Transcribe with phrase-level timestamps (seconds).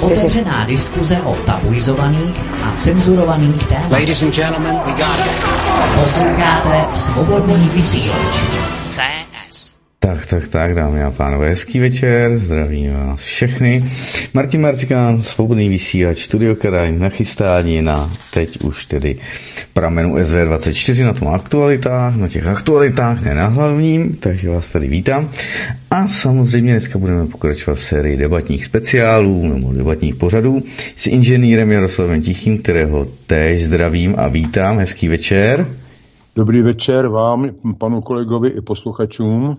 [0.00, 3.92] Otevřená diskuze o tabuizovaných a cenzurovaných tématech.
[3.92, 6.00] Ladies and gentlemen, we got it.
[6.00, 8.40] Posloucháte svobodný vysílač.
[10.02, 13.84] Tak, tak, tak, dámy a pánové, hezký večer, zdravím vás všechny.
[14.34, 19.18] Martin Marcikán, svobodný vysílač, Studio Karaj, nachystání na teď už tedy
[19.72, 25.30] pramenu SV24 na tom aktualitách, na těch aktualitách, ne na hlavním, takže vás tady vítám.
[25.90, 30.62] A samozřejmě dneska budeme pokračovat v sérii debatních speciálů nebo debatních pořadů
[30.96, 34.78] s inženýrem Jaroslavem Tichým, kterého též zdravím a vítám.
[34.78, 35.66] Hezký večer.
[36.36, 39.54] Dobrý večer vám, panu kolegovi i posluchačům.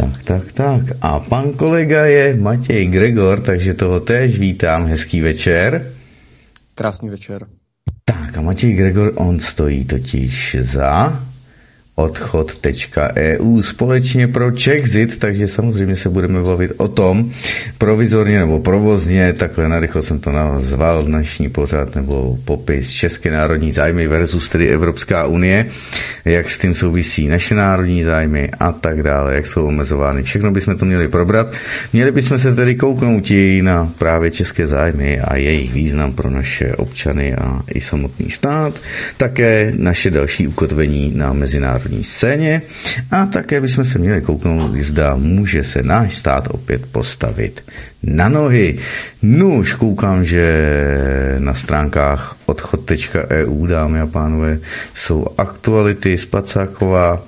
[0.00, 0.82] Tak, tak, tak.
[1.00, 4.86] A pan kolega je Matěj Gregor, takže toho též vítám.
[4.86, 5.92] Hezký večer.
[6.74, 7.46] Krásný večer.
[8.04, 11.20] Tak a Matěj Gregor, on stojí totiž za
[11.94, 17.30] odchod.eu společně pro Czechzit, takže samozřejmě se budeme bavit o tom
[17.78, 24.08] provizorně nebo provozně, takhle narychlo jsem to nazval dnešní pořad nebo popis České národní zájmy
[24.08, 25.66] versus tedy Evropská unie,
[26.24, 30.22] jak s tím souvisí naše národní zájmy a tak dále, jak jsou omezovány.
[30.22, 31.52] Všechno bychom to měli probrat.
[31.92, 36.72] Měli bychom se tedy kouknout i na právě české zájmy a jejich význam pro naše
[36.76, 38.80] občany a i samotný stát,
[39.16, 42.62] také naše další ukotvení na mezinárodní mezinárodní scéně
[43.10, 47.60] a také bychom se měli kouknout, zda může se náš stát opět postavit
[48.02, 48.78] na nohy.
[49.22, 50.44] No už koukám, že
[51.38, 54.58] na stránkách odchod.eu, dámy a pánové,
[54.94, 57.22] jsou aktuality Spacáková,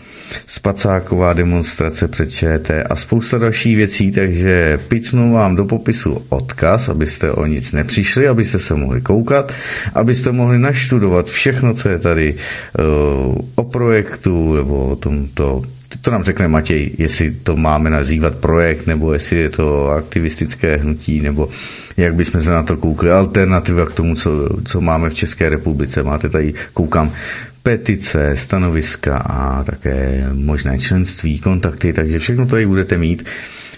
[0.47, 7.33] spacáková demonstrace před ČT a spousta dalších věcí, takže picnu vám do popisu odkaz, abyste
[7.33, 9.53] o nic nepřišli, abyste se mohli koukat,
[9.95, 15.63] abyste mohli naštudovat všechno, co je tady uh, o projektu nebo o tomto
[16.01, 21.21] to nám řekne Matěj, jestli to máme nazývat projekt, nebo jestli je to aktivistické hnutí,
[21.21, 21.49] nebo
[21.97, 24.31] jak bychom se na to koukli, alternativa k tomu, co,
[24.65, 26.03] co máme v České republice.
[26.03, 27.13] Máte tady, koukám,
[27.62, 33.24] petice, stanoviska a také možné členství, kontakty, takže všechno tady budete mít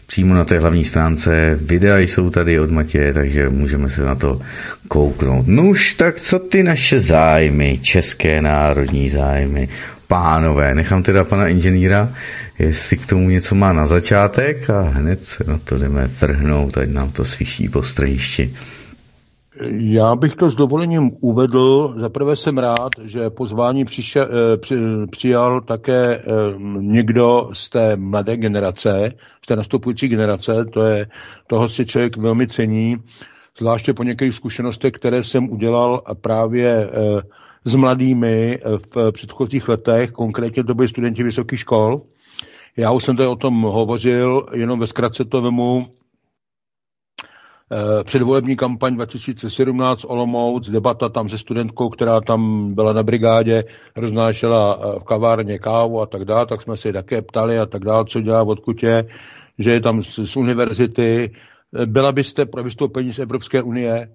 [0.07, 1.31] přímo na té hlavní stránce.
[1.55, 4.41] Videa jsou tady od Matěje, takže můžeme se na to
[4.89, 5.47] kouknout.
[5.47, 9.69] Nuž, tak co ty naše zájmy, české národní zájmy,
[10.09, 12.13] pánové, nechám teda pana inženýra,
[12.59, 16.89] jestli k tomu něco má na začátek a hned se na to jdeme vrhnout, ať
[16.89, 17.83] nám to slyší po.
[19.71, 21.95] Já bych to s dovolením uvedl.
[21.97, 24.77] Zaprvé jsem rád, že pozvání přišel, eh, při,
[25.11, 26.23] přijal také eh,
[26.79, 29.13] někdo z té mladé generace,
[29.45, 30.65] z té nastupující generace.
[30.65, 31.07] To je,
[31.47, 32.97] toho si člověk velmi cení,
[33.59, 37.23] zvláště po některých zkušenostech, které jsem udělal právě eh,
[37.65, 38.59] s mladými
[38.95, 42.03] v předchozích letech, konkrétně to byli studenti vysokých škol.
[42.77, 45.87] Já už jsem tady o tom hovořil, jenom ve zkratce to vemu.
[47.73, 53.65] Eh, předvolební kampaň 2017 Olomouc, debata tam se studentkou, která tam byla na brigádě,
[53.97, 57.85] roznášela eh, v kavárně kávu a tak dále, tak jsme se také ptali a tak
[57.85, 59.05] dále, co dělá, odkud je,
[59.59, 61.33] že je tam z, z univerzity.
[61.83, 64.09] Eh, byla byste pro vystoupení z Evropské unie?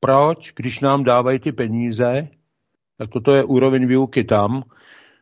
[0.00, 2.28] Proč, když nám dávají ty peníze,
[2.98, 4.62] tak toto je úroveň výuky tam.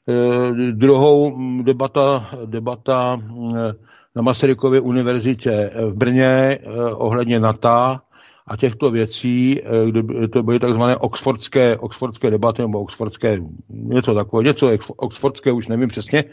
[0.08, 3.18] E, druhou debata, debata
[4.16, 6.58] na Masarykově univerzitě v Brně eh,
[6.94, 7.68] ohledně NATO
[8.46, 9.60] a těchto věcí,
[10.24, 13.38] eh, to byly takzvané oxfordské, oxfordské debaty nebo oxfordské,
[13.68, 16.24] něco takové, něco oxfordské, už nevím přesně,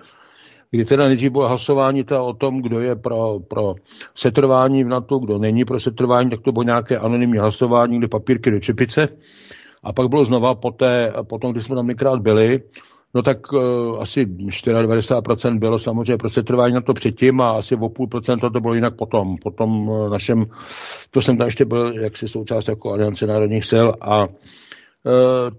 [0.72, 3.76] kdy teda nejdřív bylo hlasování teda o tom, kdo je pro, pro
[4.16, 8.52] setrvání v NATO, kdo není pro setrvání, tak to bylo nějaké anonymní hlasování, kde papírky
[8.52, 9.08] do čepice.
[9.84, 12.62] A pak bylo znova poté, potom, když jsme tam několikrát byli,
[13.13, 17.90] No tak uh, asi 94% bylo samozřejmě pro setrvání na to předtím a asi o
[17.90, 19.38] půl procenta to bylo jinak potom.
[19.38, 20.45] Potom uh, našem,
[21.12, 24.31] to jsem tam ještě byl jaksi součást jako Aliance národních sil a uh,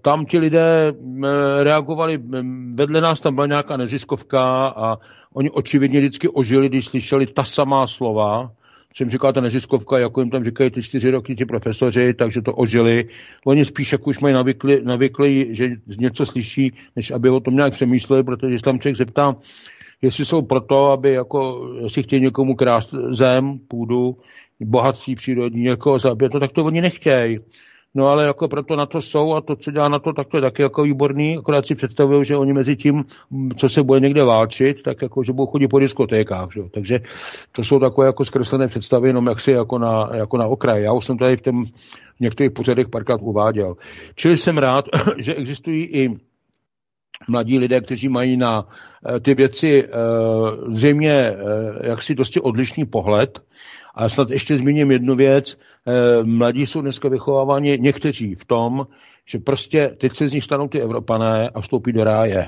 [0.01, 0.93] tam ti lidé
[1.59, 2.19] reagovali,
[2.73, 4.97] vedle nás tam byla nějaká neziskovka a
[5.33, 8.51] oni očividně vždycky ožili, když slyšeli ta samá slova,
[8.99, 12.53] jim říká ta neziskovka, jako jim tam říkají ty čtyři roky ti profesoři, takže to
[12.53, 13.07] ožili.
[13.45, 15.69] Oni spíš jako už mají navykli, navykli, že
[15.99, 19.35] něco slyší, než aby o tom nějak přemýšleli, protože když tam člověk zeptá,
[20.01, 24.17] jestli jsou proto, aby jako, jestli chtějí někomu krást zem, půdu,
[24.59, 27.37] bohatství přírodní, jako zabít to, tak to oni nechtějí.
[27.95, 30.37] No ale jako proto na to jsou a to, co dělá na to, tak to
[30.37, 33.03] je taky jako výborný, akorát si představují, že oni mezi tím,
[33.57, 36.61] co se bude někde válčit, tak jako, že budou chodit po diskotékách, že?
[36.73, 36.99] takže
[37.51, 40.83] to jsou takové jako zkreslené představy, jenom jak si jako na, jako na okraji.
[40.83, 41.65] Já už jsem tady v, tom,
[42.15, 43.75] v některých pořadech párkrát uváděl.
[44.15, 44.85] Čili jsem rád,
[45.17, 46.09] že existují i
[47.27, 48.67] mladí lidé, kteří mají na
[49.15, 49.89] eh, ty věci eh,
[50.73, 51.35] zřejmě eh,
[51.83, 53.39] jaksi dosti odlišný pohled,
[53.95, 55.57] A snad ještě zmíním jednu věc.
[55.87, 58.87] Eh, mladí jsou dneska vychováváni někteří v tom,
[59.25, 62.47] že prostě teď se z nich stanou ty Evropané a vstoupí do ráje.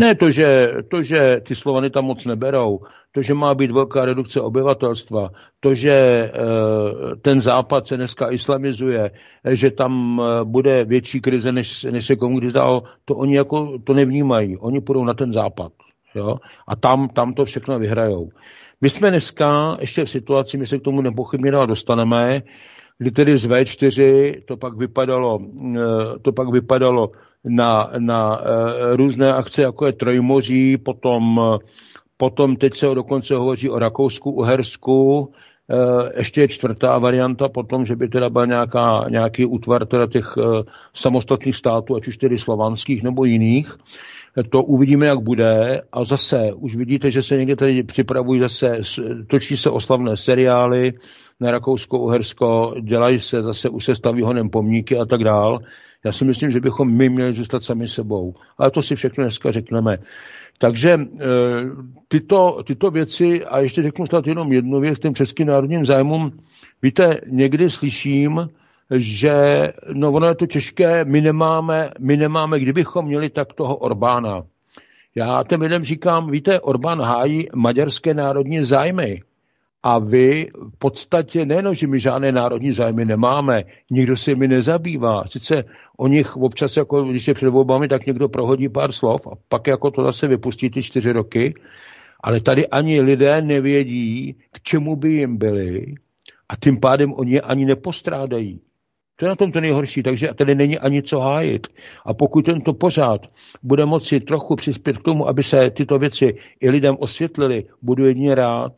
[0.00, 2.80] Ne to že, to, že ty Slovany tam moc neberou,
[3.12, 6.30] to, že má být velká redukce obyvatelstva, to, že e,
[7.22, 9.10] ten západ se dneska islamizuje,
[9.50, 13.94] že tam bude větší krize, než, než se komu kdy zdálo, to oni jako to
[13.94, 14.56] nevnímají.
[14.56, 15.72] Oni půjdou na ten západ.
[16.14, 16.36] Jo?
[16.68, 18.28] A tam, tam to všechno vyhrajou.
[18.80, 22.42] My jsme dneska ještě v situaci, my se k tomu nepochybně dostaneme,
[22.98, 25.38] kdy tedy z V4 to pak vypadalo,
[25.74, 27.10] e, to pak vypadalo
[27.44, 31.40] na, na e, různé akce, jako je Trojmoří, potom,
[32.16, 35.32] potom teď se dokonce hovoří o Rakousku, Uhersku,
[36.16, 40.34] ještě je čtvrtá varianta potom, že by teda byl nějaká, nějaký útvar teda těch
[40.94, 43.76] samostatných států, ať už tedy slovanských nebo jiných,
[44.44, 45.80] to uvidíme, jak bude.
[45.92, 48.80] A zase, už vidíte, že se někde tady připravují zase,
[49.26, 50.92] točí se oslavné seriály
[51.40, 55.58] na Rakousko, Uhersko, dělají se zase, už se staví honem pomníky a tak dál.
[56.04, 58.34] Já si myslím, že bychom my měli zůstat sami sebou.
[58.58, 59.98] Ale to si všechno dneska řekneme.
[60.58, 60.98] Takže e,
[62.08, 66.32] tyto, tyto věci, a ještě řeknu snad jenom jednu věc těm českým národním zájmům,
[66.82, 68.48] víte, někdy slyším,
[68.94, 69.32] že
[69.92, 74.42] no ono je to těžké, my nemáme, my nemáme, kdybychom měli tak toho Orbána.
[75.14, 79.22] Já těm lidem říkám, víte, Orbán hájí maďarské národní zájmy.
[79.82, 85.24] A vy v podstatě nejenom, že my žádné národní zájmy nemáme, nikdo se mi nezabývá.
[85.28, 85.64] Sice
[85.96, 89.66] o nich občas, jako když je před volbami, tak někdo prohodí pár slov a pak
[89.66, 91.54] jako to zase vypustí ty čtyři roky.
[92.20, 95.94] Ale tady ani lidé nevědí, k čemu by jim byli
[96.48, 98.60] a tím pádem oni ani nepostrádají.
[99.16, 101.66] To je na tom to nejhorší, takže tady není ani co hájit.
[102.06, 103.20] A pokud tento pořád
[103.62, 108.34] bude moci trochu přispět k tomu, aby se tyto věci i lidem osvětlili, budu jedině
[108.34, 108.72] rád.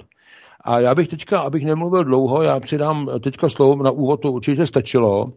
[0.60, 4.66] A já bych teďka, abych nemluvil dlouho, já přidám teďka slovo na úvod, to určitě
[4.66, 5.32] stačilo.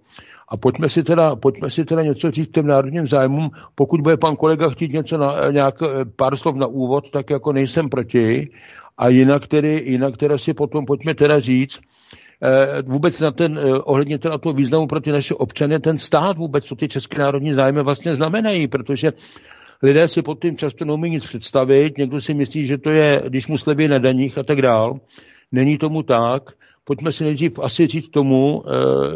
[0.47, 3.49] A pojďme si teda, pojďme si teda něco říct těm národním zájmům.
[3.75, 5.75] Pokud bude pan kolega chtít něco na, nějak,
[6.15, 8.49] pár slov na úvod, tak jako nejsem proti.
[8.97, 11.79] A jinak tedy, jinak teda si potom pojďme teda říct,
[12.13, 12.20] Eh,
[12.85, 16.65] vůbec na ten, eh, ohledně teda toho významu pro ty naše občany, ten stát vůbec,
[16.65, 19.11] co ty české národní zájmy vlastně znamenají, protože
[19.83, 23.47] lidé si pod tím často neumí nic představit, někdo si myslí, že to je, když
[23.47, 24.99] mu sleví na daních a tak dál.
[25.51, 26.43] Není tomu tak.
[26.83, 28.71] Pojďme si nejdřív asi říct tomu eh,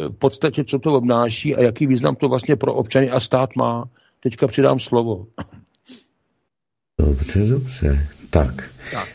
[0.10, 3.84] v podstatě, co to obnáší a jaký význam to vlastně pro občany a stát má.
[4.20, 5.26] Teďka přidám slovo.
[7.00, 8.08] Dobře, dobře.
[8.30, 8.70] Tak.
[8.92, 9.08] tak.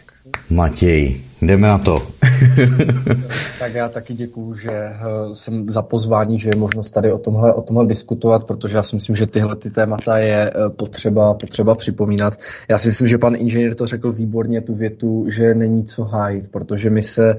[0.51, 2.20] Matěj, jdeme na to.
[3.59, 4.95] tak já taky děkuju, že eh,
[5.33, 8.97] jsem za pozvání, že je možnost tady o tomhle, o tomhle diskutovat, protože já si
[8.97, 12.35] myslím, že tyhle ty témata je eh, potřeba, potřeba připomínat.
[12.69, 16.51] Já si myslím, že pan inženýr to řekl výborně, tu větu, že není co hájit,
[16.51, 17.37] protože my se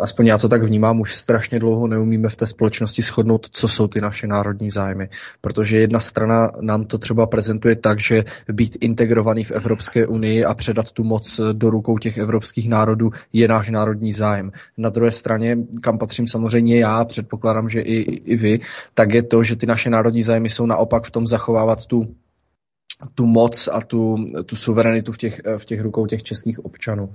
[0.00, 3.88] aspoň já to tak vnímám, už strašně dlouho neumíme v té společnosti shodnout, co jsou
[3.88, 5.08] ty naše národní zájmy.
[5.40, 10.54] Protože jedna strana nám to třeba prezentuje tak, že být integrovaný v Evropské unii a
[10.54, 14.52] předat tu moc do rukou těch evropských národů je náš národní zájem.
[14.78, 18.60] Na druhé straně, kam patřím samozřejmě já, předpokládám, že i, i vy,
[18.94, 22.14] tak je to, že ty naše národní zájmy jsou naopak v tom zachovávat tu
[23.14, 24.16] tu moc a tu,
[24.46, 27.12] tu suverenitu v těch, v těch rukou těch českých občanů.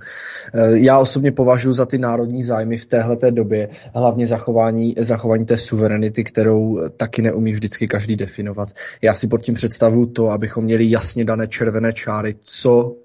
[0.54, 5.58] Eh, já osobně považuji za ty národní zájmy v téhle době hlavně zachování, zachování té
[5.58, 8.68] suverenity, kterou taky neumí vždycky každý definovat.
[9.02, 12.96] Já si pod tím představuju to, abychom měli jasně dané červené čáry, co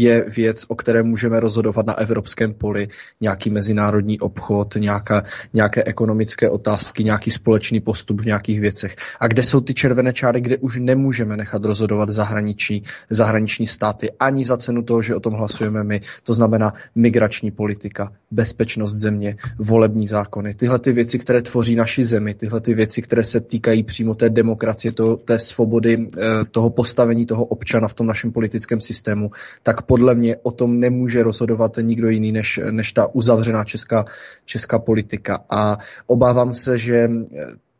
[0.00, 2.88] je věc, o které můžeme rozhodovat na evropském poli,
[3.20, 5.24] nějaký mezinárodní obchod, nějaká,
[5.54, 8.96] nějaké ekonomické otázky, nějaký společný postup v nějakých věcech.
[9.20, 14.44] A kde jsou ty červené čáry, kde už nemůžeme nechat rozhodovat zahraničí, zahraniční státy ani
[14.44, 16.00] za cenu toho, že o tom hlasujeme my.
[16.22, 20.54] To znamená migrační politika, bezpečnost země, volební zákony.
[20.54, 24.30] Tyhle ty věci, které tvoří naši zemi, tyhle ty věci, které se týkají přímo té
[24.30, 29.30] demokracie, to, té svobody, eh, toho postavení toho občana v tom našem politickém systému,
[29.62, 34.04] tak podle mě o tom nemůže rozhodovat nikdo jiný než, než ta uzavřená česká,
[34.44, 35.44] česká politika.
[35.50, 37.08] A obávám se, že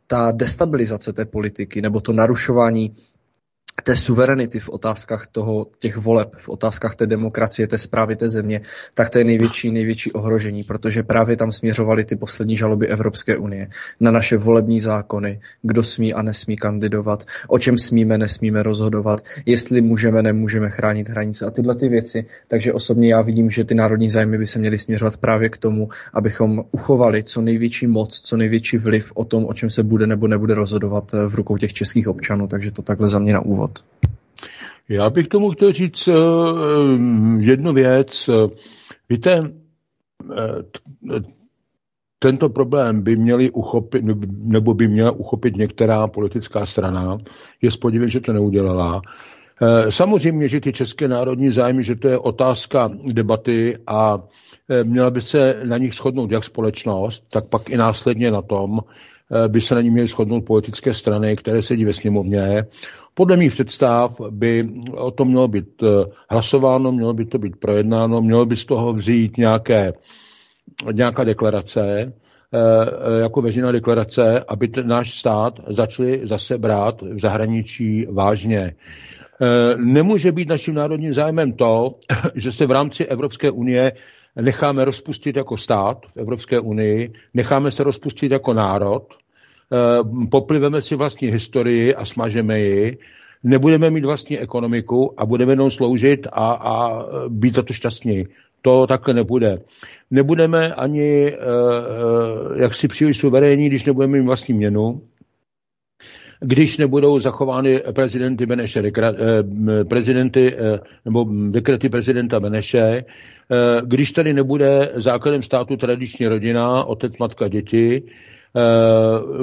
[0.06, 2.94] ta destabilizace té politiky nebo to narušování
[3.82, 8.60] té suverenity v otázkách toho, těch voleb, v otázkách té demokracie, té zprávy té země,
[8.94, 13.68] tak to je největší, největší ohrožení, protože právě tam směřovaly ty poslední žaloby Evropské unie
[14.00, 19.80] na naše volební zákony, kdo smí a nesmí kandidovat, o čem smíme, nesmíme rozhodovat, jestli
[19.80, 22.26] můžeme, nemůžeme chránit hranice a tyhle ty věci.
[22.48, 25.88] Takže osobně já vidím, že ty národní zájmy by se měly směřovat právě k tomu,
[26.12, 30.28] abychom uchovali co největší moc, co největší vliv o tom, o čem se bude nebo
[30.28, 32.46] nebude rozhodovat v rukou těch českých občanů.
[32.46, 33.78] Takže to takhle za mě na úvod úvod.
[34.88, 36.14] Já bych tomu chtěl říct uh,
[37.40, 38.30] jednu věc.
[39.08, 39.42] Víte,
[42.18, 47.18] tento problém by měli uchopit, nebo by měla uchopit některá politická strana.
[47.62, 49.02] Je spodivím, že to neudělala.
[49.88, 54.18] Samozřejmě, že ty české národní zájmy, že to je otázka debaty a
[54.82, 58.80] měla by se na nich shodnout jak společnost, tak pak i následně na tom
[59.48, 62.64] by se na ní měly shodnout politické strany, které sedí ve sněmovně.
[63.14, 64.64] Podle mých představ by
[64.96, 65.82] o tom mělo být
[66.30, 69.92] hlasováno, mělo by to být projednáno, mělo by z toho vzít nějaké
[70.92, 72.12] nějaká deklarace,
[72.54, 78.74] eh, eh, jako veřejná deklarace, aby ten náš stát začali zase brát v zahraničí vážně.
[79.42, 81.94] Eh, nemůže být naším národním zájmem to,
[82.34, 83.92] že se v rámci Evropské unie
[84.36, 89.06] necháme rozpustit jako stát v Evropské unii, necháme se rozpustit jako národ,
[90.30, 92.98] popliveme si vlastní historii a smažeme ji,
[93.42, 98.24] nebudeme mít vlastní ekonomiku a budeme jenom sloužit a, a být za to šťastní.
[98.62, 99.54] To takhle nebude.
[100.10, 101.38] Nebudeme ani uh,
[102.52, 105.00] uh, jaksi příliš suverénní, když nebudeme mít vlastní měnu,
[106.40, 110.56] když nebudou zachovány prezidenty Beneše, eh, prezidenty,
[111.04, 113.04] nebo dekrety prezidenta Beneše,
[113.84, 118.33] když tady nebude základem státu tradiční rodina, otec, matka, děti, Eh,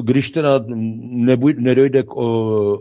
[0.02, 2.16] když teda nebuj, nedojde k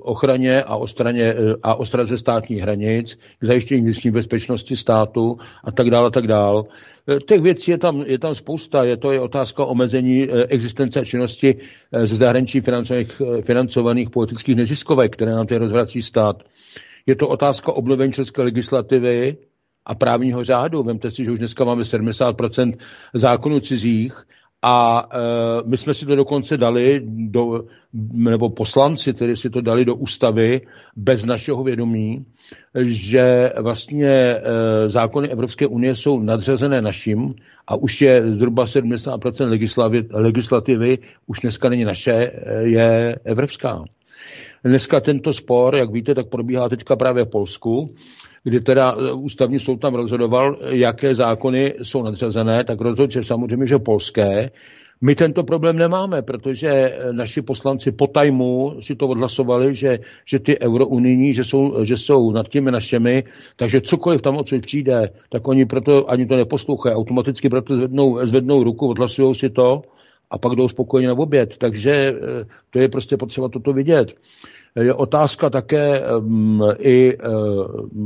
[0.02, 5.90] ochraně a, ostraně, eh, a ostraze státních hranic, k zajištění vnitřní bezpečnosti státu a tak
[5.90, 6.62] dále, a tak dále.
[7.08, 8.84] Eh, těch věcí je tam, je tam spousta.
[8.84, 11.56] Je to je otázka omezení existence a činnosti
[12.04, 16.42] ze zahraničí financovaných, financovaných politických neziskovek, které nám tady rozvrací stát.
[17.06, 19.36] Je to otázka obnovení české legislativy
[19.86, 20.82] a právního řádu.
[20.82, 22.72] Vemte si, že už dneska máme 70%
[23.14, 24.14] zákonů cizích
[24.62, 25.18] a e,
[25.68, 27.64] my jsme si to dokonce dali, do,
[28.12, 30.60] nebo poslanci, kteří si to dali do ústavy
[30.96, 32.24] bez našeho vědomí,
[32.86, 34.40] že vlastně e,
[34.88, 37.34] zákony Evropské unie jsou nadřazené našim
[37.66, 39.58] a už je zhruba 70%
[40.12, 43.84] legislativy, už dneska není naše, e, je evropská.
[44.64, 47.94] Dneska tento spor, jak víte, tak probíhá teďka právě v Polsku
[48.44, 53.66] kdy teda e, ústavní soud tam rozhodoval, jaké zákony jsou nadřazené, tak rozhodl, že samozřejmě,
[53.66, 54.50] že polské.
[55.00, 60.38] My tento problém nemáme, protože e, naši poslanci po tajmu si to odhlasovali, že, že
[60.38, 63.24] ty eurounijní, že jsou, že jsou nad těmi našimi,
[63.56, 68.64] takže cokoliv tam odsud přijde, tak oni proto ani to neposlouchají, automaticky proto zvednou, zvednou
[68.64, 69.82] ruku, odhlasují si to
[70.30, 71.58] a pak jdou spokojeně na oběd.
[71.58, 72.14] Takže e,
[72.70, 74.14] to je prostě potřeba toto vidět
[74.76, 76.02] je otázka také
[76.78, 77.18] i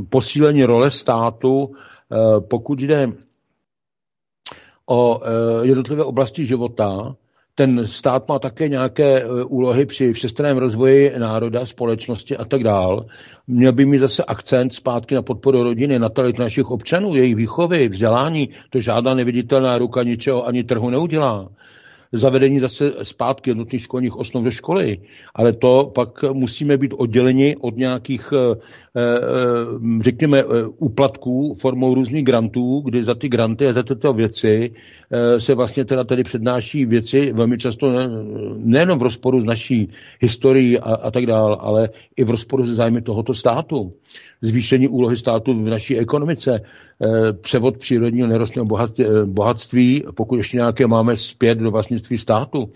[0.09, 3.11] posílení role státu, e, pokud jde
[4.89, 7.15] o e, jednotlivé oblasti života,
[7.55, 13.05] ten stát má také nějaké e, úlohy při všestranném rozvoji národa, společnosti a tak dál.
[13.47, 18.49] Měl by mít zase akcent zpátky na podporu rodiny, na našich občanů, jejich výchovy, vzdělání.
[18.69, 21.49] To žádná neviditelná ruka ničeho ani trhu neudělá
[22.11, 24.99] zavedení zase zpátky jednotných školních osnov do školy,
[25.35, 28.55] ale to pak musíme být odděleni od nějakých, eh,
[30.01, 30.45] řekněme, eh,
[30.77, 34.71] úplatků formou různých grantů, kdy za ty granty a za tyto věci
[35.37, 37.93] se vlastně teda tady přednáší věci velmi často
[38.57, 42.73] nejenom v rozporu s naší historií a, a tak dále, ale i v rozporu se
[42.73, 43.93] zájmy tohoto státu.
[44.41, 48.67] Zvýšení úlohy státu v naší ekonomice, eh, převod přírodního nerostného
[48.99, 52.71] eh, bohatství, pokud ještě nějaké máme zpět do vlastnictví státu,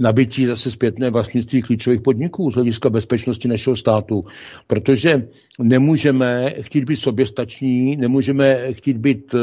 [0.00, 4.20] nabití zase zpětné vlastnictví klíčových podniků z hlediska bezpečnosti našeho státu.
[4.66, 5.28] Protože
[5.58, 9.40] nemůžeme chtít být soběstační, nemůžeme chtít být uh,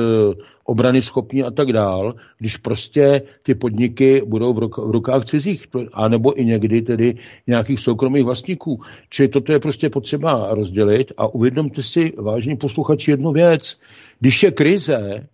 [0.64, 6.46] obrany schopní a tak dál, když prostě ty podniky budou v rukách cizích, anebo i
[6.46, 7.16] někdy tedy
[7.48, 8.82] nějakých soukromých vlastníků.
[9.10, 13.80] Čili toto je prostě potřeba rozdělit a uvědomte si, vážní posluchači, jednu věc.
[14.20, 15.28] Když je krize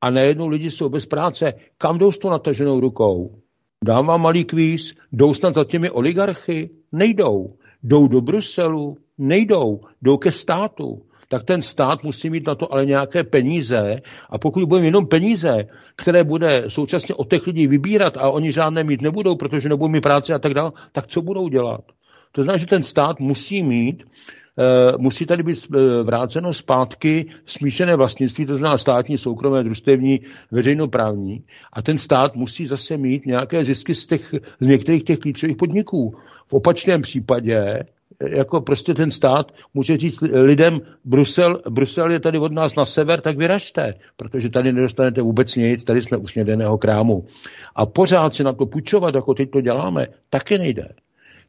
[0.00, 3.30] a najednou lidi jsou bez práce, kam jdou s tou nataženou rukou?
[3.84, 6.70] Dám vám malý kvíz, jdou snad za těmi oligarchy?
[6.92, 7.54] Nejdou.
[7.82, 8.96] Jdou do Bruselu?
[9.18, 9.80] Nejdou.
[10.02, 11.02] Jdou ke státu.
[11.28, 15.66] Tak ten stát musí mít na to ale nějaké peníze a pokud budeme jenom peníze,
[15.96, 20.00] které bude současně od těch lidí vybírat a oni žádné mít nebudou, protože nebudou mít
[20.00, 21.80] práce a tak dále, tak co budou dělat?
[22.32, 24.04] To znamená, že ten stát musí mít
[24.98, 31.44] musí tady být eh, vráceno zpátky smíšené vlastnictví, to znamená státní, soukromé, družstevní, veřejnoprávní.
[31.72, 36.14] A ten stát musí zase mít nějaké zisky z, těch, z některých těch klíčových podniků.
[36.46, 37.84] V opačném případě eh,
[38.20, 43.20] jako prostě ten stát může říct lidem, Brusel, Brusel je tady od nás na sever,
[43.20, 47.24] tak vyražte, protože tady nedostanete vůbec nic, tady jsme u snědeného krámu.
[47.76, 50.88] A pořád si na to půjčovat, jako teď to děláme, taky nejde.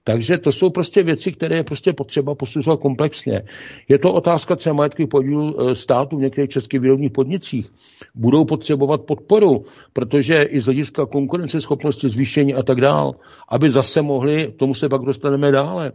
[0.04, 3.42] Takže to jsou prostě věci, které je prostě potřeba posuzovat komplexně.
[3.88, 7.70] Je to otázka třeba majetkových podílů e, státu v některých českých výrobních podnicích.
[8.16, 9.64] Budou potřebovat podporu,
[9.94, 13.12] protože i z hlediska konkurenceschopnosti, zvýšení a tak dál,
[13.50, 15.92] aby zase mohli, tomu se pak dostaneme dále,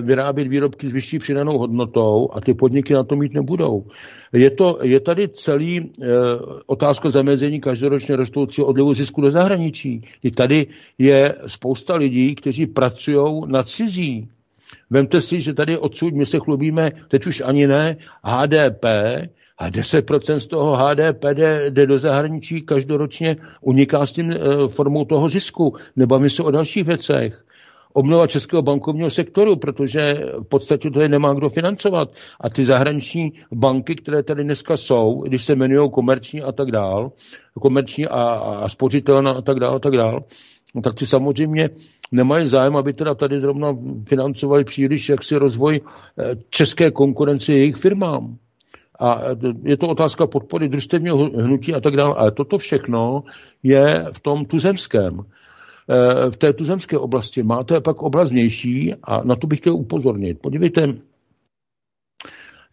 [0.00, 3.84] vyrábět výrobky s vyšší přidanou hodnotou a ty podniky na to mít nebudou.
[4.32, 5.84] Je, to, je tady celý e,
[6.66, 10.02] otázka zamezení každoročně rostoucího odlivu zisku do zahraničí.
[10.22, 10.66] I tady
[10.98, 14.28] je spousta lidí, kteří pracují na cizí.
[14.90, 18.84] Vemte si, že tady odsud my se chlubíme, teď už ani ne, HDP,
[19.58, 25.04] a 10% z toho HDP jde, jde do zahraničí každoročně, uniká s tím e, formou
[25.04, 25.76] toho zisku.
[25.96, 27.44] Nebavíme se o dalších věcech.
[27.92, 32.08] Obnova českého bankovního sektoru, protože v podstatě to je nemá kdo financovat.
[32.40, 37.12] A ty zahraniční banky, které tady dneska jsou, když se jmenují komerční a tak dál,
[37.60, 38.22] komerční a,
[38.64, 40.20] a spořitelná a tak dál, a tak dál,
[40.74, 41.70] no tak ty samozřejmě
[42.12, 43.76] nemají zájem, aby teda tady zrovna
[44.08, 48.36] financovali příliš jaksi rozvoj eh, české konkurence jejich firmám.
[48.98, 52.14] A eh, je to otázka podpory družstevního hnutí a tak dále.
[52.16, 53.22] Ale toto všechno
[53.62, 55.18] je v tom tuzemském.
[55.90, 58.30] Eh, v té tuzemské oblasti máte pak oblast
[59.02, 60.38] a na to bych chtěl upozornit.
[60.40, 60.86] Podívejte,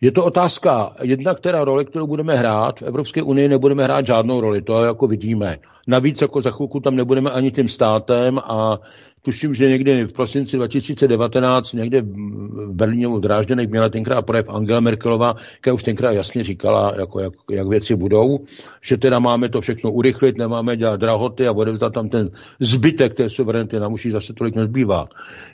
[0.02, 2.80] je to otázka jedna, která role, kterou budeme hrát.
[2.80, 5.58] V Evropské unii nebudeme hrát žádnou roli, to jako vidíme.
[5.88, 8.80] Navíc jako za chvilku tam nebudeme ani tím státem a
[9.22, 14.80] tuším, že někdy v prosinci 2019 někde v Berlíně v Drážděnech měla tenkrát projev Angela
[14.80, 18.40] Merkelová, která už tenkrát jasně říkala, jako jak, jak věci budou,
[18.82, 22.30] že teda máme to všechno urychlit, nemáme dělat drahoty a odevzdat tam ten
[22.60, 25.08] zbytek té suverenity, nám už zase tolik nezbývá.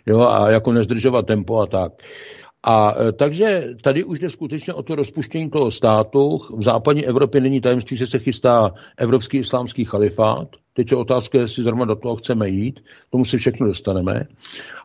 [0.05, 1.91] Jo, a jako nezdržovat tempo a tak.
[2.67, 6.39] A e, takže tady už jde skutečně o to rozpuštění toho státu.
[6.57, 10.47] V západní Evropě není tajemství, že se chystá evropský islámský chalifát.
[10.75, 14.27] Teď je otázka, jestli zrovna do toho chceme jít, tomu se všechno dostaneme.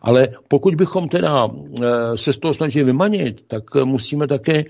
[0.03, 4.67] Ale pokud bychom teda eh, se z toho snažili vymanit, tak musíme také eh,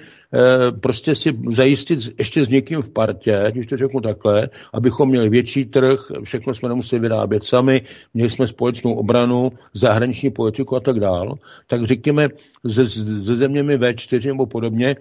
[0.81, 5.65] prostě si zajistit ještě s někým v partě, když to řeknu takhle, abychom měli větší
[5.65, 7.83] trh, všechno jsme nemuseli vyrábět sami,
[8.15, 11.35] měli jsme společnou obranu, zahraniční politiku a tak dál.
[11.67, 12.29] Tak řekněme,
[12.71, 14.97] se, se zeměmi V4 nebo podobně,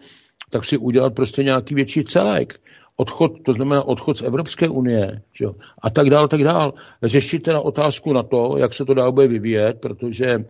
[0.49, 2.59] tak si udělat prostě nějaký větší celek
[2.99, 6.73] odchod, to znamená odchod z Evropské unie, že jo, a tak dál, tak dál.
[7.03, 10.45] Řešit teda otázku na to, jak se to dál bude vyvíjet, protože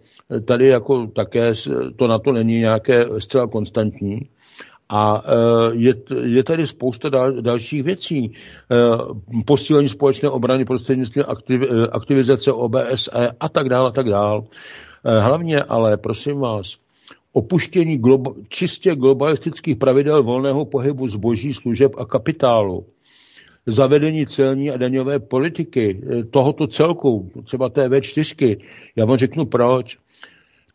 [0.45, 1.53] tady jako také
[1.95, 4.19] to na to není nějaké zcela konstantní.
[4.89, 8.25] A e, je, je tady spousta dal, dalších věcí.
[8.25, 8.33] E,
[9.45, 14.41] posílení společné obrany prostřednictvím aktiv, e, aktivizace OBSE a tak dále, a tak dále.
[15.03, 16.77] Hlavně ale, prosím vás,
[17.33, 22.85] opuštění globa, čistě globalistických pravidel volného pohybu zboží, služeb a kapitálu,
[23.65, 28.57] zavedení celní a daňové politiky eh, tohoto celku, třeba té V4,
[28.95, 29.97] já vám řeknu proč.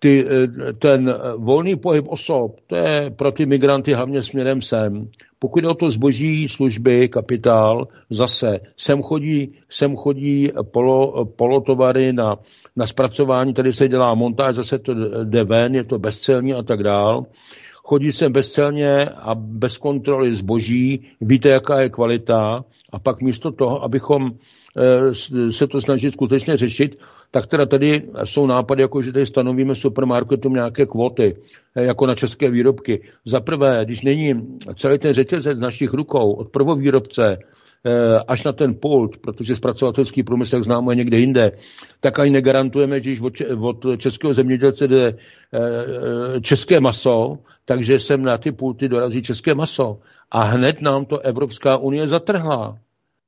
[0.04, 5.08] Ty, eh, ten volný pohyb osob, to je pro ty migranty hlavně směrem sem.
[5.38, 12.36] Pokud je o to zboží, služby, kapitál, zase sem chodí, sem chodí polo, polotovary na,
[12.76, 16.82] na zpracování, tady se dělá montáž, zase to jde ven, je to bezcelní a tak
[16.82, 17.26] dál.
[17.74, 23.82] Chodí sem bezcelně a bez kontroly zboží, víte, jaká je kvalita a pak místo toho,
[23.82, 26.98] abychom eh, se to snažit skutečně řešit,
[27.34, 31.36] tak teda tady jsou nápady, jako že tady stanovíme supermarketům nějaké kvóty,
[31.76, 33.02] eh, jako na české výrobky.
[33.24, 37.38] Za prvé, když není celý ten řetězec našich rukou, od prvovýrobce
[37.86, 41.52] eh, až na ten pult, protože zpracovatelský průmysl, jak známo, je někde jinde,
[42.00, 43.20] tak ani negarantujeme, že když
[43.60, 49.98] od českého zemědělce jde eh, české maso, takže sem na ty pulty dorazí české maso.
[50.30, 52.78] A hned nám to Evropská unie zatrhla.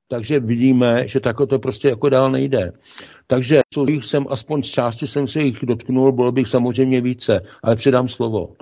[0.08, 2.72] Takže vidíme, že takhle to prostě jako dál nejde.
[3.26, 3.60] Takže
[4.06, 8.56] jsem aspoň z části jsem se jich dotknul, bylo bych samozřejmě více, ale předám slovo.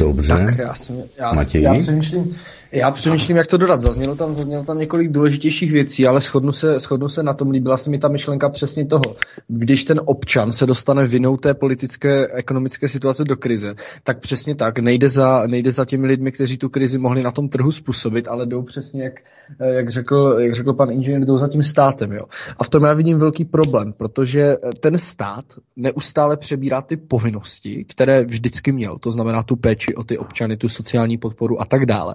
[0.00, 0.28] Dobře.
[0.28, 2.36] Tak já, jsem, já, já přemýšlím,
[2.72, 3.80] já přemýšlím, jak to dodat.
[3.80, 7.50] Zaznělo tam, zaznělo tam několik důležitějších věcí, ale shodnu se, shodnu se na tom.
[7.50, 9.16] Líbila se mi ta myšlenka přesně toho.
[9.48, 14.78] Když ten občan se dostane vinou té politické, ekonomické situace do krize, tak přesně tak.
[14.78, 18.46] Nejde za, nejde za těmi lidmi, kteří tu krizi mohli na tom trhu způsobit, ale
[18.46, 19.14] jdou přesně, jak,
[19.60, 22.12] jak, řekl, jak řekl pan inženýr, jdou za tím státem.
[22.12, 22.24] Jo.
[22.58, 25.44] A v tom já vidím velký problém, protože ten stát
[25.76, 28.98] neustále přebírá ty povinnosti, které vždycky měl.
[28.98, 32.14] To znamená tu péči o ty občany, tu sociální podporu a tak dále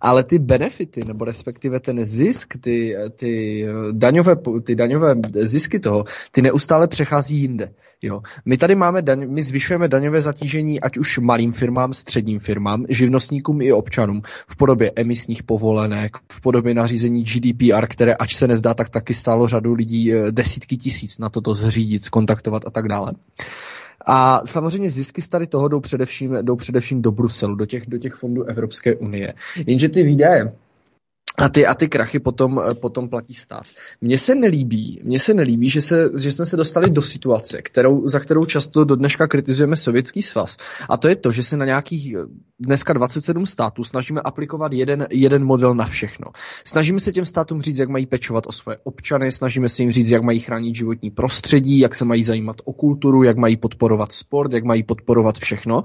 [0.00, 6.42] ale ty benefity, nebo respektive ten zisk, ty, ty, daňové, ty daňové zisky toho, ty
[6.42, 7.70] neustále přechází jinde.
[8.02, 8.22] Jo.
[8.44, 13.62] My tady máme, daň, my zvyšujeme daňové zatížení ať už malým firmám, středním firmám, živnostníkům
[13.62, 18.88] i občanům v podobě emisních povolenek, v podobě nařízení GDPR, které ač se nezdá, tak
[18.88, 23.12] taky stálo řadu lidí eh, desítky tisíc na toto zřídit, skontaktovat a tak dále.
[24.06, 27.98] A samozřejmě zisky z tady toho jdou především, jdou především do Bruselu, do těch, do
[27.98, 29.34] těch fondů Evropské unie.
[29.66, 30.52] Jenže ty výdaje,
[31.38, 33.62] a ty, a ty krachy potom, potom platí stát.
[34.00, 38.08] Mně se nelíbí, mně se nelíbí, že, se, že jsme se dostali do situace, kterou,
[38.08, 40.56] za kterou často do dneška kritizujeme Sovětský svaz.
[40.88, 42.16] A to je to, že se na nějakých
[42.60, 46.26] dneska 27 států snažíme aplikovat jeden, jeden model na všechno.
[46.64, 50.10] Snažíme se těm státům říct, jak mají pečovat o svoje občany, snažíme se jim říct,
[50.10, 54.52] jak mají chránit životní prostředí, jak se mají zajímat o kulturu, jak mají podporovat sport,
[54.52, 55.82] jak mají podporovat všechno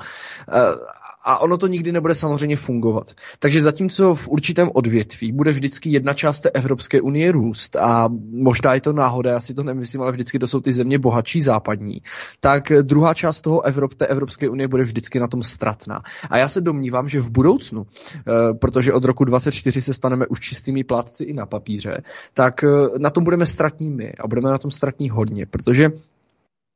[1.29, 3.11] a ono to nikdy nebude samozřejmě fungovat.
[3.39, 8.73] Takže zatímco v určitém odvětví bude vždycky jedna část té Evropské unie růst a možná
[8.73, 12.01] je to náhoda, já si to nemyslím, ale vždycky to jsou ty země bohatší západní,
[12.39, 16.01] tak druhá část toho Evrop, té Evropské unie bude vždycky na tom ztratná.
[16.29, 20.39] A já se domnívám, že v budoucnu, eh, protože od roku 24 se staneme už
[20.39, 22.01] čistými plátci i na papíře,
[22.33, 25.89] tak eh, na tom budeme ztratní my a budeme na tom ztratní hodně, protože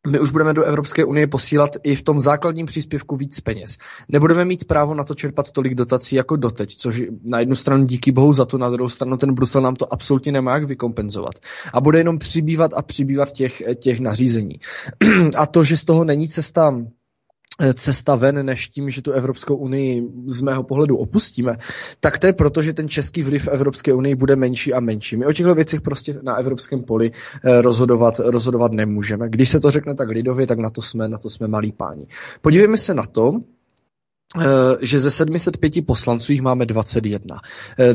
[0.08, 3.78] my už budeme do Evropské unie posílat i v tom základním příspěvku víc peněz.
[4.10, 8.12] Nebudeme mít právo na to čerpat tolik dotací jako doteď, což na jednu stranu díky
[8.12, 11.36] bohu za to, na druhou stranu ten Brusel nám to absolutně nemá jak vykompenzovat.
[11.74, 14.56] A bude jenom přibývat a přibývat těch, těch nařízení.
[15.38, 17.03] a to, že z toho není cesta Eh,
[17.74, 21.58] cesta ven, než tím, že tu Evropskou unii z mého pohledu opustíme,
[22.00, 25.18] tak to je proto, že ten český vliv Evropské unii bude menší a menší.
[25.18, 27.12] My o těchto věcech prostě na evropském poli
[27.44, 29.30] eh, rozhodovat, rozhodovat nemůžeme.
[29.30, 32.08] Když se to řekne tak lidově, tak na to jsme, na to jsme malí páni.
[32.42, 33.32] Podívejme se na to,
[34.42, 34.46] eh,
[34.82, 37.40] že ze 705 poslanců jich máme 21.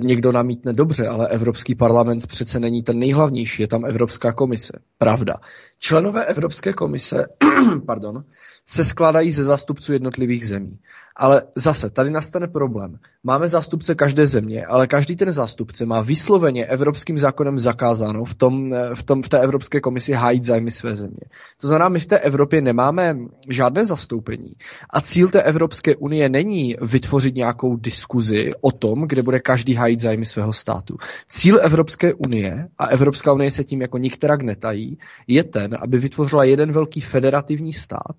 [0.02, 4.72] Někdo namítne dobře, ale Evropský parlament přece není ten nejhlavnější, je tam Evropská komise.
[4.98, 5.34] Pravda.
[5.78, 7.26] Členové Evropské komise
[7.86, 8.24] pardon,
[8.70, 10.78] se skládají ze zástupců jednotlivých zemí.
[11.16, 12.98] Ale zase, tady nastane problém.
[13.24, 18.68] Máme zástupce každé země, ale každý ten zástupce má vysloveně evropským zákonem zakázáno v, tom,
[18.94, 21.20] v, tom, v té Evropské komisi hájit zájmy své země.
[21.60, 23.16] To znamená, my v té Evropě nemáme
[23.48, 24.52] žádné zastoupení.
[24.90, 30.00] A cíl té Evropské unie není vytvořit nějakou diskuzi o tom, kde bude každý hájit
[30.00, 30.96] zájmy svého státu.
[31.28, 36.44] Cíl Evropské unie, a Evropská unie se tím jako nikterak netají, je ten, aby vytvořila
[36.44, 38.16] jeden velký federativní stát,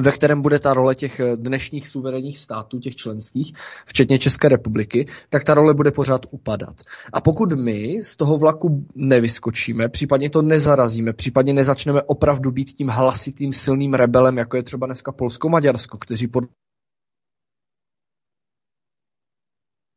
[0.00, 3.52] ve kterém bude ta role těch eh, dnešních suverénních států, těch členských,
[3.86, 6.80] včetně České republiky, tak ta role bude pořád upadat.
[7.12, 12.88] A pokud my z toho vlaku nevyskočíme, případně to nezarazíme, případně nezačneme opravdu být tím
[12.88, 16.44] hlasitým silným rebelem, jako je třeba dneska Polsko-Maďarsko, kteří pod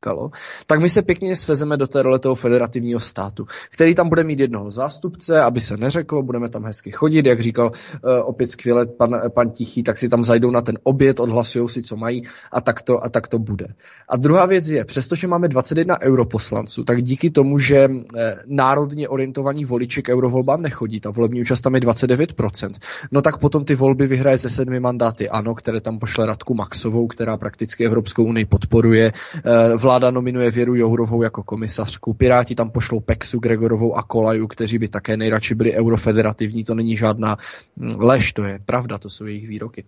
[0.05, 0.29] potkalo,
[0.67, 4.39] tak my se pěkně svezeme do té role toho federativního státu, který tam bude mít
[4.39, 9.21] jednoho zástupce, aby se neřeklo, budeme tam hezky chodit, jak říkal uh, opět skvěle pan,
[9.33, 12.81] pan Tichý, tak si tam zajdou na ten oběd, odhlasují si, co mají a tak,
[12.81, 13.67] to, a tak to bude.
[14.09, 18.01] A druhá věc je, přestože máme 21 europoslanců, tak díky tomu, že uh,
[18.45, 22.71] národně orientovaní voliči k eurovolbám nechodí, ta volební účast tam je 29%,
[23.11, 27.07] no tak potom ty volby vyhraje ze sedmi mandáty ANO, které tam pošle Radku Maxovou,
[27.07, 33.39] která prakticky Evropskou unii podporuje, uh, nominuje Věru Jourovou jako komisařku, Piráti tam pošlou Pexu,
[33.39, 37.37] Gregorovou a Kolaju, kteří by také nejradši byli eurofederativní, to není žádná
[37.77, 39.83] hm, lež, to je pravda, to jsou jejich výroky.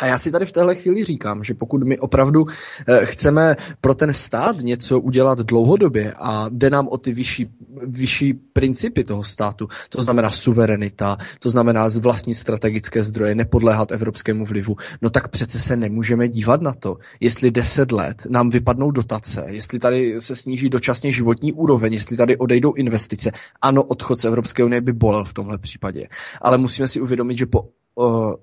[0.00, 2.46] A já si tady v téhle chvíli říkám, že pokud my opravdu
[2.86, 7.50] eh, chceme pro ten stát něco udělat dlouhodobě a jde nám o ty vyšší,
[7.86, 14.76] vyšší principy toho státu, to znamená suverenita, to znamená vlastní strategické zdroje, nepodléhat evropskému vlivu,
[15.02, 19.78] no tak přece se nemůžeme dívat na to, jestli deset let nám vypadnou dotace, jestli
[19.78, 23.30] tady se sníží dočasně životní úroveň, jestli tady odejdou investice.
[23.62, 26.08] Ano, odchod z Evropské unie by bolel v tomhle případě,
[26.40, 27.68] ale musíme si uvědomit, že po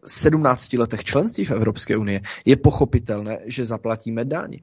[0.05, 4.57] 17 letech členství v Evropské unie, je pochopitelné, že zaplatíme daň.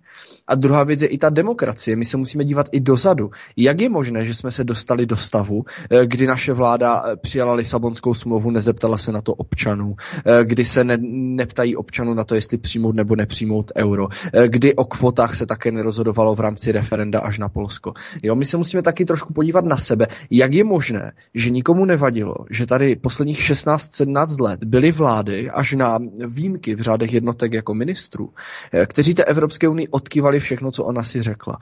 [0.47, 1.97] A druhá věc je i ta demokracie.
[1.97, 3.31] My se musíme dívat i dozadu.
[3.57, 7.55] Jak je možné, že jsme se dostali do stavu, eh, kdy naše vláda eh, přijala
[7.55, 12.35] Lisabonskou smlouvu, nezeptala se na to občanů, eh, kdy se ne, neptají občanů na to,
[12.35, 14.09] jestli přijmout nebo nepřijmout euro,
[14.47, 17.93] kdy o kvotách se také nerozhodovalo v rámci referenda až na Polsko.
[18.23, 22.35] Jo, my se musíme taky trošku podívat na sebe, jak je možné, že nikomu nevadilo,
[22.51, 28.31] že tady posledních 16-17 let byly vlády až na výjimky v řádech jednotek jako ministrů,
[28.73, 31.59] eh, kteří té Evropské unii odkývali všechno, co ona si řekla.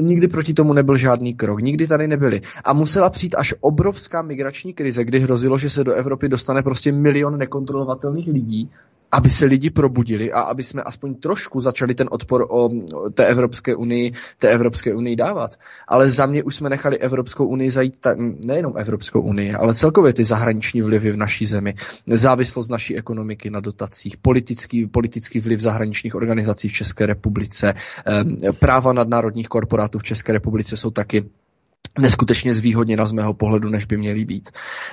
[0.00, 2.40] Nikdy proti tomu nebyl žádný krok, nikdy tady nebyli.
[2.64, 6.92] A musela přijít až obrovská migrační krize, kdy hrozilo, že se do Evropy dostane prostě
[6.92, 8.70] milion nekontrolovatelných lidí
[9.12, 12.68] aby se lidi probudili a aby jsme aspoň trošku začali ten odpor o
[13.14, 15.54] té Evropské unii, té Evropské unii dávat.
[15.88, 18.14] Ale za mě už jsme nechali Evropskou unii zajít, ta,
[18.46, 21.74] nejenom Evropskou unii, ale celkově ty zahraniční vlivy v naší zemi,
[22.06, 27.74] závislost naší ekonomiky na dotacích, politický, politický vliv zahraničních organizací v České republice,
[28.58, 31.24] práva nadnárodních korporátů v České republice jsou taky
[31.98, 34.48] neskutečně zvýhodněna z mého pohledu, než by měly být.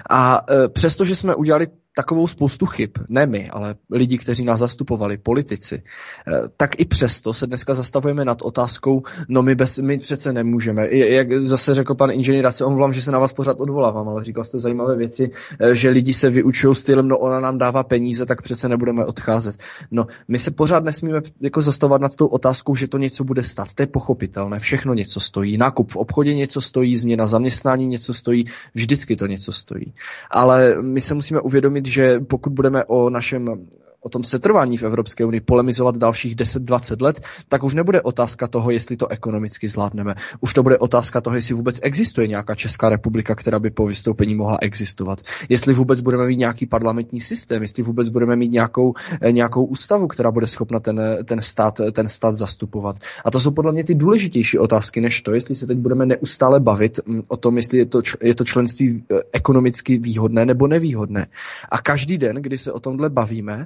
[0.09, 5.17] A e, přestože jsme udělali takovou spoustu chyb, ne my, ale lidi, kteří nás zastupovali,
[5.17, 5.81] politici,
[6.27, 10.87] eh, tak i přesto se dneska zastavujeme nad otázkou, no my, bez, my přece nemůžeme.
[10.91, 14.23] Jak zase řekl pan inženýr, já se omlouvám, že se na vás pořád odvolávám, ale
[14.23, 15.29] říkal jste zajímavé věci,
[15.59, 19.55] eh, že lidi se vyučují stylem, no ona nám dává peníze, tak přece nebudeme odcházet.
[19.91, 23.73] No, my se pořád nesmíme jako zastavovat nad tou otázkou, že to něco bude stát.
[23.73, 25.57] To je pochopitelné, všechno něco stojí.
[25.57, 29.93] Nákup v obchodě něco stojí, změna zaměstnání něco stojí, vždycky to něco stojí.
[30.31, 33.67] Ale my se musíme uvědomit, že pokud budeme o našem
[34.05, 38.71] o tom setrvání v Evropské unii polemizovat dalších 10-20 let, tak už nebude otázka toho,
[38.71, 40.15] jestli to ekonomicky zvládneme.
[40.39, 44.35] Už to bude otázka toho, jestli vůbec existuje nějaká Česká republika, která by po vystoupení
[44.35, 45.21] mohla existovat.
[45.49, 50.07] Jestli vůbec budeme mít nějaký parlamentní systém, jestli vůbec budeme mít nějakou, eh, nějakou ústavu,
[50.07, 52.95] která bude schopna ten, ten, stát, ten stát zastupovat.
[53.25, 56.59] A to jsou podle mě ty důležitější otázky, než to, jestli se teď budeme neustále
[56.59, 61.27] bavit mm, o tom, jestli je to, je to členství eh, ekonomicky výhodné nebo nevýhodné.
[61.71, 63.65] A každý den, kdy se o tomhle bavíme,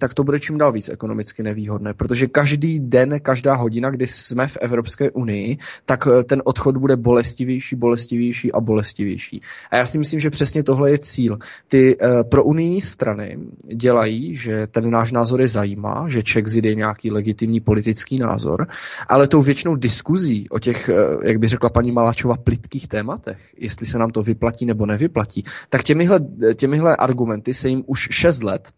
[0.00, 4.46] tak to bude čím dál víc ekonomicky nevýhodné, protože každý den, každá hodina, kdy jsme
[4.46, 9.40] v Evropské unii, tak eh, ten odchod bude bolestivější, bolestivější a bolestivější.
[9.70, 11.38] A já si myslím, že přesně tohle je cíl.
[11.68, 13.38] Ty uh, pro unijní strany
[13.74, 18.66] dělají, že ten náš názor je zajímá, že Czechzid je nějaký legitimní politický názor,
[19.08, 23.86] ale tou věčnou diskuzí o těch, uh, jak by řekla paní Maláčova, plitkých tématech, jestli
[23.86, 26.20] se nám to vyplatí nebo nevyplatí, tak těmihle,
[26.54, 28.72] těmihle argumenty se jim už 6 let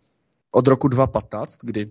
[0.53, 1.91] od roku 2015, kdy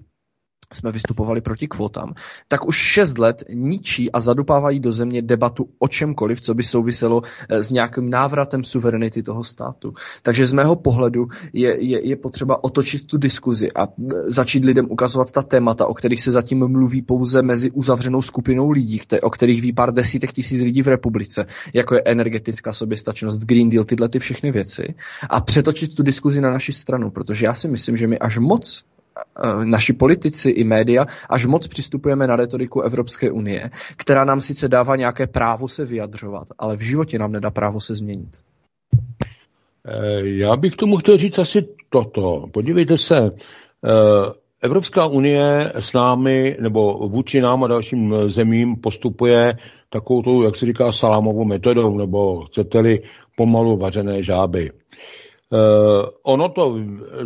[0.74, 2.14] jsme vystupovali proti kvotám,
[2.48, 7.22] tak už šest let ničí a zadupávají do země debatu o čemkoliv, co by souviselo
[7.50, 9.94] eh, s nějakým návratem suverenity toho státu.
[10.22, 14.88] Takže z mého pohledu je, je, je potřeba otočit tu diskuzi a eh, začít lidem
[14.90, 19.62] ukazovat ta témata, o kterých se zatím mluví pouze mezi uzavřenou skupinou lidí, o kterých
[19.62, 24.20] ví pár desítek tisíc lidí v republice, jako je energetická soběstačnost, Green Deal, tyhle ty
[24.20, 24.94] všechny věci
[25.30, 28.84] a přetočit tu diskuzi na naši stranu, protože já si myslím, že my až moc
[29.64, 34.96] naši politici i média až moc přistupujeme na retoriku Evropské unie, která nám sice dává
[34.96, 38.30] nějaké právo se vyjadřovat, ale v životě nám nedá právo se změnit.
[39.88, 42.46] Eh, já bych tomu chtěl říct asi toto.
[42.52, 43.18] Podívejte se,
[43.86, 49.54] eh, Evropská unie s námi, nebo vůči nám a dalším zemím postupuje
[49.90, 53.02] takovou, jak se říká, salámovou metodou, nebo chcete-li
[53.36, 54.72] pomalu vařené žáby.
[55.54, 56.78] Uh, ono to,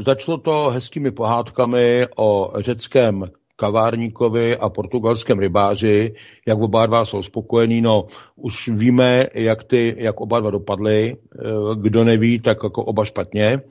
[0.06, 3.24] začalo to hezkými pohádkami o řeckém
[3.56, 6.14] kavárníkovi a portugalském rybáři,
[6.48, 11.76] jak oba dva jsou spokojení, no už víme, jak, ty, jak oba dva dopadly, uh,
[11.76, 13.62] kdo neví, tak jako oba špatně.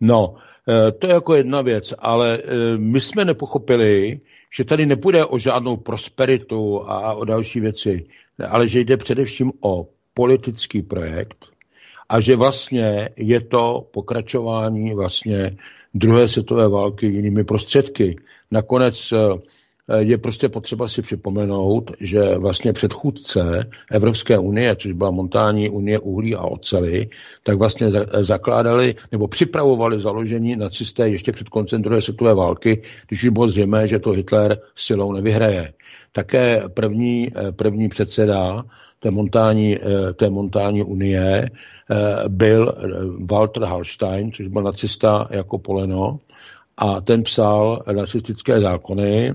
[0.00, 2.38] No, uh, to je jako jedna věc, ale
[2.76, 4.20] my jsme nepochopili,
[4.56, 8.06] že tady nepůjde o žádnou prosperitu a o další věci,
[8.48, 11.44] ale že jde především o politický projekt,
[12.08, 15.56] a že vlastně je to pokračování vlastně
[15.94, 18.16] druhé světové války jinými prostředky.
[18.50, 19.38] Nakonec eh,
[19.98, 26.34] je prostě potřeba si připomenout, že vlastně předchůdce Evropské unie, což byla montání unie uhlí
[26.34, 27.08] a ocely,
[27.42, 27.90] tak vlastně
[28.20, 33.88] zakládali nebo připravovali založení nacisté ještě před koncem druhé světové války, když už bylo zřejmé,
[33.88, 35.72] že to Hitler silou nevyhraje.
[36.12, 38.64] Také první, eh, první předseda
[39.00, 41.50] té montání, eh, té montání unie eh,
[42.28, 42.88] byl eh,
[43.30, 46.18] Walter Hallstein, což byl nacista jako poleno,
[46.76, 49.34] a ten psal nacistické zákony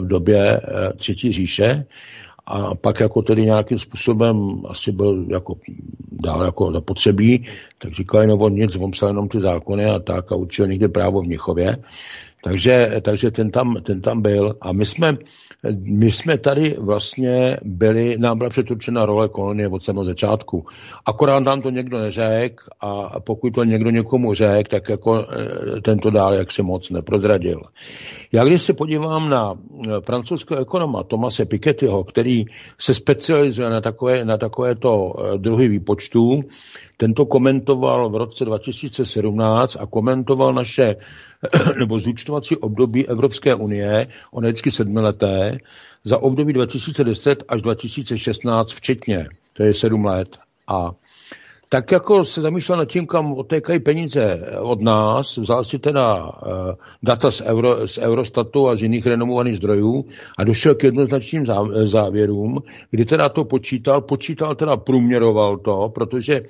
[0.00, 0.60] v době
[0.96, 1.84] Třetí říše
[2.46, 5.54] a pak jako tedy nějakým způsobem asi byl jako
[6.12, 7.46] dál jako zapotřebí,
[7.78, 10.88] tak říkali, no on nic, on psal jenom ty zákony a tak a učil někde
[10.88, 11.76] právo v Mnichově.
[12.42, 15.16] Takže, takže ten, tam, ten tam byl a my jsme,
[15.80, 20.66] my jsme tady vlastně byli, nám byla přeturčena role kolonie od samého začátku.
[21.06, 25.26] Akorát nám to někdo neřekl a pokud to někdo někomu řekl, tak jako
[25.76, 27.62] eh, tento dál jak se moc neprozradil.
[28.32, 29.54] Já když se podívám na
[30.04, 32.44] francouzského ekonoma Tomase Pikettyho, který
[32.78, 36.40] se specializuje na takové, na takovéto eh, druhy výpočtů,
[36.96, 40.96] tento komentoval v roce 2017 a komentoval naše
[41.78, 45.58] nebo zúčtovací období Evropské unie, ono je vždycky sedmileté,
[46.04, 50.38] za období 2010 až 2016 včetně, to je sedm let.
[50.68, 50.90] A
[51.72, 56.30] tak jako se zamýšlel nad tím, kam otékají peníze od nás, vzal si teda uh,
[57.02, 60.04] data z, Euro, z Eurostatu a z jiných renomovaných zdrojů
[60.38, 61.46] a došel k jednoznačným
[61.84, 66.42] závěrům, kdy teda to počítal, počítal teda průměroval to, protože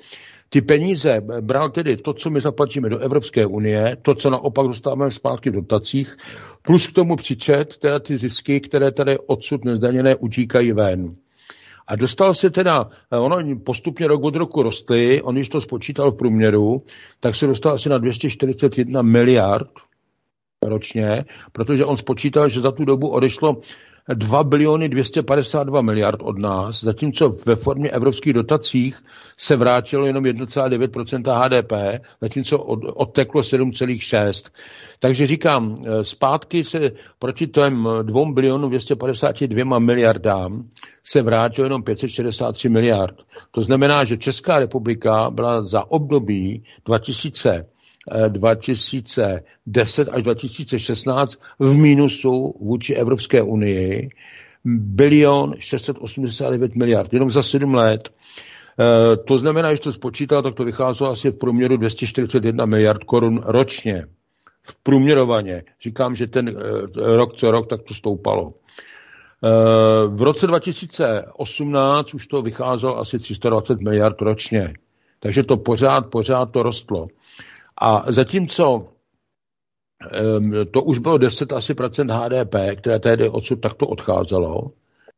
[0.53, 5.11] ty peníze bral tedy to, co my zaplatíme do Evropské unie, to, co naopak dostáváme
[5.11, 6.17] zpátky v dotacích,
[6.61, 11.15] plus k tomu přičet teda ty zisky, které tady odsud nezdaněné utíkají ven.
[11.87, 16.17] A dostal se teda, ono postupně rok od roku rostly, on když to spočítal v
[16.17, 16.83] průměru,
[17.19, 19.69] tak se dostal asi na 241 miliard
[20.67, 23.57] ročně, protože on spočítal, že za tu dobu odešlo
[24.13, 29.03] 2 biliony 252 miliard od nás, zatímco ve formě evropských dotacích
[29.37, 34.49] se vrátilo jenom 1,9% HDP, zatímco od, odteklo 7,6.
[34.99, 40.63] Takže říkám, eh, zpátky se proti těm 2 bilionům 252 miliardám
[41.03, 43.15] se vrátilo jenom 563 miliard.
[43.51, 47.65] To znamená, že Česká republika byla za období 2000
[48.27, 54.09] 2010 až 2016 v mínusu vůči Evropské unii
[54.65, 58.09] bilion 689 miliard, jenom za 7 let.
[58.79, 63.41] E, to znamená, že to spočítal, tak to vycházelo asi v průměru 241 miliard korun
[63.45, 64.05] ročně.
[64.63, 65.63] V průměrovaně.
[65.81, 66.53] Říkám, že ten e,
[66.95, 68.53] rok co rok tak to stoupalo.
[70.07, 74.73] V roce 2018 už to vycházelo asi 320 miliard ročně.
[75.19, 77.07] Takže to pořád, pořád to rostlo.
[77.77, 78.87] A zatímco
[80.71, 84.71] to už bylo 10 asi procent HDP, které tehdy odsud takto odcházelo.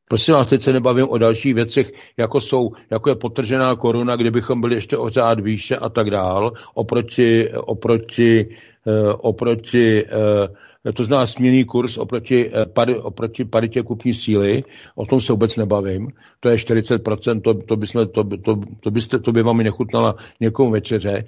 [0.07, 4.61] Prosím vás, teď se nebavím o dalších věcech, jako, jsou, jako je potržená koruna, kdybychom
[4.61, 8.49] byli ještě o řád výše a tak dál, oproti, oproti,
[8.87, 10.47] eh, oproti eh,
[10.91, 14.63] to znamená směný kurz oproti, eh, oproti paritě kupní síly,
[14.95, 16.07] o tom se vůbec nebavím,
[16.39, 20.71] to je 40%, to, to, bysme, to, to, to, byste, to by vám nechutnala někomu
[20.71, 21.25] večeře,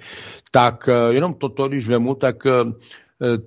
[0.50, 2.52] tak eh, jenom toto, když vemu, tak eh,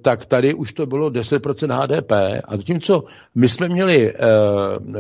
[0.01, 2.11] tak tady už to bylo 10% HDP
[2.45, 3.03] a zatímco
[3.35, 4.13] my jsme měli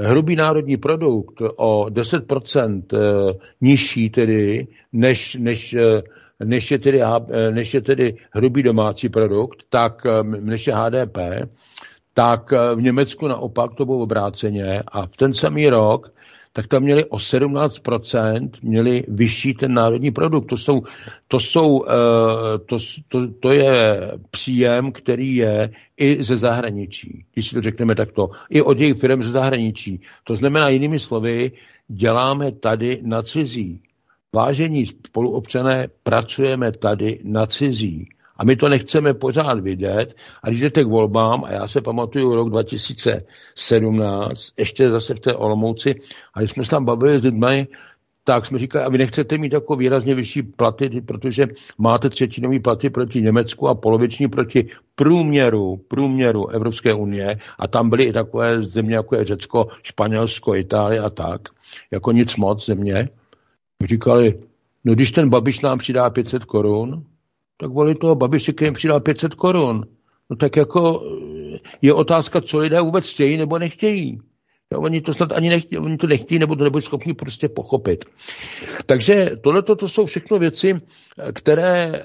[0.01, 5.75] hrubý národní produkt o 10% uh, nižší tedy, než, než
[6.43, 11.17] než je tedy, eh, než je tedy hrubý domácí produkt, tak eh, než je HDP,
[12.13, 16.13] tak eh, v Německu naopak to bylo obráceně a v ten samý rok
[16.53, 20.45] tak tam měli o 17% měli vyšší ten národní produkt.
[20.45, 20.81] To, jsou,
[21.27, 21.85] to, jsou,
[22.65, 28.29] to, to, to je příjem, který je i ze zahraničí, když si to řekneme takto,
[28.49, 30.01] i od jejich firm ze zahraničí.
[30.23, 31.51] To znamená jinými slovy,
[31.87, 33.81] děláme tady na cizí.
[34.35, 38.09] Vážení spoluobčané, pracujeme tady na cizí.
[38.37, 40.15] A my to nechceme pořád vidět.
[40.43, 45.35] A když jdete k volbám, a já se pamatuju rok 2017, ještě zase v té
[45.35, 45.95] Olomouci,
[46.33, 47.67] a když jsme se tam bavili s lidmi,
[48.23, 52.89] tak jsme říkali, a vy nechcete mít jako výrazně vyšší platy, protože máte třetinový platy
[52.89, 54.65] proti Německu a poloviční proti
[54.95, 60.99] průměru, průměru Evropské unie a tam byly i takové země, jako je Řecko, Španělsko, Itálie
[60.99, 61.41] a tak,
[61.91, 63.09] jako nic moc země.
[63.85, 64.39] Říkali,
[64.85, 67.05] no když ten Babiš nám přidá 500 korun,
[67.57, 69.85] tak voli toho Babiše, jim přidá 500 korun.
[70.29, 71.03] No tak jako
[71.81, 74.19] je otázka, co lidé vůbec chtějí nebo nechtějí.
[74.73, 78.05] No, oni to snad ani nechtějí, oni to nechtějí, nebo to nebyli schopni prostě pochopit.
[78.85, 80.81] Takže tohle to jsou všechno věci,
[81.33, 81.99] které e,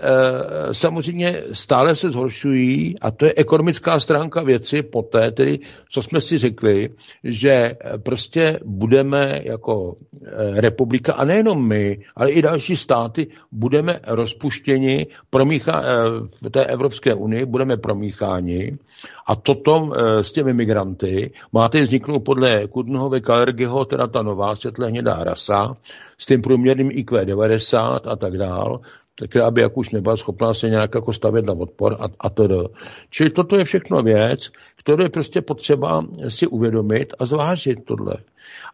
[0.74, 5.59] samozřejmě stále se zhoršují a to je ekonomická stránka věci poté, tedy,
[5.90, 6.88] co jsme si řekli,
[7.24, 9.96] že prostě budeme jako
[10.27, 15.94] e, republika, a nejenom my, ale i další státy, budeme rozpuštěni promícha, e,
[16.42, 18.79] v té Evropské unii, budeme promícháni
[19.26, 24.88] a toto e, s těmi migranty máte vzniknout podle Kudnhove Kalergyho, teda ta nová světle
[24.88, 25.74] hnědá rasa,
[26.18, 28.80] s tím průměrným IQ 90 a tak dál,
[29.28, 32.68] která by jak už nebyla schopná se nějak jako stavět na odpor a, a to.
[33.10, 38.14] Čili toto je všechno věc, kterou je prostě potřeba si uvědomit a zvážit tohle.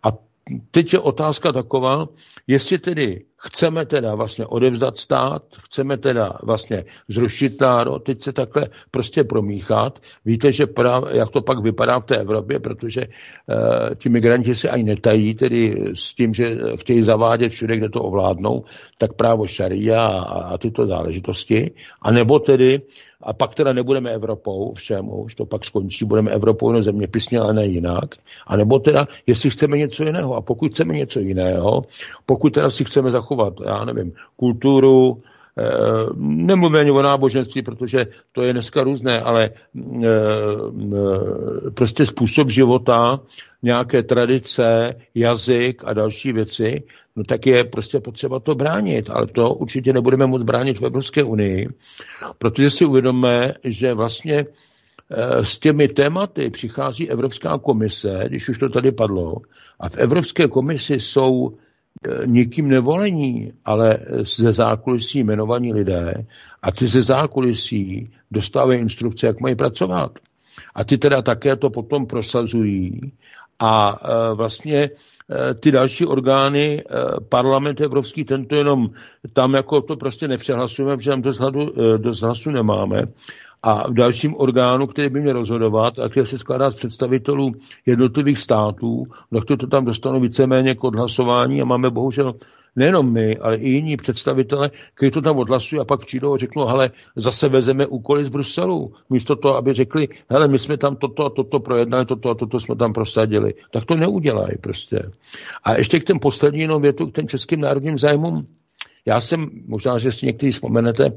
[0.03, 0.09] A
[0.71, 2.09] teď je otázka taková,
[2.47, 8.69] jestli tedy chceme teda vlastně odevzdat stát, chceme teda vlastně zrušit národ, teď se takhle
[8.91, 9.99] prostě promíchat.
[10.25, 14.69] Víte, že prav, jak to pak vypadá v té Evropě, protože uh, ti migranti se
[14.69, 18.65] ani netají, tedy s tím, že chtějí zavádět všude, kde to ovládnou,
[18.99, 21.71] tak právo šaria a, a tyto záležitosti.
[22.03, 22.81] A nebo tedy
[23.23, 27.55] a pak teda nebudeme Evropou, všem už to pak skončí, budeme Evropou jenom zeměpisně, ale
[27.55, 28.15] ne jinak.
[28.47, 30.35] A nebo teda, jestli chceme něco jiného.
[30.35, 31.83] A pokud chceme něco jiného,
[32.27, 33.30] pokud teda si chceme zachovat,
[33.67, 35.23] já nevím, kulturu,
[36.17, 39.51] nemluvím ani o náboženství, protože to je dneska různé, ale
[41.75, 43.21] prostě způsob života,
[43.63, 46.83] nějaké tradice, jazyk a další věci,
[47.17, 51.23] no tak je prostě potřeba to bránit, ale to určitě nebudeme moct bránit v Evropské
[51.23, 51.69] unii,
[52.39, 54.47] protože si uvědomíme, že vlastně
[55.13, 59.37] Eh, s těmi tématy přichází Evropská komise, když už to tady padlo,
[59.81, 61.57] a v Evropské komisi jsou eh,
[62.27, 63.99] nikým nevolení, ale
[64.39, 66.15] ze zákulisí jmenovaní lidé
[66.63, 70.19] a ty ze zákulisí dostávají instrukce, jak mají pracovat.
[70.75, 73.01] A ty teda také to potom prosazují
[73.59, 74.91] a eh, vlastně
[75.61, 76.83] ty další orgány,
[77.29, 78.91] parlament evropský, tento jenom
[79.33, 83.03] tam jako to prostě nepřehlasujeme, protože tam dost, hladu, dost hlasu nemáme,
[83.63, 87.53] a v dalším orgánu, který by měl rozhodovat a který se skládá z představitelů
[87.87, 92.35] jednotlivých států, no to, to tam dostanou víceméně k odhlasování a máme bohužel
[92.77, 96.67] nejenom my, ale i jiní představitelé, kteří to tam odhlasují a pak přijdou a řeknou,
[96.67, 98.93] hele, zase vezeme úkoly z Bruselu.
[99.11, 102.61] Místo toho, aby řekli, hele, my jsme tam toto a toto projednali, toto a toto
[102.61, 103.55] jsme tam prosadili.
[103.71, 105.03] Tak to neudělají prostě.
[105.65, 108.47] A ještě k těm poslední jenom větu, k těm českým národním zájmům.
[109.07, 111.13] Já jsem, možná, že si někteří vzpomenete,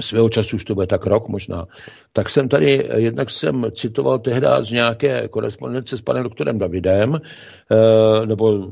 [0.00, 1.66] svého času, už to bude tak rok možná,
[2.12, 8.26] tak jsem tady, jednak jsem citoval tehdy z nějaké korespondence s panem doktorem Davidem, eh,
[8.26, 8.70] nebo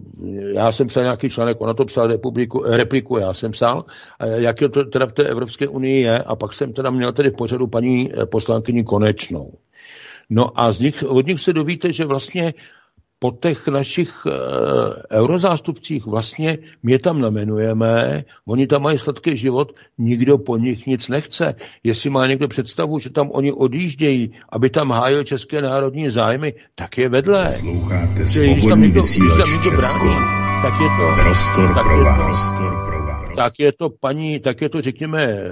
[0.55, 3.85] já jsem psal nějaký článek, ona to psal republiku, repliku, já jsem psal,
[4.35, 7.37] jak to teda v té Evropské unii je, a pak jsem teda měl tady v
[7.37, 9.53] pořadu paní eh, poslankyni Konečnou.
[10.31, 12.55] No a z nich, od nich se dovíte, že vlastně
[13.19, 14.31] po těch našich e,
[15.17, 21.55] eurozástupcích vlastně my tam namenujeme, oni tam mají sladký život, nikdo po nich nic nechce.
[21.85, 26.99] Jestli má někdo představu, že tam oni odjíždějí, aby tam hájil české národní zájmy, tak
[26.99, 27.53] je vedle.
[27.53, 30.39] Sloucháte svobodný vysílač Česko.
[30.63, 32.53] Tak je to, prostor tak pro je vás.
[32.53, 32.98] To, Prostor pro.
[33.39, 35.49] Tak je to paní, tak je to řekněme eh,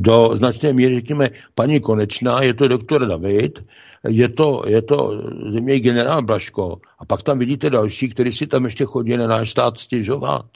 [0.00, 3.64] do značné míry řekněme paní Konečná, je to doktor David,
[4.08, 5.22] je to, je to
[5.52, 9.50] země generál Blaško a pak tam vidíte další, kteří si tam ještě chodí na náš
[9.50, 10.46] stát stěžovat.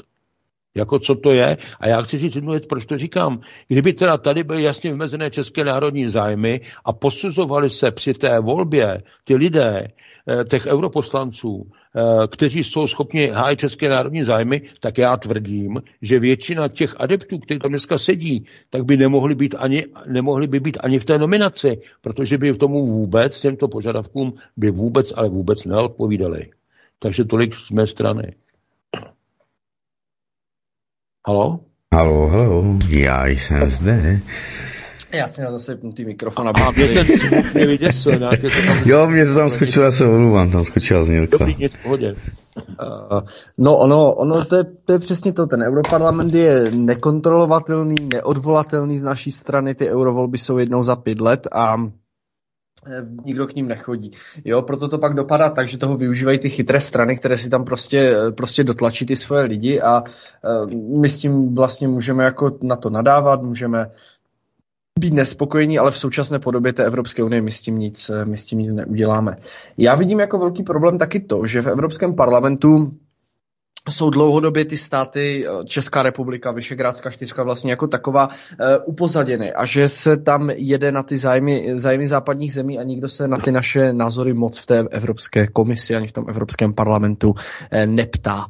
[0.74, 1.56] Jako co to je?
[1.80, 3.40] A já chci říct jednu věc, proč to říkám.
[3.68, 9.02] Kdyby teda tady byly jasně vymezené české národní zájmy a posuzovali se při té volbě
[9.24, 9.90] ty lidé, eh,
[10.48, 16.68] těch europoslanců, eh, kteří jsou schopni hájit české národní zájmy, tak já tvrdím, že většina
[16.68, 20.98] těch adeptů, kteří tam dneska sedí, tak by nemohli být ani, nemohli by být ani
[20.98, 26.50] v té nominaci, protože by v tomu vůbec, těmto požadavkům, by vůbec, ale vůbec neodpovídali.
[26.98, 28.34] Takže tolik z mé strany.
[31.26, 31.60] Halo?
[31.94, 34.20] Halo, halo, já jsem zde.
[35.12, 38.18] Já si měl zase ty mikrofon, A mě ten zvuk mě vyděsil.
[38.18, 38.76] nějaké to tam...
[38.88, 41.36] Jo, mě to tam skočilo, já se omluvám, tam skočila znělka.
[41.38, 42.14] Dobrý, nic v pohodě.
[42.56, 43.20] Uh,
[43.58, 49.02] no ono, ono to, je, to je přesně to, ten europarlament je nekontrolovatelný, neodvolatelný z
[49.02, 51.76] naší strany, ty eurovolby jsou jednou za pět let a
[52.86, 54.10] eh, nikdo k ním nechodí.
[54.44, 57.64] Jo, proto to pak dopadá tak, že toho využívají ty chytré strany, které si tam
[57.64, 62.76] prostě, prostě dotlačí ty svoje lidi a uh, my s tím vlastně můžeme jako na
[62.76, 63.90] to nadávat, můžeme
[65.02, 68.44] být nespokojení, ale v současné podobě té Evropské unie my s tím nic, my s
[68.44, 69.36] tím nic neuděláme.
[69.78, 72.92] Já vidím jako velký problém taky to, že v Evropském parlamentu
[73.90, 78.34] jsou dlouhodobě ty státy, Česká republika, Vyšegrádská čtyřka vlastně jako taková uh,
[78.84, 83.28] upozaděny a že se tam jede na ty zájmy, zájmy západních zemí a nikdo se
[83.28, 87.36] na ty naše názory moc v té Evropské komisi ani v tom Evropském parlamentu uh,
[87.86, 88.46] neptá.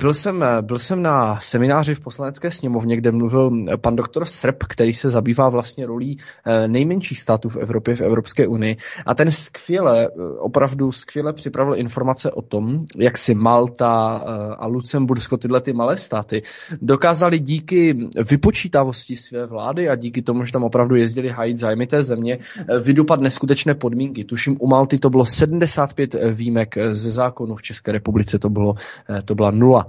[0.00, 3.50] Byl jsem, byl jsem na semináři v poslanecké sněmovně, kde mluvil
[3.80, 6.18] pan doktor Srb, který se zabývá vlastně rolí
[6.66, 8.76] nejmenších států v Evropě, v Evropské unii.
[9.06, 10.08] A ten skvěle,
[10.38, 14.07] opravdu skvěle připravil informace o tom, jak si Malta
[14.58, 16.42] a Lucembursko, tyhle ty malé státy,
[16.82, 22.02] dokázali díky vypočítavosti své vlády a díky tomu, že tam opravdu jezdili hájit zájmy té
[22.02, 22.38] země,
[22.80, 24.24] vydupat neskutečné podmínky.
[24.24, 28.74] Tuším, u Malty to bylo 75 výjimek ze zákonu, v České republice to, bylo,
[29.24, 29.86] to byla nula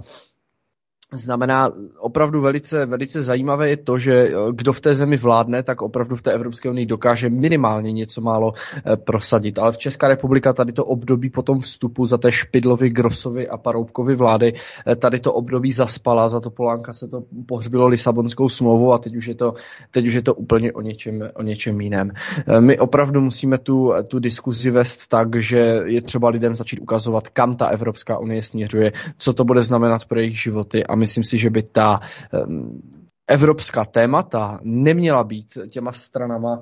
[1.12, 5.82] znamená opravdu velice, velice zajímavé je to, že eh, kdo v té zemi vládne, tak
[5.82, 9.58] opravdu v té Evropské unii dokáže minimálně něco málo eh, prosadit.
[9.58, 13.56] Ale v Česká republika tady to období po tom vstupu za té Špidlovy, Grosovy a
[13.56, 14.52] Paroubkovy vlády,
[14.86, 19.16] eh, tady to období zaspala, za to Polánka se to pohřbilo Lisabonskou smlouvu a teď
[19.16, 19.54] už je to,
[19.90, 22.10] teď už je to úplně o něčem, o něčem jiném.
[22.60, 27.56] My opravdu musíme tu, tu diskuzi vést tak, že je třeba lidem začít ukazovat, kam
[27.56, 31.50] ta Evropská unie směřuje, co to bude znamenat pro jejich životy a myslím si, že
[31.50, 32.00] by ta
[32.46, 32.82] um,
[33.26, 36.60] evropská témata neměla být těma stranama,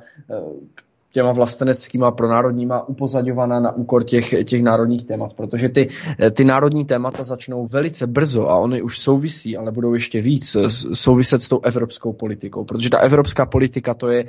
[1.13, 5.89] těma vlasteneckýma pronárodníma upozadňovaná na úkor těch, těch národních témat, protože ty,
[6.33, 10.57] ty národní témata začnou velice brzo a oni už souvisí, ale budou ještě víc
[10.93, 14.25] souviset s tou evropskou politikou, protože ta evropská politika to je,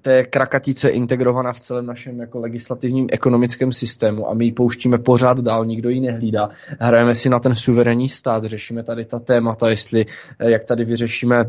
[0.00, 4.98] to je krakatice integrovaná v celém našem jako legislativním ekonomickém systému a my ji pouštíme
[4.98, 6.50] pořád dál, nikdo ji nehlídá.
[6.80, 10.06] Hrajeme si na ten suverénní stát, řešíme tady ta témata, jestli
[10.38, 11.44] jak tady vyřešíme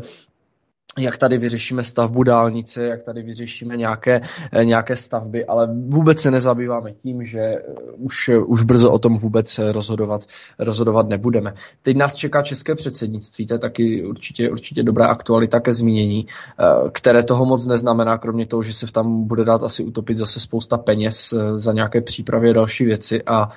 [0.98, 4.20] jak tady vyřešíme stavbu dálnice, jak tady vyřešíme nějaké,
[4.52, 7.62] eh, nějaké stavby, ale vůbec se nezabýváme tím, že eh,
[7.96, 10.24] už, už brzo o tom vůbec rozhodovat,
[10.58, 11.54] rozhodovat nebudeme.
[11.82, 16.64] Teď nás čeká české předsednictví, to je taky určitě, určitě dobrá aktualita ke zmínění, eh,
[16.92, 20.76] které toho moc neznamená, kromě toho, že se tam bude dát asi utopit zase spousta
[20.76, 23.48] peněz za nějaké přípravy a další věci a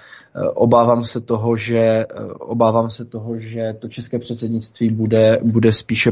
[0.53, 2.05] obávám se toho, že,
[2.39, 6.11] obávám se toho, že to české předsednictví bude, bude spíše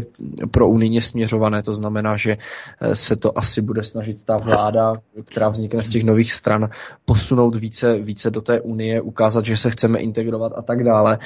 [0.51, 2.38] pro unijně směřované, to znamená, že
[2.82, 4.93] eh, se to asi bude snažit ta vláda,
[5.26, 6.69] která vznikne z těch nových stran,
[7.05, 11.19] posunout více, více do té unie, ukázat, že se chceme integrovat a tak dále.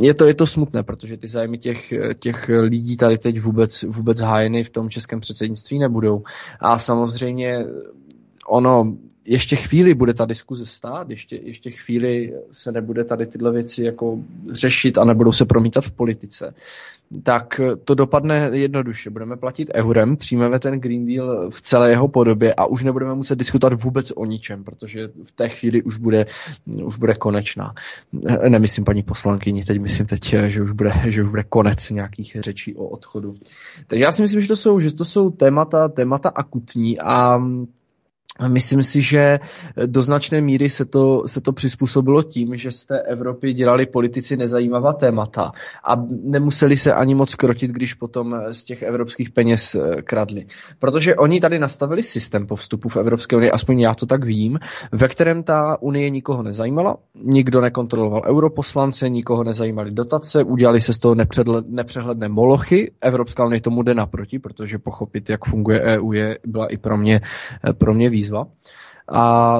[0.00, 4.20] Je to, je to smutné, protože ty zájmy těch, těch lidí tady teď vůbec, vůbec
[4.20, 6.22] hájeny v tom českém předsednictví nebudou.
[6.60, 7.66] A samozřejmě
[8.48, 8.92] ono
[9.30, 14.18] ještě chvíli bude ta diskuze stát, ještě, ještě chvíli se nebude tady tyhle věci jako
[14.50, 16.54] řešit a nebudou se promítat v politice,
[17.22, 19.10] tak to dopadne jednoduše.
[19.10, 23.38] Budeme platit eurem, přijmeme ten Green Deal v celé jeho podobě a už nebudeme muset
[23.38, 26.26] diskutovat vůbec o ničem, protože v té chvíli už bude,
[26.84, 27.74] už bude konečná.
[28.48, 32.74] Nemyslím paní poslankyni, teď myslím teď, že už bude, že už bude konec nějakých řečí
[32.74, 33.34] o odchodu.
[33.86, 37.38] Takže já si myslím, že to jsou, že to jsou témata, témata akutní a
[38.48, 39.38] Myslím si, že
[39.86, 44.36] do značné míry se to, se to přizpůsobilo tím, že z té Evropy dělali politici
[44.36, 45.50] nezajímavá témata
[45.84, 50.46] a nemuseli se ani moc krotit, když potom z těch evropských peněz eh, kradli.
[50.78, 54.58] Protože oni tady nastavili systém po vstupu v Evropské unii, aspoň já to tak vím,
[54.92, 60.98] ve kterém ta unie nikoho nezajímala, nikdo nekontroloval europoslance, nikoho nezajímaly dotace, udělali se z
[60.98, 61.14] toho
[61.68, 62.92] nepřehledné molochy.
[63.00, 67.20] Evropská unie tomu jde naproti, protože pochopit, jak funguje EU, je, byla i pro mě,
[67.68, 68.52] eh, pro mě výzva výzva.
[69.08, 69.58] A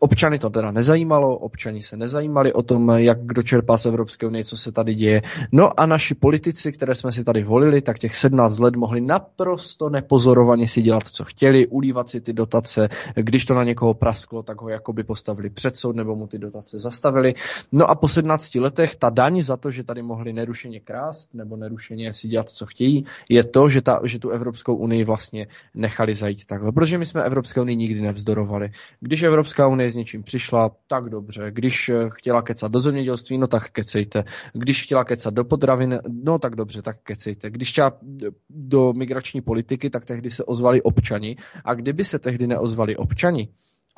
[0.00, 4.44] Občany to teda nezajímalo, občani se nezajímali o tom, jak kdo čerpá z Evropské unie,
[4.44, 5.22] co se tady děje.
[5.52, 9.88] No a naši politici, které jsme si tady volili, tak těch 17 let mohli naprosto
[9.88, 12.88] nepozorovaně si dělat, co chtěli, ulívat si ty dotace.
[13.14, 16.78] Když to na někoho prasklo, tak ho jakoby postavili před soud nebo mu ty dotace
[16.78, 17.34] zastavili.
[17.72, 21.56] No a po 17 letech ta daň za to, že tady mohli nerušeně krást nebo
[21.56, 26.14] nerušeně si dělat, co chtějí, je to, že, ta, že tu Evropskou unii vlastně nechali
[26.14, 26.72] zajít takhle.
[26.72, 28.70] Protože my jsme Evropské unii nikdy nevzdorovali.
[29.00, 31.50] Když Evropská unie s něčím přišla, tak dobře.
[31.50, 34.24] Když eh, chtěla kecat do zemědělství, no tak kecejte.
[34.52, 37.50] Když chtěla kecat do potravin, no tak dobře, tak kecejte.
[37.50, 41.36] Když chtěla eh, do migrační politiky, tak tehdy se ozvali občani.
[41.64, 43.48] A kdyby se tehdy neozvali občani,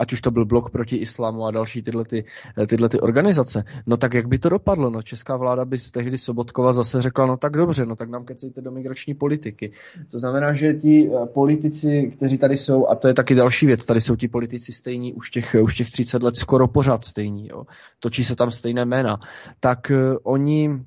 [0.00, 2.24] ať už to byl blok proti islámu a další tyhle, ty,
[2.58, 4.90] eh, tyhle ty organizace, no tak jak by to dopadlo?
[4.90, 8.60] No česká vláda by tehdy Sobotkova zase řekla, no tak dobře, no tak nám kecejte
[8.60, 9.72] do migrační politiky.
[10.10, 13.84] To znamená, že ti eh, politici, kteří tady jsou, a to je taky další věc,
[13.84, 17.64] tady jsou ti politici stejní už těch, už těch 30 let skoro pořád stejní, jo.
[17.98, 19.20] točí se tam stejné jména,
[19.60, 19.92] tak
[20.22, 20.80] oni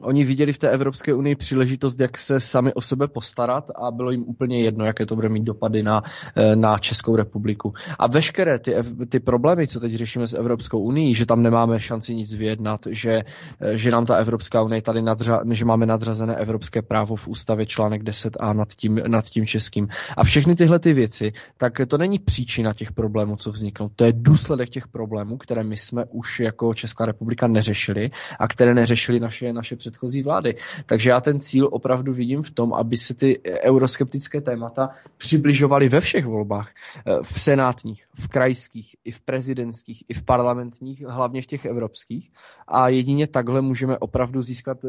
[0.00, 4.10] Oni viděli v té Evropské unii příležitost, jak se sami o sebe postarat a bylo
[4.10, 6.02] jim úplně jedno, jaké to bude mít dopady na,
[6.36, 7.72] eh, na Českou republiku.
[7.98, 8.74] A veškeré ty,
[9.08, 13.22] ty problémy, co teď řešíme s Evropskou unii, že tam nemáme šanci nic vyjednat, že,
[13.60, 17.66] eh, že nám ta Evropská unie tady nadřa, že máme nadřazené evropské právo v ústavě
[17.66, 19.88] článek 10a nad tím, nad tím českým.
[20.16, 23.90] A všechny tyhle ty věci, tak to není příčina těch problémů, co vzniknou.
[23.96, 28.74] To je důsledek těch problémů, které my jsme už jako Česká republika neřešili a které
[28.74, 30.56] neřešili naše, naše předchozí vlády.
[30.86, 36.00] Takže já ten cíl opravdu vidím v tom, aby se ty euroskeptické témata přibližovaly ve
[36.00, 36.70] všech volbách.
[37.06, 42.30] Eh, v senátních, v krajských, i v prezidentských, i v parlamentních, hlavně v těch evropských.
[42.68, 44.88] A jedině takhle můžeme opravdu získat, eh,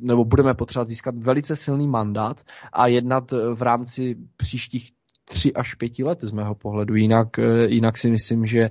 [0.00, 2.40] nebo budeme potřebovat získat velice silný mandát
[2.72, 4.90] a jednat v rámci příštích
[5.24, 6.94] tři až pěti let z mého pohledu.
[6.94, 8.70] Jinak, eh, jinak si myslím, že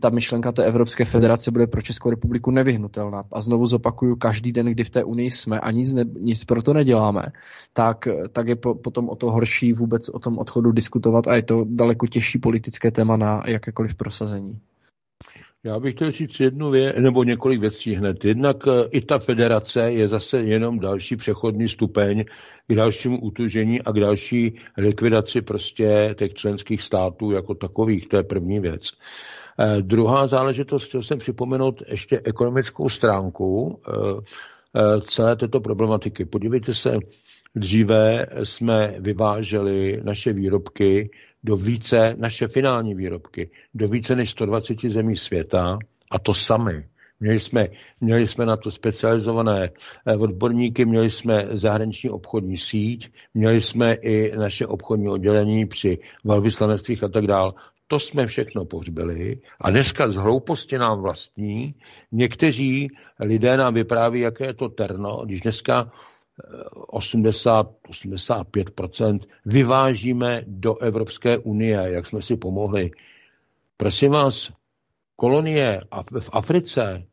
[0.00, 3.24] ta myšlenka té Evropské federace bude pro Českou republiku nevyhnutelná.
[3.32, 6.62] A znovu zopakuju, každý den, kdy v té unii jsme a nic, ne, nic pro
[6.62, 7.22] to neděláme,
[7.72, 11.42] tak, tak je po, potom o to horší vůbec o tom odchodu diskutovat a je
[11.42, 14.60] to daleko těžší politické téma na jakékoliv prosazení.
[15.64, 18.24] Já bych chtěl říct jednu věc, nebo několik věcí hned.
[18.24, 22.24] Jednak eh, i ta federace je zase jenom další přechodný stupeň
[22.66, 28.08] k dalšímu utužení a k další likvidaci prostě těch členských států jako takových.
[28.08, 28.90] To je první věc.
[29.58, 33.92] Eh, druhá záležitost, chtěl jsem připomenout ještě ekonomickou stránku eh,
[34.76, 36.24] eh, celé této problematiky.
[36.24, 36.96] Podívejte se,
[37.54, 41.10] dříve jsme vyváželi naše výrobky
[41.44, 45.78] do více, naše finální výrobky, do více než 120 zemí světa
[46.10, 46.84] a to sami.
[47.20, 47.68] Měli jsme,
[48.00, 49.70] měli jsme na to specializované
[50.06, 57.02] eh, odborníky, měli jsme zahraniční obchodní síť, měli jsme i naše obchodní oddělení při velvyslanectvích
[57.02, 57.52] a tak dále.
[57.86, 61.74] To jsme všechno pohřbili a dneska z hlouposti nám vlastní.
[62.12, 62.88] Někteří
[63.20, 65.92] lidé nám vypráví, jaké je to terno, když dneska
[66.92, 72.90] 80-85% eh, vyvážíme do Evropské unie, jak jsme si pomohli.
[73.76, 74.52] Prosím vás,
[75.16, 75.80] kolonie
[76.20, 77.06] v Africe,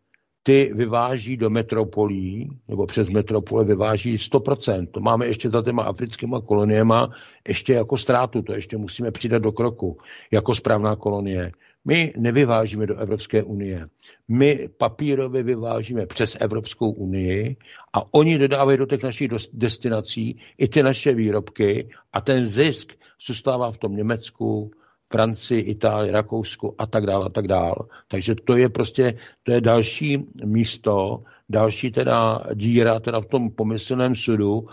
[0.44, 4.88] ty vyváží do metropolí, nebo přes metropole vyváží 100%.
[4.92, 7.10] To máme ještě za těma africkýma koloniema
[7.48, 9.98] ještě jako ztrátu, to ještě musíme přidat do kroku,
[10.32, 11.52] jako správná kolonie.
[11.86, 13.88] My nevyvážíme do Evropské unie.
[14.28, 17.56] My papírově vyvážíme přes Evropskou unii
[17.94, 22.94] a oni dodávají do těch našich destinací i ty naše výrobky a ten zisk
[23.28, 24.72] zůstává v tom Německu,
[25.12, 27.76] Francii, Itálii, Rakousku a tak dále a tak dále.
[28.08, 29.14] Takže to je prostě,
[29.44, 34.66] to je další místo, další teda díra teda v tom pomyslném sudu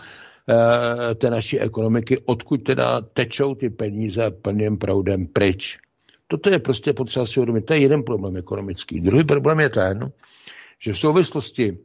[0.49, 5.77] e, té naší ekonomiky, odkud teda tečou ty peníze plným proudem pryč.
[6.31, 7.65] Toto je prostě potřeba si uvědomit.
[7.65, 9.01] To je jeden problém ekonomický.
[9.01, 10.11] Druhý problém je ten,
[10.79, 11.77] že v souvislosti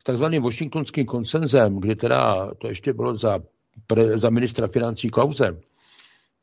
[0.00, 3.38] s takzvaným washingtonským konsenzem, kdy teda to ještě bylo za,
[3.86, 5.60] pre, za ministra financí Klauze,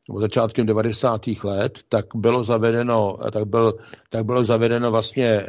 [0.08, 1.20] nebo začátkem 90.
[1.44, 3.78] let, tak bylo zavedeno, tak, byl,
[4.10, 5.48] tak bylo zavedeno vlastně, eh,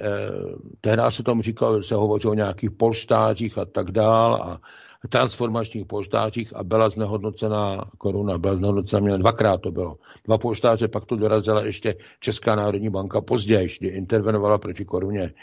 [0.81, 4.61] tehdy se tomu říkalo, se hovořilo o nějakých polštářích a tak dál a
[5.09, 9.97] transformačních polštářích a byla znehodnocena koruna, byla znehodnocena měla dvakrát to bylo.
[10.25, 15.33] Dva polštáře, pak to dorazila ještě Česká národní banka později, kdy intervenovala proti koruně.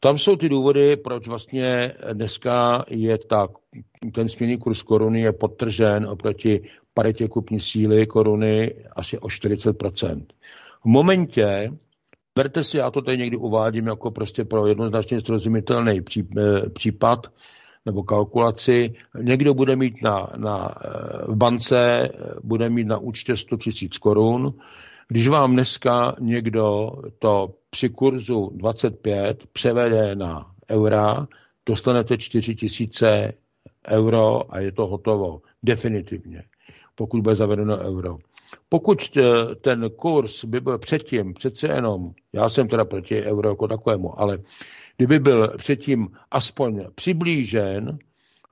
[0.00, 3.50] Tam jsou ty důvody, proč vlastně dneska je tak,
[4.14, 6.60] ten směný kurz koruny je podtržen oproti
[6.94, 10.26] paritě kupní síly koruny asi o 40%.
[10.82, 11.72] V momentě,
[12.34, 17.26] berte si, já to tady někdy uvádím jako prostě pro jednoznačně srozumitelný eh, případ
[17.88, 20.88] nebo kalkulaci, někdo bude mít na, na, eh,
[21.32, 22.08] v bance,
[22.42, 24.54] bude mít na účtě 100 tisíc korun,
[25.08, 31.26] když vám dneska někdo to při kurzu 25 převede na eura,
[31.66, 33.32] dostanete 4 tisíce
[33.88, 35.40] euro a je to hotovo.
[35.62, 36.42] Definitivně
[36.98, 38.18] pokud bude zavedeno euro.
[38.68, 43.68] Pokud eh, ten kurz by byl předtím, přece jenom, já jsem teda proti euro jako
[43.68, 44.38] takovému, ale
[44.98, 47.98] kdyby byl předtím aspoň přiblížen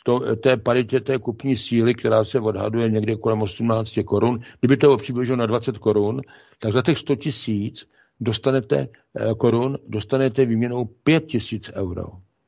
[0.05, 4.87] to, té paritě té kupní síly, která se odhaduje někde kolem 18 korun, kdyby to
[4.87, 6.21] bylo přiblíženo na 20 korun,
[6.59, 7.89] tak za těch 100 tisíc
[8.21, 12.05] dostanete eh, korun, dostanete výměnou 5 tisíc euro.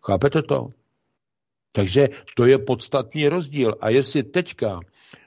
[0.07, 0.69] Chápete to?
[1.73, 3.75] Takže to je podstatný rozdíl.
[3.81, 4.81] A jestli teďka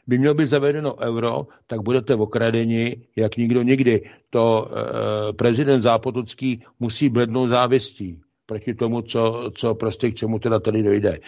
[0.08, 4.10] by mělo být zavedeno euro, tak budete okradeni, jak nikdo nikdy.
[4.30, 10.60] To e, prezident Zápotocký musí blednout závistí proti tomu, co, co prostě k čemu teda
[10.60, 11.20] tady dojde.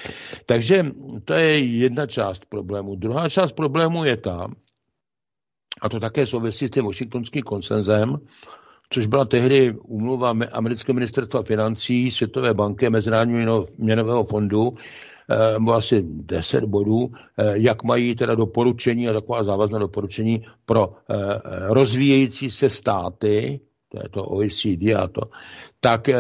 [0.46, 0.86] Takže
[1.26, 2.96] to je jedna část problému.
[2.96, 4.48] Druhá část problému je ta,
[5.82, 8.18] a to také souvisí s tím washingtonským konsenzem,
[8.90, 14.74] což byla tehdy úmluva amerického ministerstva financí, Světové banky, Mezinárodního měnového fondu,
[15.54, 21.16] nebo asi 10 bodů, eh, jak mají teda doporučení a taková závazná doporučení pro eh,
[21.68, 23.60] rozvíjející se státy,
[23.90, 25.22] to je to OECD a to,
[25.84, 26.16] tak eh,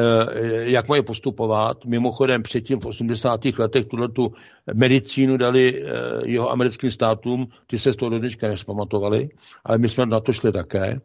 [0.64, 1.86] jak mají postupovat.
[1.86, 3.45] Mimochodem předtím v 80.
[3.57, 4.34] letech tuhle tu
[4.74, 5.84] medicínu dali
[6.26, 9.30] jeho americkým státům, ty se z toho dneška nespamatovali,
[9.66, 10.99] ale my jsme na to šli také.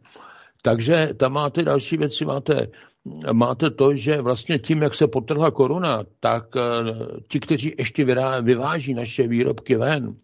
[0.61, 2.67] Takže tam máte další věci, máte
[3.33, 6.61] máte to, že vlastně tím, jak se potrhla koruna, tak eh,
[7.27, 8.05] ti, kteří ještě
[8.41, 10.15] vyváží naše výrobky ven,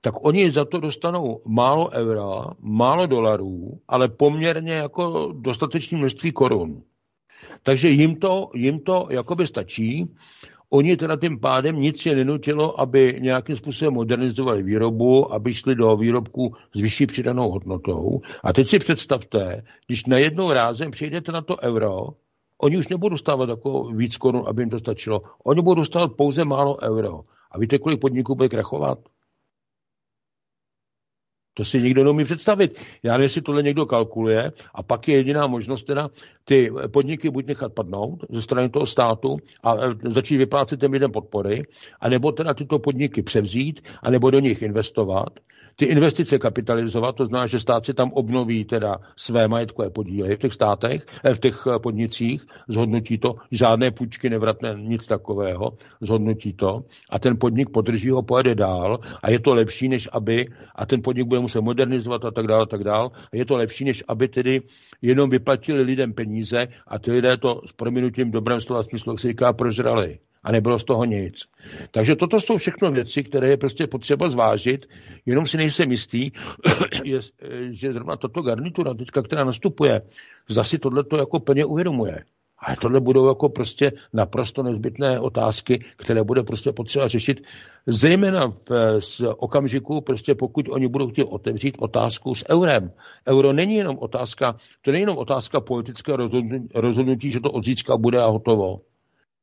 [0.00, 6.82] tak oni za to dostanou málo eura, málo dolarů, ale poměrně jako dostatečné množství korun.
[7.64, 10.08] Takže jim to, jim to jakoby stačí
[10.74, 15.96] Oni teda tím pádem nic je nenutilo, aby nějakým způsobem modernizovali výrobu, aby šli do
[15.96, 18.20] výrobku s vyšší přidanou hodnotou.
[18.44, 22.06] A teď si představte, když najednou rázem přijdete na to euro,
[22.62, 25.22] oni už nebudou stávat jako víc korun, aby jim to stačilo.
[25.44, 27.20] Oni budou dostávat pouze málo euro.
[27.50, 28.98] A víte, kolik podniků bude krachovat?
[31.54, 32.80] To si nikdo neumí představit.
[33.02, 36.08] Já nevím, jestli tohle někdo kalkuluje a pak je jediná možnost teda
[36.44, 41.12] ty podniky buď nechat padnout ze strany toho státu a e, začít vyplácet těm lidem
[41.12, 41.62] podpory,
[42.00, 45.28] anebo teda tyto podniky převzít, anebo do nich investovat.
[45.76, 50.38] Ty investice kapitalizovat, to znamená, že stát si tam obnoví teda své majetkové podíly v
[50.38, 56.52] těch státech, eh, v těch eh, podnicích, zhodnotí to, žádné půjčky nevratné, nic takového, zhodnotí
[56.52, 60.86] to a ten podnik podrží ho, pojede dál a je to lepší, než aby, a
[60.86, 63.84] ten podnik bude muset modernizovat a tak dále, a tak dále, a je to lepší,
[63.84, 64.62] než aby tedy
[65.02, 69.52] jenom vyplatili lidem peníze a ty lidé to s prominutím dobrém slova smyslu, se říká,
[69.52, 71.34] prožrali a nebylo z toho nic.
[71.90, 74.86] Takže toto jsou všechno věci, které je prostě potřeba zvážit,
[75.26, 76.30] jenom si nejsem jistý,
[77.70, 80.02] že zrovna toto garnitura teďka, která nastupuje,
[80.48, 82.24] zase si tohleto jako plně uvědomuje.
[82.66, 87.40] A tohle budou jako prostě naprosto nezbytné otázky, které bude prostě potřeba řešit,
[87.86, 92.92] zejména v z okamžiku, prostě pokud oni budou chtít otevřít otázku s eurem.
[93.28, 96.16] Euro není jenom otázka, to není jenom otázka politického
[96.74, 98.80] rozhodnutí, že to od zítřka bude a hotovo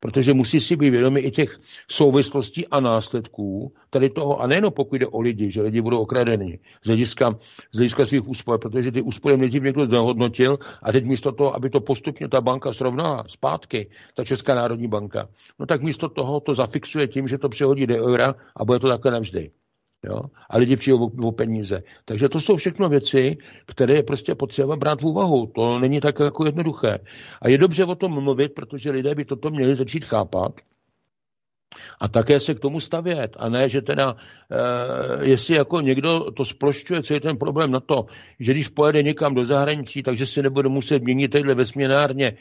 [0.02, 4.95] protože musí si být vědomi i těch souvislostí a následků tady toho, a nejen pokud
[4.95, 7.36] jde o lidi, že lidi budou okradeni z hlediska,
[7.72, 11.70] z hlediska svých úspor, protože ty úspory nejdřív někdo znehodnotil a teď místo toho, aby
[11.70, 15.30] to postupně ta banka srovnala zpátky, ta Česká národní banka,
[15.60, 18.88] no tak místo toho to zafixuje tím, že to přehodí do eura a bude to
[18.88, 19.52] takhle navždy.
[20.06, 20.22] Jo?
[20.49, 21.84] A lidi přijdou o, o peníze.
[22.06, 25.47] Takže to jsou všechno věci, které je prostě potřeba brát v úvahu.
[25.56, 26.99] To není tak jako jednoduché.
[27.41, 30.52] A je dobře o tom mluvit, protože lidé by toto měli začít chápat
[31.99, 33.38] a také se k tomu stavět.
[33.39, 34.16] A ne, že teda,
[34.52, 38.06] e, jestli jako někdo to splošťuje celý ten problém na to,
[38.39, 42.36] že když pojede někam do zahraničí, takže si nebude muset měnit tadyhle ve směnárně e,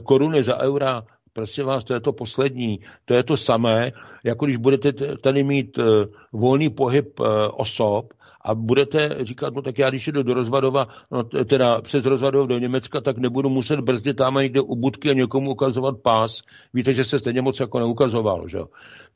[0.00, 1.02] koruny za eura,
[1.38, 2.80] Prosím vás, to je to poslední.
[3.04, 3.92] To je to samé,
[4.24, 5.84] jako když budete tady mít uh,
[6.32, 8.12] volný pohyb uh, osob
[8.44, 12.58] a budete říkat, no tak já když jdu do Rozvadova, no teda přes Rozvadov do
[12.58, 16.42] Německa, tak nebudu muset brzdit tam někde u budky a někomu ukazovat pás.
[16.74, 18.58] Víte, že se stejně moc jako neukazoval, že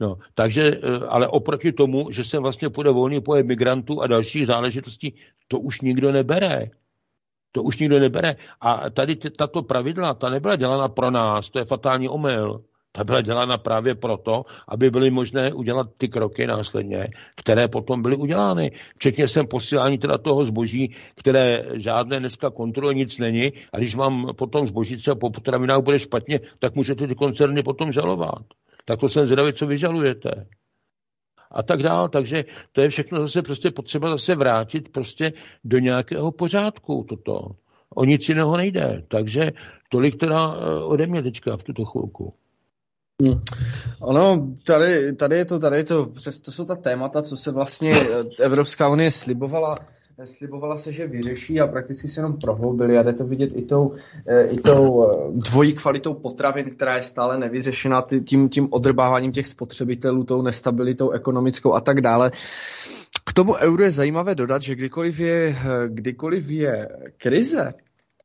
[0.00, 4.46] No, takže, uh, ale oproti tomu, že se vlastně půjde volný pohyb migrantů a dalších
[4.46, 5.14] záležitostí,
[5.48, 6.70] to už nikdo nebere.
[7.52, 8.36] To už nikdo nebere.
[8.60, 12.60] A tady tato pravidla, ta nebyla dělána pro nás, to je fatální omyl.
[12.92, 18.16] Ta byla dělána právě proto, aby byly možné udělat ty kroky následně, které potom byly
[18.16, 18.72] udělány.
[18.96, 24.26] Včetně jsem posílání teda toho zboží, které žádné dneska kontroly nic není a když vám
[24.36, 28.42] potom zboží třeba po potravinách bude špatně, tak můžete ty koncerny potom žalovat.
[28.84, 30.46] Tak to jsem zvědavý, co vyžalujete
[31.52, 32.08] a tak dále.
[32.08, 35.32] Takže to je všechno zase prostě potřeba zase vrátit prostě
[35.64, 37.46] do nějakého pořádku toto.
[37.94, 39.02] O nic jiného nejde.
[39.08, 39.52] Takže
[39.90, 42.34] tolik teda eh, ode mě teďka v tuto chvilku.
[43.22, 43.40] Hmm.
[44.00, 47.52] Ono, tady, tady je to, tady je to, přes to jsou ta témata, co se
[47.52, 49.74] vlastně eh, Evropská unie slibovala
[50.26, 53.94] slibovala se, že vyřeší a prakticky se jenom prohloubili a jde to vidět i tou,
[54.26, 59.46] eh, i tou eh, dvojí kvalitou potravin, která je stále nevyřešena tím, tím odrbáváním těch
[59.46, 62.30] spotřebitelů, tou nestabilitou ekonomickou a tak dále.
[63.26, 67.74] K tomu euro je zajímavé dodat, že kdykoliv je, eh, kdykoliv je krize,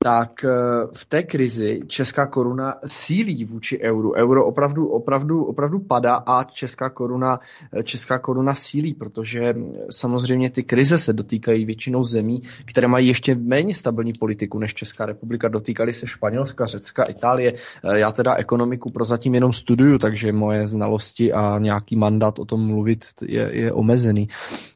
[0.04, 0.50] tak eh,
[0.94, 4.14] v té krizi česká koruna sílí vůči euru.
[4.14, 7.40] Euro opravdu, opravdu, opravdu padá a česká koruna,
[7.74, 9.56] eh, česká koruna sílí, protože eh,
[9.92, 15.06] samozřejmě ty krize se dotýkají většinou zemí, které mají ještě méně stabilní politiku než Česká
[15.06, 15.48] republika.
[15.48, 17.54] Dotýkaly se Španělska, Řecka, Itálie.
[17.96, 23.06] Já teda ekonomiku prozatím jenom studuju, takže moje znalosti a nějaký mandát o tom mluvit
[23.22, 24.28] je, je omezený.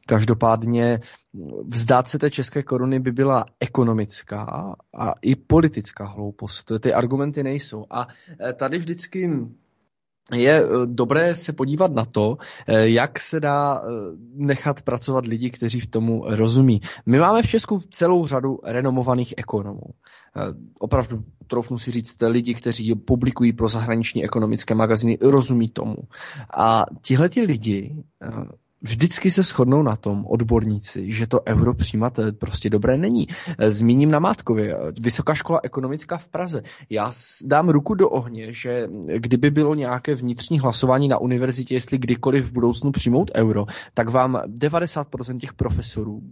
[0.06, 1.00] Každopádně
[1.68, 6.72] vzdát se té české koruny by byla ekonomická a i politická hloupost.
[6.80, 7.84] Ty argumenty nejsou.
[7.90, 8.06] A
[8.48, 9.30] e, tady vždycky
[10.34, 13.82] je e, dobré se podívat na to, e, jak se dá
[14.34, 16.80] nechat pracovat lidi, kteří v tomu rozumí.
[17.06, 19.82] My máme v Česku celou řadu renomovaných ekonomů.
[20.78, 25.96] Opravdu, troufnu si říct, lidi, kteří publikují pro zahraniční ekonomické magazíny, rozumí tomu.
[26.56, 28.04] A tihleti lidi
[28.82, 33.26] vždycky se shodnou na tom odborníci, že to euro přijímat eh, prostě dobré není.
[33.58, 36.62] Eh, zmíním na Mátkově, eh, Vysoká škola ekonomická v Praze.
[36.90, 37.12] Já
[37.44, 42.52] dám ruku do ohně, že kdyby bylo nějaké vnitřní hlasování na univerzitě, jestli kdykoliv v
[42.52, 46.22] budoucnu přijmout euro, tak vám 90% těch profesorů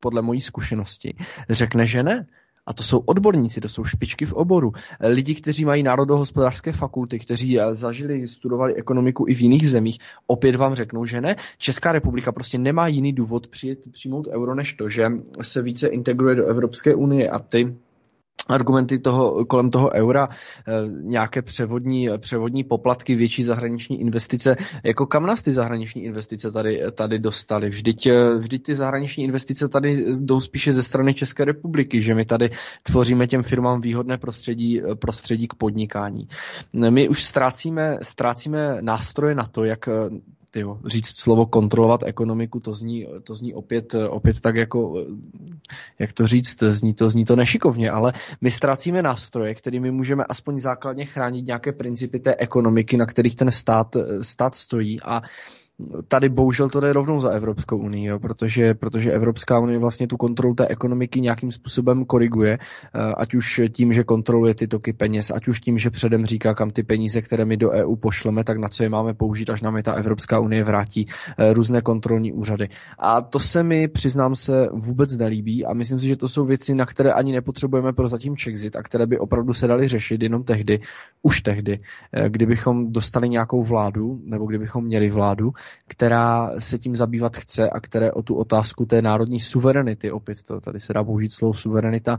[0.00, 1.14] podle mojí zkušenosti
[1.50, 2.26] řekne, že ne.
[2.66, 4.72] A to jsou odborníci, to jsou špičky v oboru.
[5.00, 10.56] Lidi, kteří mají národohospodářské fakulty, kteří eh, zažili, studovali ekonomiku i v jiných zemích, opět
[10.56, 11.36] vám řeknou, že ne.
[11.58, 15.06] Česká republika prostě nemá jiný důvod přijet, přijmout euro, než to, že
[15.42, 17.76] se více integruje do Evropské unie a ty
[18.48, 20.72] argumenty toho, kolem toho eura, eh,
[21.02, 24.56] nějaké převodní, převodní poplatky, větší zahraniční investice.
[24.84, 27.68] Jako kam nás ty zahraniční investice tady, tady dostaly?
[27.68, 32.24] Vždyť, eh, vždyť ty zahraniční investice tady jdou spíše ze strany České republiky, že my
[32.24, 32.50] tady
[32.82, 36.28] tvoříme těm firmám výhodné prostředí, prostředí k podnikání.
[36.90, 39.88] My už ztrácíme, ztrácíme nástroje na to, jak
[40.52, 45.04] tyjo, říct slovo kontrolovat ekonomiku, to zní, to zní opět, opět tak jako,
[45.98, 50.58] jak to říct, zní to, zní to nešikovně, ale my ztrácíme nástroje, kterými můžeme aspoň
[50.58, 55.22] základně chránit nějaké principy té ekonomiky, na kterých ten stát, stát stojí a
[56.08, 60.16] tady bohužel to jde rovnou za Evropskou unii, jo, protože, protože Evropská unie vlastně tu
[60.16, 65.30] kontrolu té ekonomiky nějakým způsobem koriguje, eh, ať už tím, že kontroluje ty toky peněz,
[65.30, 68.58] ať už tím, že předem říká, kam ty peníze, které my do EU pošleme, tak
[68.58, 71.06] na co je máme použít, až nám je ta Evropská unie vrátí
[71.38, 72.68] eh, různé kontrolní úřady.
[72.98, 76.74] A to se mi, přiznám se, vůbec nelíbí a myslím si, že to jsou věci,
[76.74, 80.44] na které ani nepotřebujeme pro zatím Czexit a které by opravdu se daly řešit jenom
[80.44, 80.80] tehdy,
[81.22, 81.80] už tehdy,
[82.12, 85.52] eh, kdybychom dostali nějakou vládu, nebo kdybychom měli vládu,
[85.88, 90.60] která se tím zabývat chce a které o tu otázku té národní suverenity, opět to
[90.60, 92.18] tady se dá použít slovo suverenita,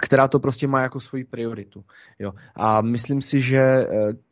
[0.00, 1.84] která to prostě má jako svoji prioritu.
[2.18, 2.32] Jo.
[2.54, 3.86] A myslím si, že eh,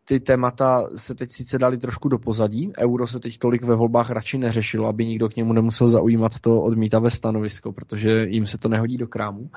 [0.05, 4.11] ty témata se teď sice dali trošku do pozadí, euro se teď tolik ve volbách
[4.11, 8.69] radši neřešilo, aby nikdo k němu nemusel zaujímat to odmítavé stanovisko, protože jim se to
[8.69, 9.51] nehodí do krámu.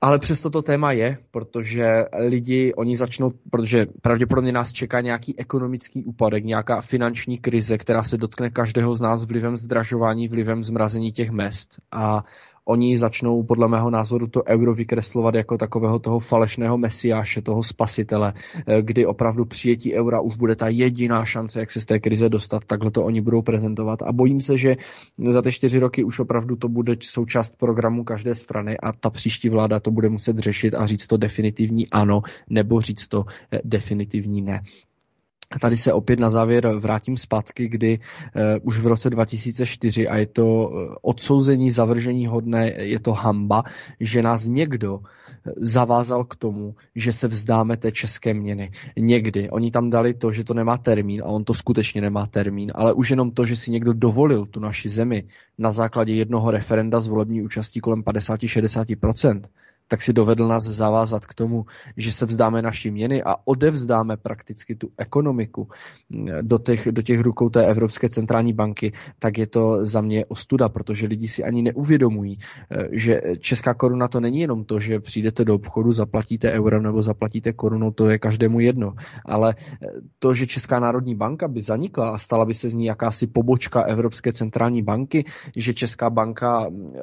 [0.00, 6.04] Ale přesto to téma je, protože lidi, oni začnou, protože pravděpodobně nás čeká nějaký ekonomický
[6.04, 11.30] úpadek, nějaká finanční krize, která se dotkne každého z nás vlivem zdražování, vlivem zmrazení těch
[11.30, 11.76] mest.
[11.92, 12.24] A
[12.70, 18.32] oni začnou podle mého názoru to euro vykreslovat jako takového toho falešného mesiáše, toho spasitele,
[18.66, 22.28] eh, kdy opravdu přijetí eura už bude ta jediná šance, jak se z té krize
[22.28, 24.76] dostat, takhle to oni budou prezentovat a bojím se, že
[25.28, 29.48] za ty čtyři roky už opravdu to bude součást programu každé strany a ta příští
[29.48, 34.42] vláda to bude muset řešit a říct to definitivní ano, nebo říct to eh, definitivní
[34.42, 34.60] ne.
[35.60, 40.26] Tady se opět na závěr vrátím zpátky, kdy uh, už v roce 2004 a je
[40.26, 43.62] to uh, odsouzení, zavržení hodné, je to hamba,
[44.00, 45.00] že nás někdo
[45.56, 48.72] zavázal k tomu, že se vzdáme té české měny.
[48.96, 49.50] Někdy.
[49.50, 52.92] Oni tam dali to, že to nemá termín a on to skutečně nemá termín, ale
[52.92, 55.24] už jenom to, že si někdo dovolil tu naši zemi
[55.58, 59.40] na základě jednoho referenda s volební účastí kolem 50-60%,
[59.90, 61.66] tak si dovedl nás zavázat k tomu,
[61.96, 65.68] že se vzdáme naší měny a odevzdáme prakticky tu ekonomiku
[66.10, 70.26] mm, do těch, do těch rukou té Evropské centrální banky, tak je to za mě
[70.26, 75.00] ostuda, protože lidi si ani neuvědomují, eh, že česká koruna to není jenom to, že
[75.00, 78.94] přijdete do obchodu, zaplatíte euro nebo zaplatíte korunu, to je každému jedno.
[79.26, 79.86] Ale eh,
[80.18, 83.82] to, že Česká národní banka by zanikla a stala by se z ní jakási pobočka
[83.82, 85.24] Evropské centrální banky,
[85.56, 87.00] že Česká banka mm, eh,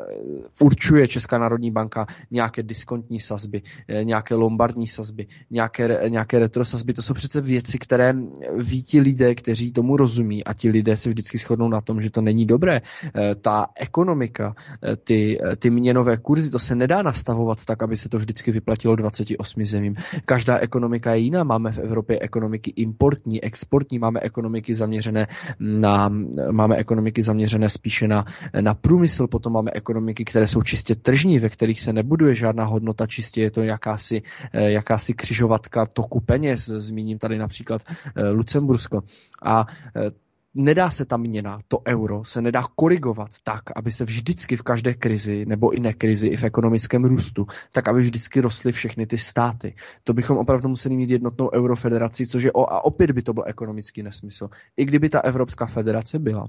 [0.62, 6.94] určuje Česká národní banka nějaké diskontní sazby, eh, nějaké lombardní sazby, nějaké, nějaké retro sazby,
[6.94, 8.14] to jsou přece věci, které
[8.58, 12.10] ví ti lidé, kteří tomu rozumí a ti lidé se vždycky shodnou na tom, že
[12.10, 12.82] to není dobré.
[12.82, 18.10] Eh, ta ekonomika, eh, ty, ty měnové kurzy, to se nedá nastavovat tak, aby se
[18.10, 19.96] to vždycky vyplatilo 28 zemím.
[20.26, 21.44] Každá ekonomika je jiná.
[21.44, 25.28] Máme v Evropě ekonomiky importní, exportní, máme ekonomiky zaměřené
[25.60, 26.10] na,
[26.52, 28.26] máme ekonomiky zaměřené spíše na,
[28.62, 33.08] na průmysl, potom máme ekonomiky, které jsou čistě tržní, ve kterých se nebuduje žádná hodnota,
[33.08, 34.22] čistě je to jakási,
[34.54, 37.82] eh, jakási křižovatka toku peněz, zmíním tady například
[38.16, 39.02] eh, Lucembursko.
[39.44, 39.66] A
[39.96, 40.12] eh,
[40.58, 44.94] nedá se ta měna, to euro, se nedá korigovat tak, aby se vždycky v každé
[44.94, 49.76] krizi, nebo i nekrizi, i v ekonomickém růstu, tak aby vždycky rostly všechny ty státy.
[50.04, 53.44] To bychom opravdu museli mít jednotnou eurofederaci, což je o, a opět by to byl
[53.48, 54.50] ekonomický nesmysl.
[54.78, 56.48] I kdyby ta Evropská federace byla,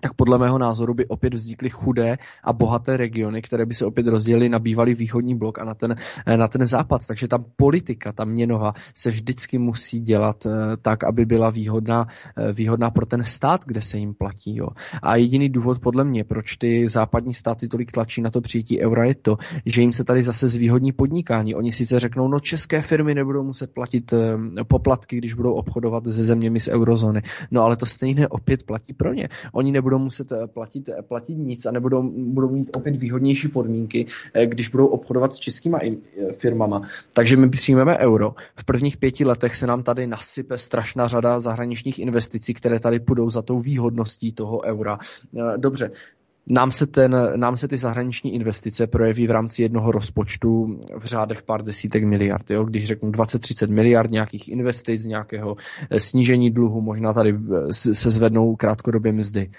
[0.00, 4.08] tak podle mého názoru by opět vznikly chudé a bohaté regiony, které by se opět
[4.08, 5.94] rozdělily na bývalý východní blok a na ten,
[6.26, 7.06] eh, na ten západ.
[7.06, 12.52] Takže ta politika, ta měnová, se vždycky musí dělat eh, tak, aby byla výhodná, eh,
[12.52, 14.56] výhodná pro ten stát, kde se jim platí.
[14.56, 14.68] Jo.
[15.02, 19.04] A jediný důvod podle mě, proč ty západní státy tolik tlačí na to přijetí eura,
[19.04, 19.36] je to,
[19.66, 21.54] že jim se tady zase zvýhodní podnikání.
[21.54, 24.14] Oni sice řeknou, no české firmy nebudou muset platit
[24.68, 27.22] poplatky, když budou obchodovat se zeměmi z eurozóny.
[27.50, 29.28] No ale to stejné opět platí pro ně.
[29.52, 34.06] Oni nebudou muset eh, platit, eh, platit nic a nebudou budou mít opět výhodnější podmínky,
[34.34, 35.78] eh, když budou obchodovat s českýma
[36.32, 36.82] firmama.
[37.12, 38.34] Takže my přijmeme euro.
[38.56, 43.30] V prvních pěti letech se nám tady nasype strašná řada zahraničních investicí, které tady půjdou
[43.30, 44.98] za tou výhodností toho eura.
[45.56, 45.90] Dobře,
[46.48, 51.42] nám se, ten, nám se ty zahraniční investice projeví v rámci jednoho rozpočtu v řádech
[51.42, 52.50] pár desítek miliard.
[52.50, 52.64] Jo?
[52.64, 55.56] Když řeknu 20-30 miliard nějakých investic, nějakého
[55.98, 57.38] snížení dluhu, možná tady
[57.70, 59.50] se zvednou krátkodobě mzdy.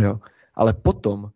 [0.00, 0.18] Jo?
[0.54, 1.30] Ale potom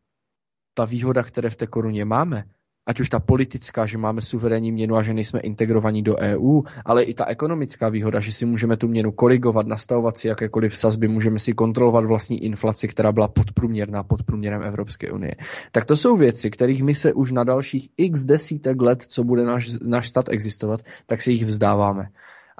[0.75, 2.45] ta výhoda, které v té koruně máme,
[2.87, 7.03] ať už ta politická, že máme suverénní měnu a že nejsme integrovaní do EU, ale
[7.03, 11.39] i ta ekonomická výhoda, že si můžeme tu měnu korigovat, nastavovat si jakékoliv sazby, můžeme
[11.39, 15.35] si kontrolovat vlastní inflaci, která byla podprůměrná pod průměrem Evropské unie.
[15.73, 19.45] Tak to jsou věci, kterých my se už na dalších x desítek let, co bude
[19.45, 22.09] náš, náš stát existovat, tak se jich vzdáváme.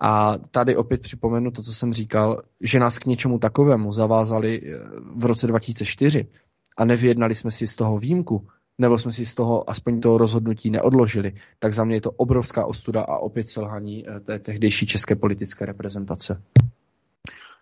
[0.03, 4.79] A tady opět připomenu to, co jsem říkal, že nás k něčemu takovému zavázali eh,
[5.17, 6.27] v roce 2004
[6.79, 8.47] a nevyjednali jsme si z toho výjimku,
[8.79, 12.67] nebo jsme si z toho aspoň toho rozhodnutí neodložili, tak za mě je to obrovská
[12.67, 16.43] ostuda a opět selhání eh, té tehdejší české politické reprezentace.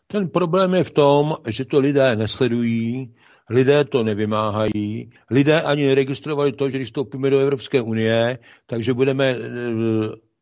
[0.07, 3.15] Ten problém je v tom, že to lidé nesledují,
[3.51, 9.31] lidé to nevymáhají, lidé ani neregistrovali to, že když vstoupíme do Evropské unie, takže budeme,
[9.31, 9.39] eh,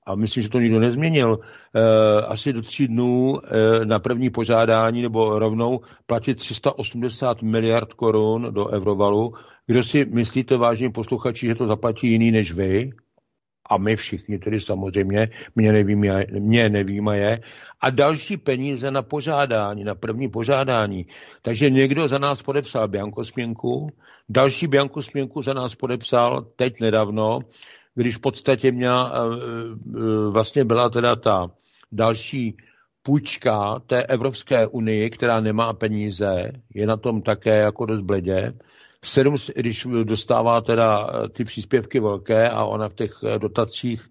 [0.07, 1.39] a myslím, že to nikdo nezměnil,
[1.75, 1.81] eh,
[2.27, 3.39] asi do tří dnů
[3.85, 9.33] na první požádání nebo rovnou platit 380 miliard korun do eurovalu,
[9.69, 12.91] kdo si myslíte, vážně posluchači, že to zaplatí jiný než vy?
[13.71, 16.05] A my všichni tedy samozřejmě, mě, nevím,
[16.39, 17.41] mě nevíme
[17.81, 21.07] A další peníze na požádání, na první požádání.
[21.43, 23.89] Takže někdo za nás podepsal Biankosměnku,
[24.29, 27.41] další Biankosměnku za nás podepsal teď nedávno,
[27.95, 29.19] když v podstatě měla, eh,
[29.97, 31.51] eh, vlastně byla teda ta
[31.93, 32.57] další
[33.03, 38.53] půjčka té Evropské unii, která nemá peníze, je na tom také jako dost bledě,
[39.05, 44.09] sedm, když dostává teda eh, ty příspěvky velké a ona v těch eh, dotacích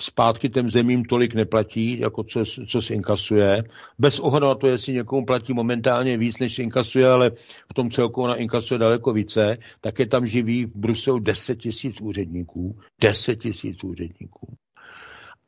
[0.00, 3.62] zpátky těm zemím tolik neplatí, jako co, co se inkasuje.
[3.98, 7.30] Bez ohledu na to, jestli někomu platí momentálně víc, než inkasuje, ale
[7.70, 12.00] v tom celku ona inkasuje daleko více, tak je tam živí v Bruselu 10 tisíc
[12.00, 12.78] úředníků.
[13.00, 14.54] 10 tisíc úředníků.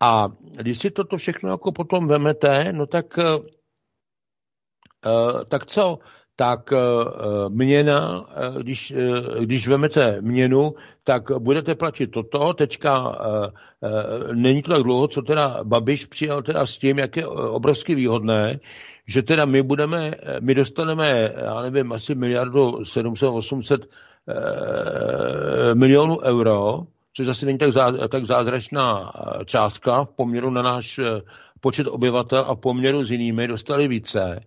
[0.00, 3.44] A když si toto všechno jako potom vemete, no tak, uh,
[5.48, 5.98] tak co?
[6.42, 8.94] Tak eh, eh, měna, eh, když,
[9.40, 10.74] když vemete měnu,
[11.04, 13.18] tak budete platit toto, teďka
[14.34, 18.60] není to tak dlouho, co teda Babiš přijal teda s tím, jak je obrovsky výhodné,
[19.06, 23.78] že teda my budeme, my dostaneme, já nevím, asi miliardu 700-800
[25.74, 26.78] milionů euro,
[27.16, 29.12] což zase není tak, zá, tak zázračná
[29.44, 31.00] částka v poměru na náš
[31.60, 34.40] počet obyvatel a v poměru s jinými dostali více.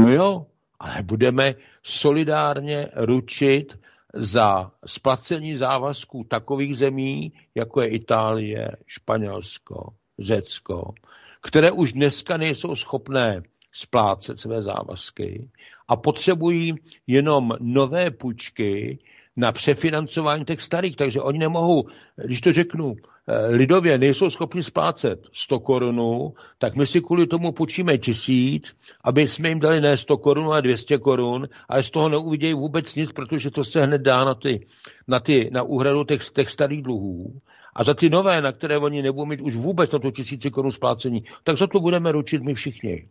[0.00, 0.46] No jo,
[0.82, 3.78] ale budeme solidárně ručit
[4.14, 10.94] za splacení závazků takových zemí, jako je Itálie, Španělsko, Řecko,
[11.42, 15.50] které už dneska nejsou schopné splácet své závazky
[15.88, 16.74] a potřebují
[17.06, 18.98] jenom nové půjčky
[19.36, 20.96] na přefinancování těch starých.
[20.96, 21.84] Takže oni nemohou,
[22.16, 22.94] když to řeknu,
[23.28, 29.28] Eh, lidově nejsou schopni splácet 100 korunů, tak my si kvůli tomu počíme tisíc, aby
[29.28, 33.12] jsme jim dali ne 100 korun, ale 200 korun, ale z toho neuvidějí vůbec nic,
[33.12, 34.66] protože to se hned dá na, ty,
[35.08, 37.40] na, ty, na úhradu těch, těch starých dluhů.
[37.74, 40.72] A za ty nové, na které oni nebudou mít už vůbec na to tisíci korun
[40.72, 43.08] splácení, tak za to budeme ručit my všichni.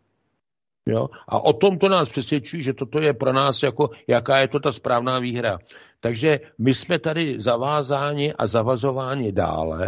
[0.85, 1.09] Jo?
[1.27, 4.59] A o tom to nás přesvědčují, že toto je pro nás jako, jaká je to
[4.59, 5.59] ta správná výhra.
[5.99, 9.87] Takže my jsme tady zavázáni a zavazováni dále,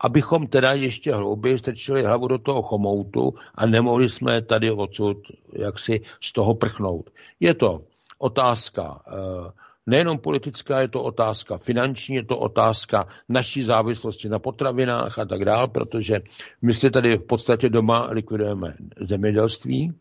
[0.00, 5.16] abychom teda ještě hlouběji strčili hlavu do toho chomoutu a nemohli jsme tady odsud
[5.52, 7.10] jaksi z toho prchnout.
[7.40, 7.82] Je to
[8.18, 9.50] otázka eh,
[9.86, 15.44] nejenom politická, je to otázka finanční, je to otázka naší závislosti na potravinách a tak
[15.44, 16.20] dále, protože
[16.62, 19.92] my si tady v podstatě doma likvidujeme zemědělství,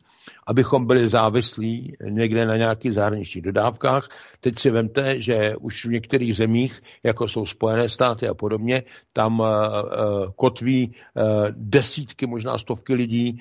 [0.48, 4.10] abychom byli závislí někde na nějakých zahraničních dodávkách.
[4.40, 9.40] Teď si vemte, že už v některých zemích, jako jsou Spojené státy a podobně, tam
[9.40, 9.48] uh,
[10.36, 13.40] kotví uh, desítky, možná stovky lidí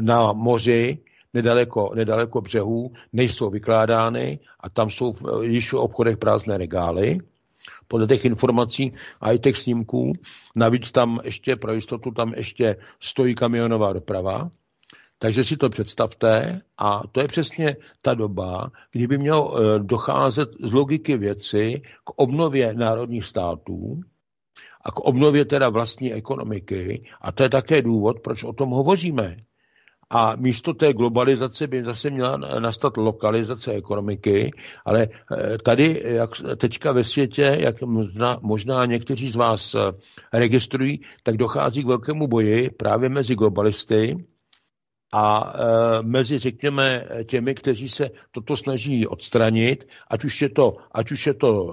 [0.00, 0.98] na moři,
[1.34, 7.18] nedaleko, nedaleko břehů, nejsou vykládány a tam jsou již v obchodech prázdné regály
[7.88, 8.90] podle těch informací
[9.20, 10.12] a i těch snímků.
[10.56, 14.50] Navíc tam ještě pro jistotu tam ještě stojí kamionová doprava,
[15.18, 20.48] takže si to představte a to je přesně ta doba, kdy by mělo eh, docházet
[20.60, 24.00] z logiky věci k obnově národních států
[24.84, 27.04] a k obnově teda vlastní ekonomiky.
[27.20, 29.36] A to je také důvod, proč o tom hovoříme.
[30.10, 34.50] A místo té globalizace by zase měla nastat lokalizace ekonomiky,
[34.84, 39.78] ale eh, tady, jak teďka ve světě, jak možná, možná někteří z vás eh,
[40.32, 44.26] registrují, tak dochází k velkému boji právě mezi globalisty,
[45.12, 51.10] a e, mezi, řekněme, těmi, kteří se toto snaží odstranit, ať už je to, ať
[51.10, 51.72] už je to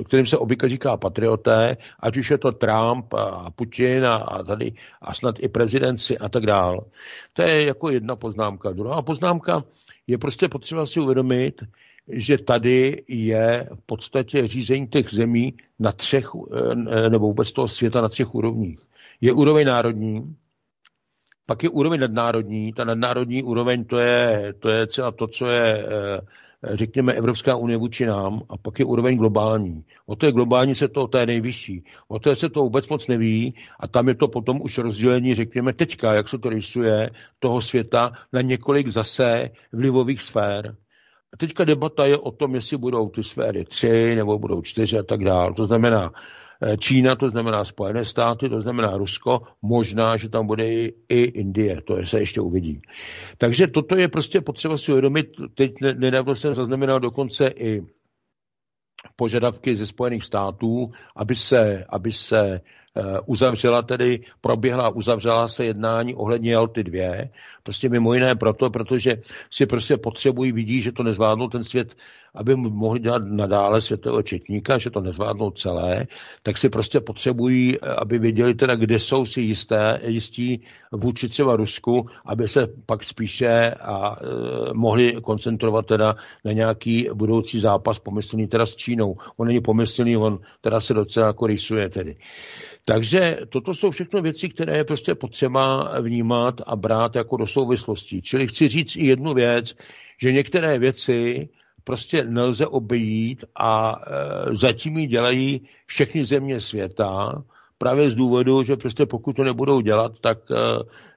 [0.00, 4.42] e, kterým se obvykle říká patrioté, ať už je to Trump a Putin a, a
[4.42, 4.72] tady
[5.02, 6.84] a snad i prezidenci a tak dál.
[7.32, 8.70] To je jako jedna poznámka.
[8.72, 9.64] Druhá poznámka
[10.06, 11.62] je prostě potřeba si uvědomit,
[12.08, 18.00] že tady je v podstatě řízení těch zemí na třech, e, nebo vůbec toho světa
[18.00, 18.80] na třech úrovních.
[19.20, 20.36] Je úroveň národní,
[21.46, 22.72] pak je úroveň nadnárodní.
[22.72, 25.86] Ta nadnárodní úroveň to je, to je třeba to, co je
[26.74, 29.84] řekněme, Evropská unie vůči nám a pak je úroveň globální.
[30.06, 31.84] O té globální se to, o té nejvyšší.
[32.08, 35.72] O té se to vůbec moc neví a tam je to potom už rozdělení, řekněme,
[35.72, 40.76] teďka, jak se to rysuje, toho světa na několik zase vlivových sfér.
[41.32, 45.02] A teďka debata je o tom, jestli budou ty sféry tři nebo budou čtyři a
[45.02, 45.54] tak dále.
[45.54, 46.45] To znamená, Eh,
[46.80, 51.82] Čína, to znamená Spojené státy, to znamená Rusko, možná, že tam bude i, i Indie,
[51.82, 52.80] to je, se ještě uvidí.
[53.38, 57.82] Takže toto je prostě potřeba si uvědomit, teď nedávno jsem zaznamenal dokonce i
[59.16, 62.60] požadavky ze Spojených států, aby se, aby se Eh,
[63.26, 67.28] uzavřela tedy, proběhla uzavřela se jednání ohledně Jalty 2,
[67.62, 69.16] prostě mimo jiné proto, protože
[69.50, 71.94] si prostě potřebují, vidí, že to nezvládnou ten svět,
[72.34, 76.06] aby mohli dělat nadále světového četníka, že to nezvládnou celé,
[76.42, 81.56] tak si prostě potřebují, eh, aby věděli teda, kde jsou si jisté, jistí vůči třeba
[81.56, 84.24] Rusku, aby se pak spíše a e,
[84.74, 89.16] mohli koncentrovat teda na nějaký budoucí zápas pomyslný teda s Čínou.
[89.36, 92.16] On není pomyslný, on teda se docela jako rýsuje tedy.
[92.88, 98.22] Takže toto jsou všechno věci, které je prostě potřeba vnímat a brát jako do souvislostí.
[98.22, 99.74] Čili chci říct i jednu věc,
[100.22, 101.48] že některé věci
[101.84, 107.42] prostě nelze obejít a e, zatím ji dělají všechny země světa,
[107.78, 110.54] právě z důvodu, že prostě pokud to nebudou dělat, tak e,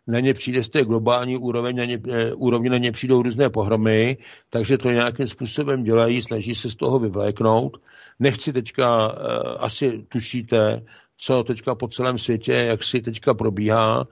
[0.08, 3.50] na ně přijde z té globální úroveň, na ně, e, úrovni na ně přijdou různé
[3.50, 4.18] pohromy,
[4.50, 7.78] takže to nějakým způsobem dělají, snaží se z toho vyvléknout.
[8.20, 10.82] Nechci teďka, e, asi tušíte,
[11.22, 14.08] co teďka po celém světě, jak si teďka probíhá,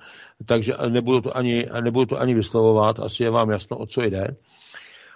[0.45, 4.35] takže nebudu to ani, nebudu to ani vyslovovat, asi je vám jasno, o co jde.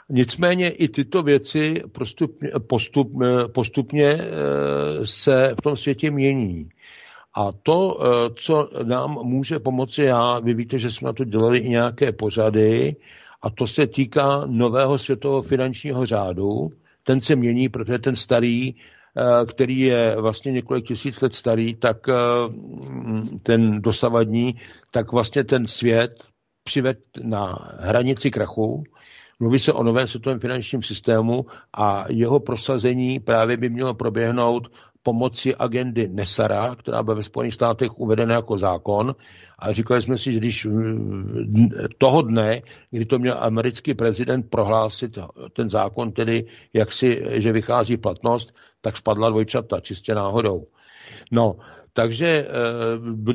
[0.10, 3.12] Nicméně i tyto věci postupně, postup,
[3.54, 4.28] postupně eh,
[5.08, 6.70] se v tom světě mění.
[7.36, 11.60] A to, eh, co nám může pomoci, já, vy víte, že jsme na to dělali
[11.60, 12.96] i nějaké pořady,
[13.42, 16.72] a to se týká nového světového finančního řádu.
[17.04, 18.76] Ten se mění, protože ten starý
[19.48, 22.14] který je vlastně několik tisíc let starý, tak eh,
[23.44, 24.56] ten dosavadní,
[24.92, 26.24] tak vlastně ten svět
[26.64, 28.84] přived na hranici krachu.
[29.40, 34.68] Mluví se o novém světovém finančním systému a jeho prosazení právě by mělo proběhnout
[35.04, 39.16] pomocí agendy Nesara, která byla ve Spojených státech uvedena jako zákon.
[39.60, 40.68] A říkali jsme si, že když
[41.98, 45.18] toho dne, kdy to měl americký prezident prohlásit
[45.54, 50.68] ten zákon, tedy jak si, že vychází platnost, tak spadla dvojčata, čistě náhodou.
[51.32, 51.56] No,
[51.94, 52.48] takže e,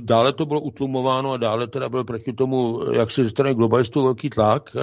[0.00, 4.30] dále to bylo utlumováno a dále teda byl proti tomu, jak se strany globalistů, velký
[4.30, 4.76] tlak.
[4.76, 4.80] E,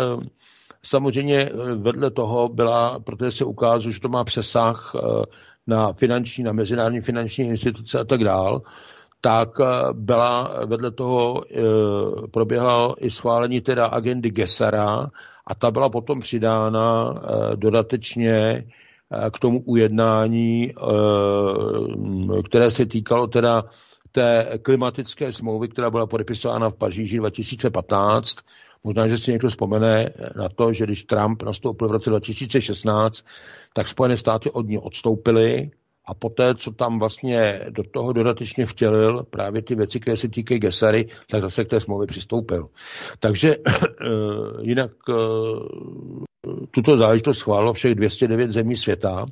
[0.83, 4.93] samozřejmě vedle toho byla, protože se ukázalo, že to má přesah
[5.67, 8.61] na finanční, na mezinárodní finanční instituce a tak dál,
[9.21, 9.49] tak
[9.93, 11.61] byla vedle toho e,
[12.27, 15.07] proběhlo i schválení teda agendy Gesara
[15.47, 18.63] a ta byla potom přidána e, dodatečně
[19.33, 23.63] k tomu ujednání, eh, které se týkalo teda
[24.11, 28.35] té klimatické smlouvy, která byla podepisována v Paříži 2015.
[28.83, 33.25] Možná, že si někdo vzpomene na to, že když Trump nastoupil v roce 2016,
[33.73, 35.71] tak Spojené státy od ní odstoupily
[36.05, 40.59] a poté, co tam vlastně do toho dodatečně vtělil právě ty věci, které se týkají
[40.59, 42.67] Gesary, tak zase k té smlouvě přistoupil.
[43.19, 43.73] Takže eh,
[44.61, 45.13] jinak eh,
[46.71, 49.25] tuto záležitost schválilo všech 209 zemí světa.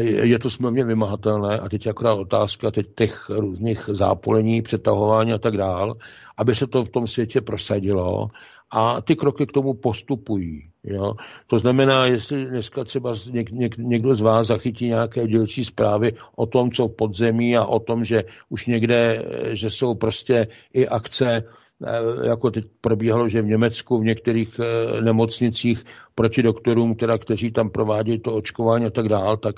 [0.00, 5.38] Je to smluvně vymahatelné a teď je akorát otázka teď těch různých zápolení, přetahování a
[5.38, 5.94] tak dál,
[6.36, 8.28] aby se to v tom světě prosadilo
[8.74, 10.62] a ty kroky k tomu postupují.
[10.84, 11.12] Jo?
[11.46, 16.46] To znamená, jestli dneska třeba něk, něk, někdo z vás zachytí nějaké dílčí zprávy o
[16.46, 19.22] tom, co v podzemí a o tom, že už někde,
[19.52, 21.44] že jsou prostě i akce
[21.86, 27.50] Eh, jako teď probíhalo, že v Německu v některých eh, nemocnicích proti doktorům, teda, kteří
[27.50, 29.54] tam provádějí to očkování a tak dál, tak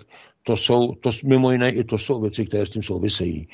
[0.47, 3.49] to jsou, to mimo jiné i to jsou věci, které s tím souvisejí.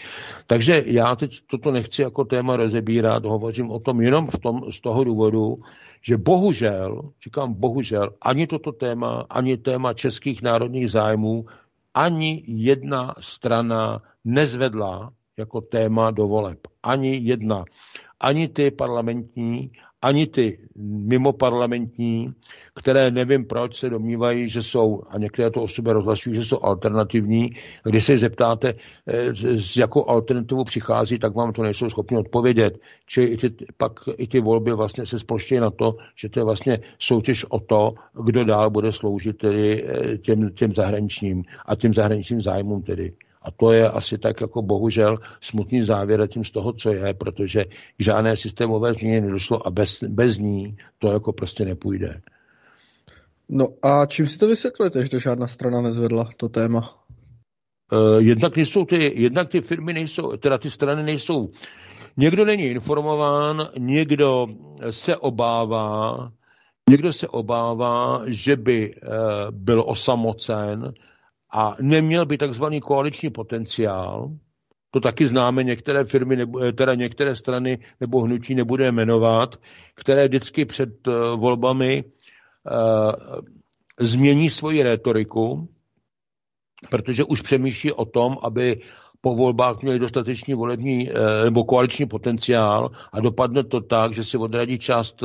[0.46, 4.80] Takže já teď toto nechci jako téma rozebírat, hovořím o tom jenom v tom, z
[4.80, 5.56] toho důvodu,
[6.02, 11.44] že bohužel, říkám bohužel, ani toto téma, ani téma českých národních zájmů,
[11.94, 16.58] ani jedna strana nezvedla jako téma do voleb.
[16.82, 17.64] Ani jedna
[18.22, 19.70] ani ty parlamentní,
[20.02, 22.32] ani ty mimo parlamentní,
[22.74, 26.58] které nevím proč se domnívají, že jsou, a některé to o sobě rozhlašují, že jsou
[26.62, 27.50] alternativní.
[27.84, 28.74] Když se zeptáte,
[29.06, 32.78] eh, s jakou alternativou přichází, tak vám to nejsou schopni odpovědět.
[33.06, 36.44] Čili i ty, pak i ty volby vlastně se společně na to, že to je
[36.44, 41.94] vlastně soutěž o to, kdo dál bude sloužit tedy eh, těm, těm zahraničním a těm
[41.94, 43.12] zahraničním zájmům tedy.
[43.44, 47.64] A to je asi tak jako bohužel smutný závěr tím z toho, co je, protože
[47.96, 52.20] k žádné systémové změně nedošlo a bez, bez ní to jako prostě nepůjde.
[53.48, 56.94] No a čím si to vysvětlujete, že to žádná strana nezvedla, to téma?
[57.92, 61.50] Uh, jednak, nejsou ty, jednak ty firmy nejsou, teda ty strany nejsou,
[62.16, 64.46] někdo není informován, někdo
[64.90, 66.32] se obává,
[66.90, 69.10] někdo se obává, že by uh,
[69.50, 70.92] byl osamocen
[71.52, 74.30] a neměl by takzvaný koaliční potenciál,
[74.90, 79.56] to taky známe, některé firmy, nebo, eh, teda některé strany nebo hnutí nebude jmenovat,
[79.94, 83.12] které vždycky před uh, volbami uh,
[84.00, 85.68] změní svoji rétoriku,
[86.90, 88.80] protože už přemýšlí o tom, aby
[89.24, 91.10] po volbách měli dostatečný volební
[91.44, 95.24] nebo koaliční potenciál a dopadne to tak, že si odradí část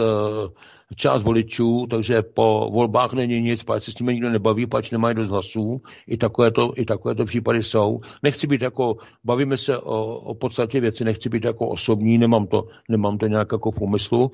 [0.96, 5.16] část voličů, takže po volbách není nic, pač se s nimi nikdo nebaví, pač nemají
[5.16, 5.82] dost hlasů.
[6.08, 8.00] I takovéto, i takovéto případy jsou.
[8.24, 12.68] Nechci být jako, bavíme se o, o podstatě věci, nechci být jako osobní, nemám to,
[12.90, 14.32] nemám to nějak jako v úmyslu.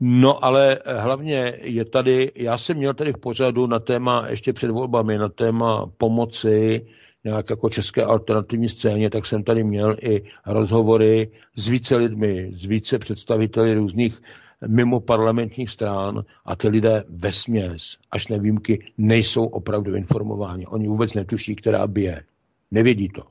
[0.00, 4.70] No ale hlavně je tady, já jsem měl tady v pořadu na téma, ještě před
[4.70, 6.86] volbami, na téma pomoci
[7.24, 12.64] nějak jako české alternativní scéně, tak jsem tady měl i rozhovory s více lidmi, s
[12.64, 14.22] více představiteli různých
[14.66, 20.66] mimo parlamentních strán a ty lidé ve směs, až na výjimky, nejsou opravdu informováni.
[20.66, 22.22] Oni vůbec netuší, která bije.
[22.70, 23.22] Nevědí to.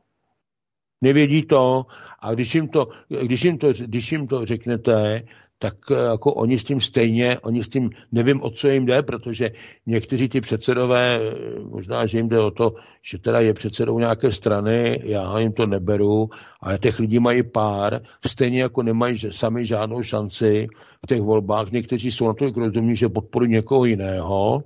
[1.02, 1.86] Nevědí to
[2.20, 2.88] a když jim to,
[3.22, 5.24] když jim to, když jim to řeknete,
[5.62, 9.02] tak eh, jako oni s tím stejně, oni s tím, nevím, o co jim jde,
[9.04, 9.50] protože
[9.86, 12.74] někteří ty předsedové, eh, možná, že jim jde o to,
[13.04, 16.30] že teda je předsedou nějaké strany, já jim to neberu,
[16.62, 20.68] ale těch lidí mají pár, stejně jako nemají sami žádnou šanci
[21.04, 21.72] v těch volbách.
[21.72, 24.64] Někteří jsou na to rozumí, že podporují někoho jiného,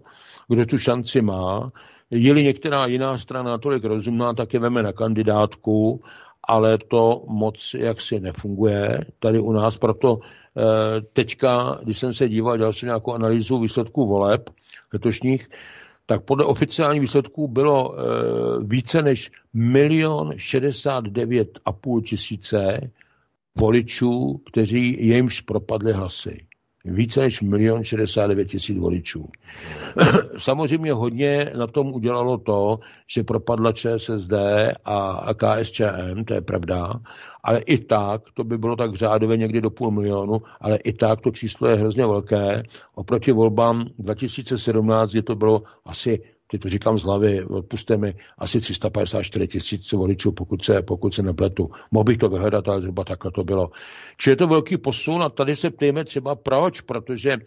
[0.47, 1.71] kdo tu šanci má.
[2.11, 6.01] Je-li některá jiná strana natolik rozumná, tak je veme na kandidátku,
[6.47, 10.19] ale to moc jaksi nefunguje tady u nás, proto
[11.13, 14.49] teďka, když jsem se díval, dělal jsem nějakou analýzu výsledků voleb
[14.93, 15.49] letošních,
[16.05, 18.03] tak podle oficiálních výsledků bylo eh,
[18.63, 22.91] více než milion šedesát devět a půl tisíce
[23.55, 26.47] voličů, kteří jimž propadly hlasy
[26.85, 29.29] více než milion 69 tisíc voličů.
[30.37, 34.33] Samozřejmě hodně na tom udělalo to, že propadla ČSSD
[34.85, 36.93] a KSČM, to je pravda,
[37.43, 41.21] ale i tak, to by bylo tak řádově někdy do půl milionu, ale i tak
[41.21, 42.63] to číslo je hrozně velké.
[42.95, 48.61] Oproti volbám 2017, kdy to bylo asi teď to říkám z hlavy, odpuste mi, asi
[48.61, 51.69] 354 tisíc voličů, pokud se, pokud se nepletu.
[51.91, 53.69] Mohl bych to vyhledat, ale zhruba takhle to bylo.
[54.17, 57.37] Či je to velký posun a tady se ptejme třeba proč, protože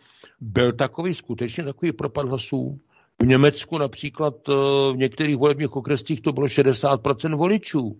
[0.41, 2.79] byl takový skutečně takový propad hlasů.
[3.23, 4.53] V Německu například eh,
[4.93, 7.97] v některých volebních okrescích to bylo 60% voličů.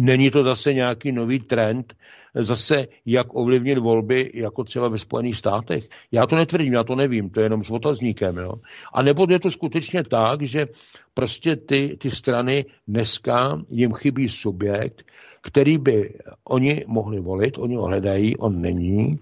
[0.00, 1.94] Není to zase nějaký nový trend,
[2.34, 5.88] zase jak ovlivnit volby, jako třeba ve Spojených státech?
[6.12, 8.36] Já to netvrdím, já to nevím, to je jenom s otazníkem.
[8.36, 8.52] Jo?
[8.92, 10.66] A nebo je to skutečně tak, že
[11.14, 15.02] prostě ty, ty strany dneska jim chybí subjekt,
[15.42, 16.14] který by
[16.44, 19.18] oni mohli volit, oni ho hledají, on není.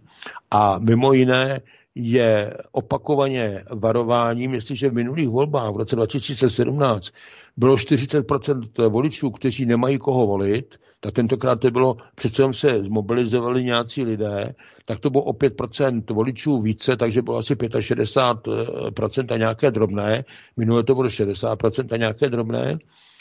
[0.50, 1.60] A mimo jiné
[1.94, 7.12] je opakovaně varováním, jestliže v minulých volbách v roce 2017
[7.56, 14.02] bylo 40% voličů, kteří nemají koho volit, tak tentokrát to bylo, přece se zmobilizovali nějací
[14.02, 14.54] lidé,
[14.84, 20.24] tak to bylo o 5% voličů více, takže bylo asi 65% a nějaké drobné,
[20.56, 22.78] minule to bylo 60% a nějaké drobné,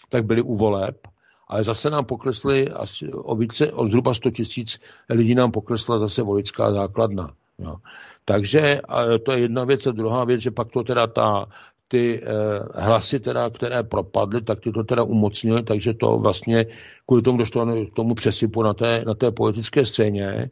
[0.09, 1.07] tak byly u voleb,
[1.47, 4.79] ale zase nám poklesly asi o více, o zhruba 100 tisíc
[5.09, 7.33] lidí nám poklesla zase voličská základna.
[7.59, 7.75] Jo.
[8.25, 8.81] Takže
[9.25, 9.87] to je jedna věc.
[9.87, 11.45] A druhá věc, že pak to teda ta,
[11.87, 16.65] ty eh, hlasy, teda, které propadly, tak ty to teda umocnily, takže to vlastně
[17.05, 20.49] kvůli tomu došlo k tomu přesypu na té, na té politické scéně.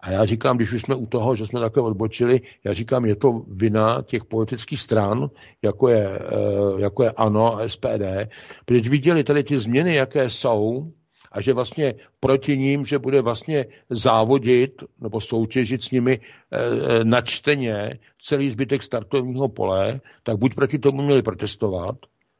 [0.00, 3.16] A já říkám, když už jsme u toho, že jsme takhle odbočili, já říkám, je
[3.16, 5.30] to vina těch politických stran,
[5.62, 8.28] jako je, eh, jako je ANO a SPD,
[8.64, 10.92] protože viděli tady ty změny, jaké jsou,
[11.36, 17.98] a že vlastně proti ním, že bude vlastně závodit nebo soutěžit s nimi e, načteně
[18.18, 21.96] celý zbytek startovního pole, tak buď proti tomu měli protestovat,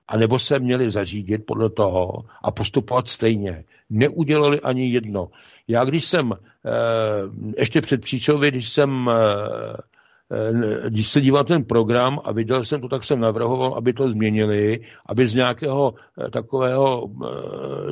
[0.09, 3.64] anebo se měli zařídit podle toho a postupovat stejně.
[3.90, 5.28] Neudělali ani jedno.
[5.68, 6.39] Já když jsem, e,
[7.59, 9.95] ještě před příčově, když jsem e, Eh,
[10.89, 14.81] když se díval ten program a viděl jsem to, tak jsem navrhoval, aby to změnili,
[15.07, 17.28] aby z nějakého eh, takového eh,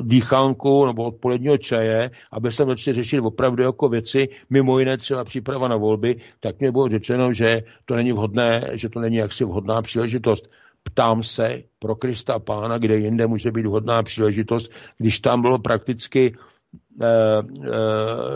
[0.01, 5.67] dýchánku nebo odpoledního čaje, aby se začali řešit opravdu jako věci, mimo jiné třeba příprava
[5.67, 9.81] na volby, tak mě bylo řečeno, že to není vhodné, že to není jaksi vhodná
[9.81, 10.49] příležitost.
[10.83, 16.27] Ptám se pro Krista Pána, kde jinde může být vhodná příležitost, když tam bylo prakticky
[16.27, 16.54] e,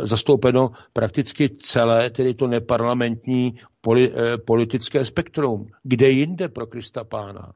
[0.03, 5.68] zastoupeno prakticky celé, tedy to neparlamentní poli, e, politické spektrum.
[5.84, 7.52] Kde jinde pro Krista Pána?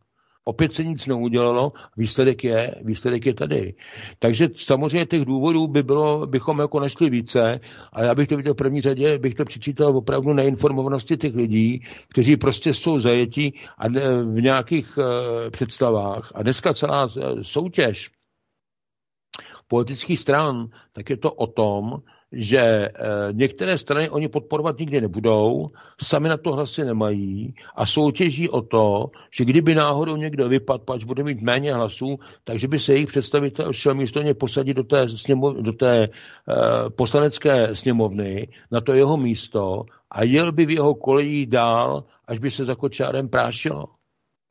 [0.45, 3.73] Opět se nic neudělalo, výsledek je, výsledek je tady.
[4.19, 7.59] Takže samozřejmě těch důvodů by bylo, bychom jako našli více,
[7.93, 11.81] a já bych to viděl v první řadě, bych to přičítal opravdu neinformovanosti těch lidí,
[12.09, 13.87] kteří prostě jsou zajetí a
[14.23, 15.03] v nějakých uh,
[15.51, 16.31] představách.
[16.35, 17.09] A dneska celá
[17.41, 18.11] soutěž
[19.67, 22.01] politických stran, tak je to o tom,
[22.33, 22.89] že e,
[23.31, 25.69] některé strany oni podporovat nikdy nebudou,
[26.01, 31.03] sami na to hlasy nemají a soutěží o to, že kdyby náhodou někdo vypadl, pač
[31.03, 35.09] bude mít méně hlasů, takže by se jejich představitel šel místo ně posadit do té,
[35.09, 36.09] sněmov, do té e,
[36.89, 42.51] poslanecké sněmovny na to jeho místo a jel by v jeho kolejí dál, až by
[42.51, 43.85] se za kočárem prášilo.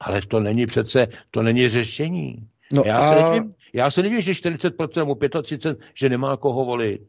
[0.01, 2.48] Ale to není přece, to není řešení.
[2.72, 3.09] No já, a...
[3.09, 7.00] se nevím, já se nevím, že 40% nebo 35%, že nemá koho volit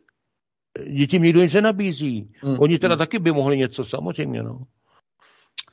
[1.08, 2.32] tím nikdo nic nenabízí.
[2.44, 2.60] Mm.
[2.60, 4.44] Oni teda taky by mohli něco, samozřejmě.
[4.44, 4.60] No.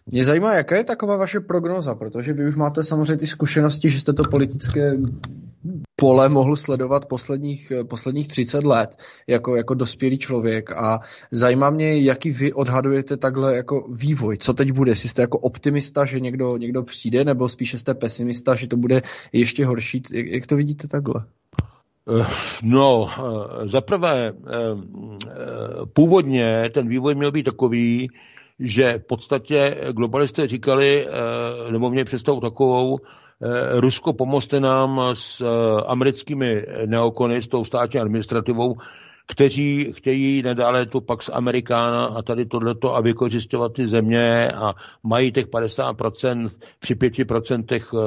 [0.06, 4.00] Mě zajímá, jaká je taková vaše prognoza, protože vy už máte samozřejmě ty zkušenosti, že
[4.00, 4.96] jste to politické
[5.96, 8.96] pole mohl sledovat posledních, posledních 30 let
[9.26, 10.70] jako, jako dospělý člověk.
[10.72, 11.00] A
[11.30, 16.04] zajímá mě, jaký vy odhadujete takhle jako vývoj, co teď bude, jestli jste jako optimista,
[16.04, 20.46] že někdo, někdo přijde, nebo spíše jste pesimista, že to bude ještě horší, jak, jak
[20.46, 21.24] to vidíte takhle?
[22.20, 22.26] Eh,
[22.62, 24.32] no, eh, zaprvé eh,
[25.92, 28.10] původně ten vývoj měl být takový,
[28.58, 31.06] že v podstatě globalisté říkali,
[31.70, 32.98] nebo měli představu takovou,
[33.70, 35.44] Rusko pomozte nám s
[35.86, 38.76] americkými neokony, s tou státní administrativou,
[39.30, 45.32] kteří chtějí nadále tu Pax Americana a tady tohleto a vykořišťovat ty země a mají
[45.32, 46.48] těch 50%
[46.80, 47.98] při 5% eh,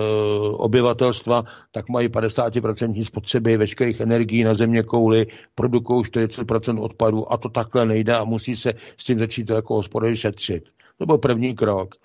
[0.54, 7.50] obyvatelstva, tak mají 50% spotřeby veškerých energií na země kouli, produkují 40% odpadů a to
[7.50, 10.64] takhle nejde a musí se s tím začít jako hospodaři šetřit.
[10.98, 11.96] To byl první krok.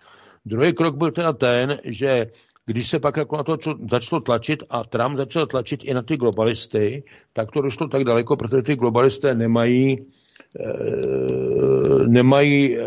[0.46, 2.26] Druhý krok byl teda ten, že
[2.68, 3.56] když se pak jako na to
[3.90, 8.36] začalo tlačit a Trump začal tlačit i na ty globalisty, tak to došlo tak daleko,
[8.36, 10.04] protože ty globalisté nemají e,
[12.06, 12.84] nemají, e,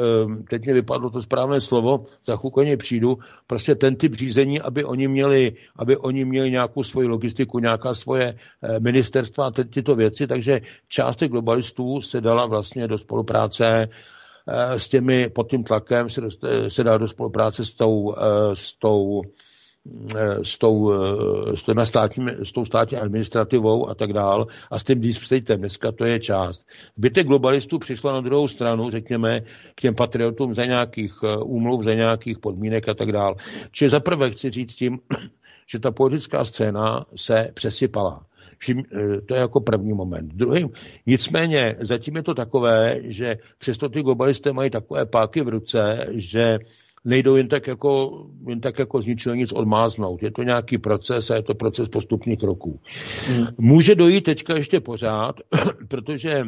[0.49, 3.18] teď mi vypadlo to správné slovo, za chvilku přijdu,
[3.48, 8.26] prostě ten typ řízení, aby oni měli, aby oni měli nějakou svoji logistiku, nějaká svoje
[8.28, 13.90] e, ministerstva a tyto věci, takže část těch globalistů se dala vlastně do spolupráce
[14.78, 16.22] s těmi, pod tím tlakem se,
[16.68, 18.16] se dala do spolupráce s tou,
[18.53, 19.51] s tou Eh,
[20.44, 24.84] s tou, eh, s, těma státní, s tou státní administrativou a tak dál a s
[24.84, 25.60] tím deep statem.
[25.60, 26.66] Dneska to je část.
[26.98, 29.41] Zbytek globalistů přišla na druhou stranu, řekněme,
[29.76, 33.36] k těm patriotům za nějakých eh, úmluv, za nějakých podmínek a tak dál.
[33.72, 34.99] Čili zaprvé chci říct tím,
[35.68, 38.26] že ta politická scéna se přesypala.
[39.28, 40.34] To je jako první moment.
[40.34, 40.70] Druhým,
[41.06, 46.60] nicméně zatím je to takové, že přesto ty globalisté mají takové páky v ruce, že
[47.06, 50.23] nejdou jen tak jako, jen tak jako z ničeho nic odmáznout.
[50.23, 52.80] Je to nějaký proces a je to proces postupných kroků.
[53.28, 53.48] Hmm.
[53.57, 55.36] Může dojít teďka ještě pořád,
[55.88, 56.44] protože eh,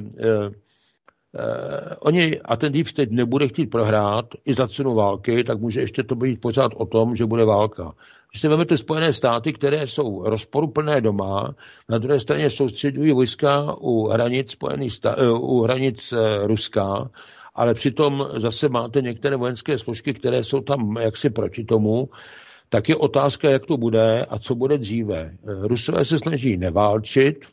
[1.36, 5.82] eh, oni, a ten Deep State nebude chtít prohrát i za cenu války, tak může
[5.82, 7.94] ještě to být pořád o tom, že bude válka.
[8.32, 11.56] Když si vezmete Spojené státy, které jsou rozporuplné doma,
[11.90, 17.10] na druhé straně soustředují vojska u hranic, Spojených stá- eh, u hranic eh, Ruska
[17.56, 22.10] ale přitom zase máte některé vojenské složky, které jsou tam jaksi proti tomu,
[22.70, 25.38] tak je otázka, jak to bude a co bude dříve.
[25.44, 27.46] Rusové se snaží neválčit,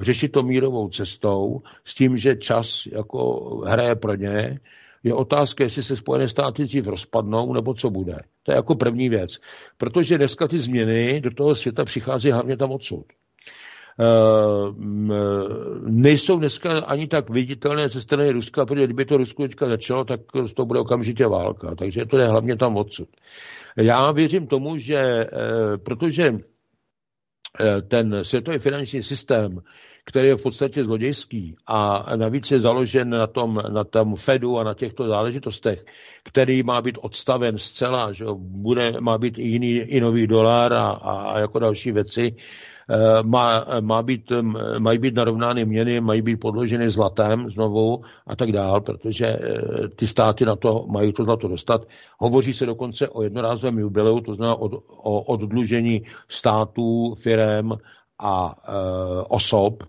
[0.00, 4.60] řešit to mírovou cestou, s tím, že čas jako hraje pro ně.
[5.02, 8.16] Je otázka, jestli se Spojené státy dřív rozpadnou, nebo co bude.
[8.42, 9.38] To je jako první věc.
[9.78, 13.04] Protože dneska ty změny do toho světa přichází hlavně tam odsud.
[14.00, 14.72] Eh,
[15.86, 20.20] nejsou dneska ani tak viditelné ze strany Ruska, protože kdyby to Rusko teďka začalo, tak
[20.54, 21.74] to bude okamžitě válka.
[21.74, 23.08] Takže to je hlavně tam odsud.
[23.76, 25.28] Já věřím tomu, že eh,
[25.84, 26.32] protože
[27.60, 29.58] eh, ten světový finanční systém,
[30.04, 34.64] který je v podstatě zlodějský a navíc je založen na tom, na tom Fedu a
[34.64, 35.84] na těchto záležitostech,
[36.24, 40.90] který má být odstaven zcela, že bude, má být i jiný, i nový dolar a,
[40.90, 42.36] a jako další věci,
[43.22, 44.32] má, má být,
[44.78, 50.06] mají být narovnány měny, mají být podloženy zlatem znovu a tak dál, protože eh, ty
[50.06, 51.82] státy na to mají to zlato dostat.
[52.18, 54.68] Hovoří se dokonce o jednorázovém jubileu, to znamená o,
[55.02, 57.72] o oddlužení států, firem
[58.20, 58.72] a e,
[59.28, 59.82] osob,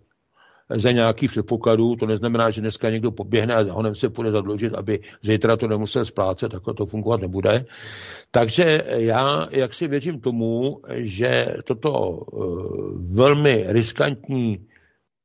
[0.76, 1.96] za nějakých předpokladů.
[1.96, 6.06] To neznamená, že dneska někdo poběhne a honem se půjde zadlužit, aby zítra to nemusel
[6.06, 7.66] splácet, takhle to fungovat nebude.
[8.32, 14.66] Takže já jak si věřím tomu, že toto uh, velmi riskantní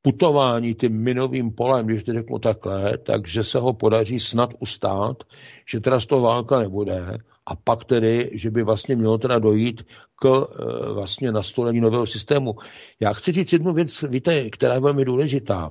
[0.03, 5.25] putování tím minovým polem, když to řeknu takhle, takže se ho podaří snad ustát,
[5.71, 9.83] že teda z toho válka nebude a pak tedy, že by vlastně mělo teda dojít
[10.17, 12.55] k e, vlastně nastolení nového systému.
[13.01, 15.71] Já chci říct jednu věc, víte, která je velmi důležitá.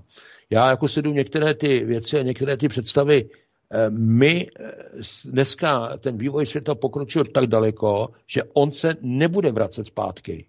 [0.50, 3.30] Já jako sedu některé ty věci a některé ty představy
[3.72, 4.72] e, my e,
[5.26, 10.46] dneska ten vývoj světa pokročil tak daleko, že on se nebude vracet zpátky.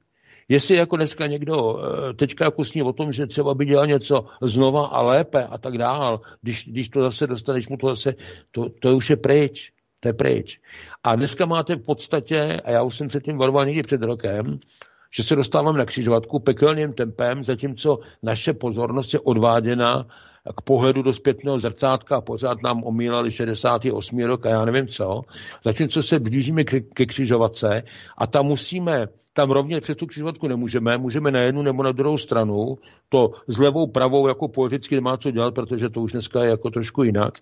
[0.48, 1.78] Jestli jako dneska někdo
[2.16, 5.78] teďka jako sní o tom, že třeba by dělal něco znova a lépe a tak
[5.78, 8.14] dál, když, když to zase dostaneš mu to zase,
[8.50, 9.72] to, to už je pryč.
[10.00, 10.60] To je pryč.
[11.04, 14.58] A dneska máte v podstatě, a já už jsem se tím varoval někdy před rokem,
[15.10, 20.06] že se dostáváme na křižovatku pekelným tempem, zatímco naše pozornost je odváděna
[20.56, 24.18] k pohledu do zpětného zrcátka a pořád nám omílali 68.
[24.18, 25.22] rok a já nevím co.
[25.64, 27.82] Zatímco se blížíme ke křižovatce
[28.18, 29.06] a tam musíme
[29.36, 33.58] tam rovně přes tu křižovatku nemůžeme, můžeme na jednu nebo na druhou stranu, to s
[33.58, 37.34] levou, pravou jako politicky nemá co dělat, protože to už dneska je jako trošku jinak.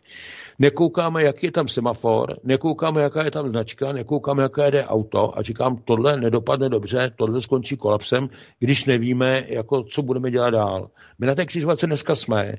[0.58, 5.42] Nekoukáme, jaký je tam semafor, nekoukáme, jaká je tam značka, nekoukáme, jaká jde auto a
[5.42, 10.90] říkám, tohle nedopadne dobře, tohle skončí kolapsem, když nevíme, jako, co budeme dělat dál.
[11.18, 12.52] My na té křižovatce dneska jsme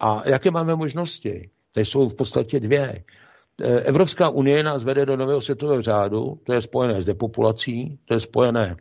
[0.00, 1.50] a jaké máme možnosti?
[1.72, 3.04] Tady jsou v podstatě dvě.
[3.60, 8.14] Eh, Evropská unie nás vede do nového světového řádu, to je spojené s depopulací, to
[8.14, 8.76] je spojené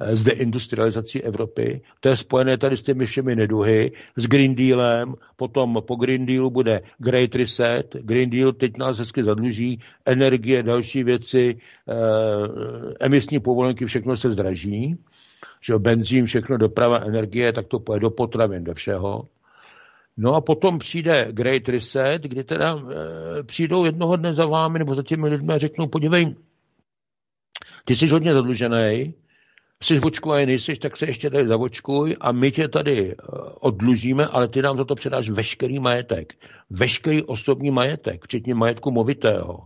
[0.00, 5.14] eh, s deindustrializací Evropy, to je spojené tady s těmi všemi neduhy, s Green Dealem,
[5.36, 11.04] potom po Green Dealu bude Great Reset, Green Deal teď nás hezky zadluží, energie, další
[11.04, 11.56] věci,
[11.88, 11.94] eh,
[13.00, 14.96] emisní povolenky, všechno se zdraží,
[15.60, 19.28] že benzín, všechno doprava, energie, tak to pojede do potravin, do všeho.
[20.20, 24.94] No a potom přijde Great Reset, kdy teda e, přijdou jednoho dne za vámi nebo
[24.94, 26.34] za těmi lidmi a řeknou, podívej,
[27.84, 29.14] ty jsi hodně zadlužený,
[29.82, 33.14] jsi očkovaný nejsi, tak se ještě tady zavočkuj a my tě tady eh,
[33.60, 36.34] odlužíme, ale ty nám za to předáš veškerý majetek.
[36.70, 39.58] Veškerý osobní majetek, včetně majetku movitého.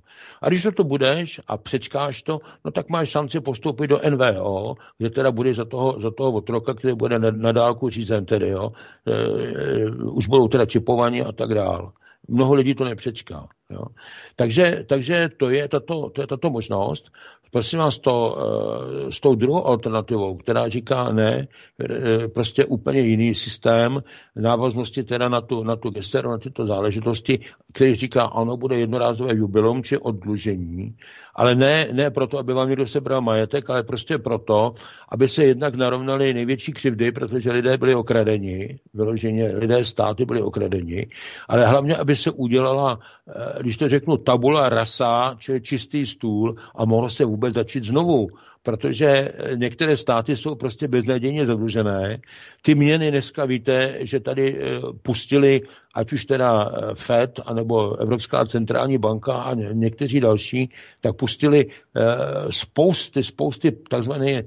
[0.42, 5.10] A když to budeš a přečkáš to, no tak máš šanci postoupit do NVO, kde
[5.10, 8.72] teda bude za toho, za toho otroka, který bude na, dálku řízen tedy, jo.
[9.06, 11.92] E, e, už budou teda čipovaní a tak dál.
[12.28, 13.48] Mnoho lidí to nepřečká.
[13.70, 13.84] Jo.
[14.36, 17.10] Takže, takže to, je tato, to je tato možnost.
[17.52, 21.48] Prosím vás, to, eh, s tou druhou alternativou, která říká ne,
[21.80, 24.02] eh, prostě úplně jiný systém
[24.36, 27.38] návaznosti teda na tu, na tu gesteru, na tyto záležitosti,
[27.72, 30.96] který říká, ano, bude jednorázové jubilum či oddlužení,
[31.34, 34.74] ale ne, ne proto, aby vám někdo sebral majetek, ale prostě proto,
[35.08, 41.06] aby se jednak narovnali největší křivdy, protože lidé byli okradeni, vyloženě lidé státy byli okradeni,
[41.48, 42.98] ale hlavně, aby se udělala,
[43.28, 48.28] eh, když to řeknu, tabula rasa, čili čistý stůl a mohlo se vůbec začít znovu
[48.62, 52.18] protože některé státy jsou prostě beznadějně zadlužené.
[52.62, 55.60] Ty měny dneska víte, že tady eh, pustili,
[55.94, 60.70] ať už teda eh, FED, anebo Evropská centrální banka a někteří další,
[61.00, 61.66] tak pustili
[62.50, 64.40] spousty, spousty takzvaných,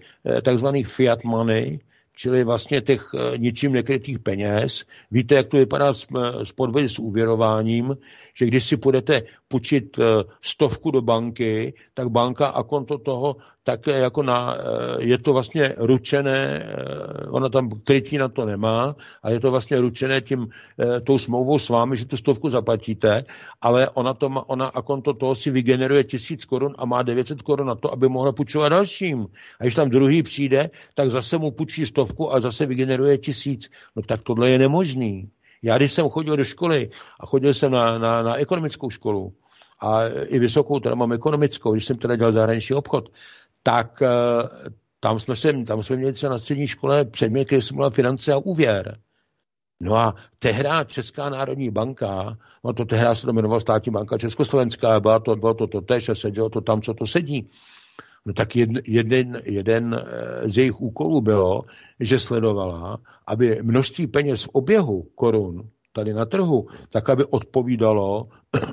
[0.44, 1.80] takzvaných fiat money,
[2.16, 4.86] čili vlastně těch eh, ničím nekrytých peněz.
[5.12, 7.98] Víte, jak to vypadá s, eh, s podvody s úvěrováním,
[8.36, 13.36] že když si budete půjčit eh, stovku do banky, tak banka a konto toho
[13.66, 14.58] tak jako na,
[15.00, 16.70] je to vlastně ručené,
[17.30, 20.48] ona tam krytí na to nemá, a je to vlastně ručené tím,
[21.04, 23.24] tou smlouvou s vámi, že tu stovku zaplatíte,
[23.62, 27.42] ale ona, to má, ona a konto toho si vygeneruje tisíc korun a má 900
[27.42, 29.28] korun na to, aby mohla půjčovat dalším.
[29.60, 33.70] A když tam druhý přijde, tak zase mu půjčí stovku a zase vygeneruje tisíc.
[33.96, 35.30] No tak tohle je nemožný.
[35.64, 39.34] Já když jsem chodil do školy a chodil jsem na, na, na ekonomickou školu,
[39.80, 43.10] a i vysokou, teda mám ekonomickou, když jsem teda dělal zahraniční obchod,
[43.64, 44.10] tak eh,
[45.00, 48.34] tam jsme, se, tam jsme měli třeba na střední škole předmět, který jsem měl finance
[48.34, 48.98] a úvěr.
[49.80, 55.20] No a tehdy Česká národní banka, no to tehdy se to státní banka Československá, byla
[55.20, 57.50] to, bylo to to tež a sedělo to tam, co to sedí.
[58.26, 61.62] No tak jeden, jeden, jeden eh, z jejich úkolů bylo,
[62.00, 62.98] že sledovala,
[63.28, 68.28] aby množství peněz v oběhu korun tady na trhu, tak aby odpovídalo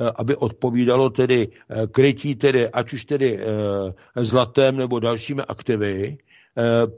[0.00, 3.38] Eh, aby odpovídalo tedy eh, krytí tedy, ať už tedy
[4.16, 6.18] zlatem nebo dalšími aktivy,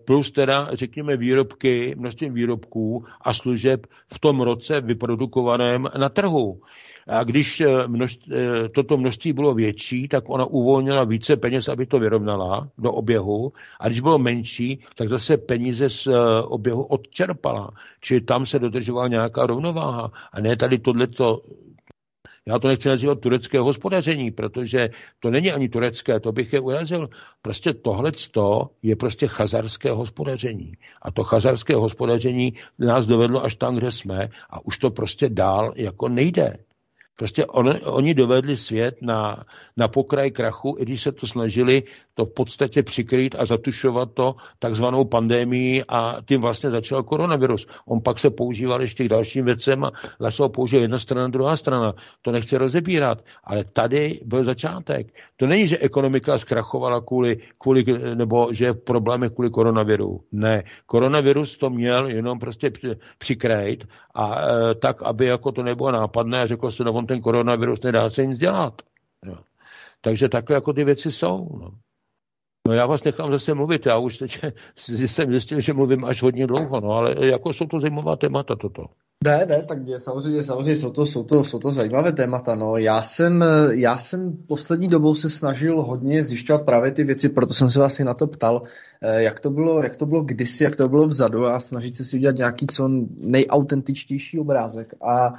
[0.05, 6.61] plus teda, řekněme, výrobky, množství výrobků a služeb v tom roce vyprodukovaném na trhu.
[7.09, 8.35] A když množství,
[8.75, 13.53] toto množství bylo větší, tak ona uvolnila více peněz, aby to vyrovnala do oběhu.
[13.81, 16.09] A když bylo menší, tak zase peníze z
[16.45, 17.71] oběhu odčerpala.
[18.01, 20.11] Čili tam se dodržovala nějaká rovnováha.
[20.33, 21.39] A ne tady tohleto
[22.49, 24.89] Já to nechci nazývat turecké hospodaření, protože
[25.19, 27.09] to není ani turecké, to bych je urazil.
[27.43, 28.13] Prostě tohle
[28.83, 30.73] je prostě chazarské hospodaření.
[31.03, 35.73] A to chazarské hospodaření nás dovedlo až tam, kde jsme a už to prostě dál
[35.77, 36.57] jako nejde.
[37.21, 39.45] Prostě on, oni dovedli svět na,
[39.77, 41.83] na pokraj krachu, i když se to snažili
[42.15, 47.67] to v podstatě přikrýt a zatušovat to takzvanou pandemii a tím vlastně začal koronavirus.
[47.87, 49.91] On pak se používal ještě k dalším věcem a
[50.21, 51.95] začal používat jedna strana, druhá strana.
[52.23, 55.07] To nechce rozebírat, ale tady byl začátek.
[55.37, 57.85] To není, že ekonomika zkrachovala kvůli, kvůli
[58.15, 60.21] nebo že je problémy kvůli koronaviru.
[60.33, 62.71] Ne, koronavirus to měl jenom prostě
[63.19, 63.85] přikrýt
[64.15, 67.83] a e, tak, aby jako to nebylo nápadné a řekl se, no on ten koronavirus
[67.83, 68.83] nedá se nic dělat.
[69.27, 69.37] Jo.
[70.01, 71.49] Takže takhle jako ty věci jsou.
[71.59, 71.71] No.
[72.69, 74.39] No já vás nechám zase mluvit, já už teď
[74.77, 78.85] jsem zjistil, že mluvím až hodně dlouho, no ale jako jsou to zajímavá témata toto.
[79.25, 82.55] Ne, ne, tak je, samozřejmě, samozřejmě jsou to, jsou, to, jsou to zajímavé témata.
[82.55, 82.77] No.
[82.77, 87.71] Já, jsem, já jsem poslední dobou se snažil hodně zjišťovat právě ty věci, proto jsem
[87.71, 88.63] se vlastně na to ptal,
[89.03, 92.05] eh, jak to bylo, jak to bylo kdysi, jak to bylo vzadu a snažit se
[92.05, 92.89] si udělat nějaký co
[93.19, 94.95] nejautentičtější obrázek.
[95.03, 95.33] A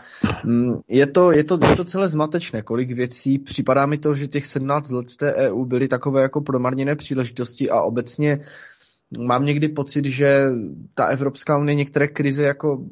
[0.46, 3.40] mm, je, to, je, to, je to celé zmatečné, kolik věcí.
[3.40, 7.70] Připadá mi to, že těch 17 let v té EU byly takové jako promarněné příležitosti
[7.70, 8.40] a obecně
[9.20, 10.46] mám někdy pocit, že
[10.94, 12.86] ta Evropská unie některé krize jako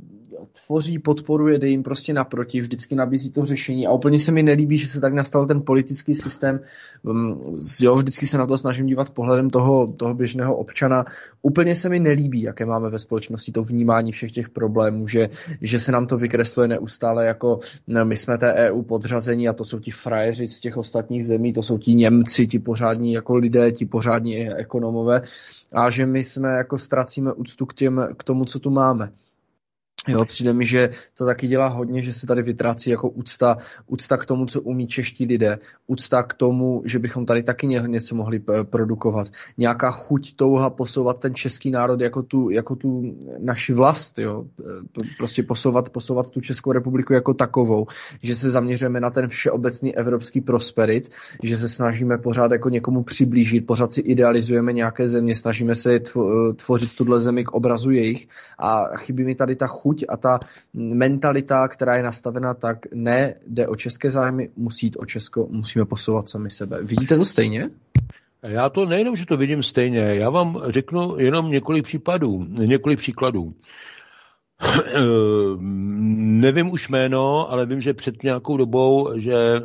[0.66, 4.78] tvoří, podporuje, jde jim prostě naproti, vždycky nabízí to řešení a úplně se mi nelíbí,
[4.78, 6.60] že se tak nastal ten politický systém,
[7.04, 11.06] um, jo, vždycky se na to snažím dívat pohledem toho, toho běžného občana.
[11.42, 15.30] Úplně se mi nelíbí, jaké máme ve společnosti to vnímání všech těch problémů, že,
[15.62, 19.66] že se nám to vykresluje neustále jako no, my jsme té EU podřazení a to
[19.66, 23.72] jsou ti frajeři z těch ostatních zemí, to jsou ti Němci, ti pořádní jako lidé,
[23.72, 25.22] ti pořádní ekonomové
[25.72, 29.12] a že my jsme jako ztracíme úctu k, těm, k tomu, co tu máme.
[30.08, 33.58] Jo, přijde mi, že to taky dělá hodně, že se tady vytrácí jako úcta,
[33.88, 38.16] úcta k tomu, co umí čeští lidé, úcta k tomu, že bychom tady taky něco
[38.16, 39.28] mohli produkovat,
[39.58, 44.46] nějaká chuť, touha posouvat ten český národ jako tu, jako tu naši vlast, jo?
[45.18, 47.88] prostě posouvat, posouvat tu Českou republiku jako takovou,
[48.24, 51.10] že se zaměřujeme na ten všeobecný evropský prosperit,
[51.44, 56.00] že se snažíme pořád jako někomu přiblížit, pořád si idealizujeme nějaké země, snažíme se
[56.66, 58.28] tvořit tuhle zemi k obrazu jejich
[58.60, 60.40] a chybí mi tady ta chuť chuť a ta
[60.74, 65.86] mentalita, která je nastavena tak, ne, jde o české zájmy, musí jít o Česko, musíme
[65.86, 66.84] posouvat sami sebe.
[66.84, 67.70] Vidíte to stejně?
[68.44, 73.54] Já to nejenom, že to vidím stejně, já vám řeknu jenom několik případů, několik příkladů.
[76.40, 79.62] Nevím už jméno, ale vím, že před nějakou dobou, že eh,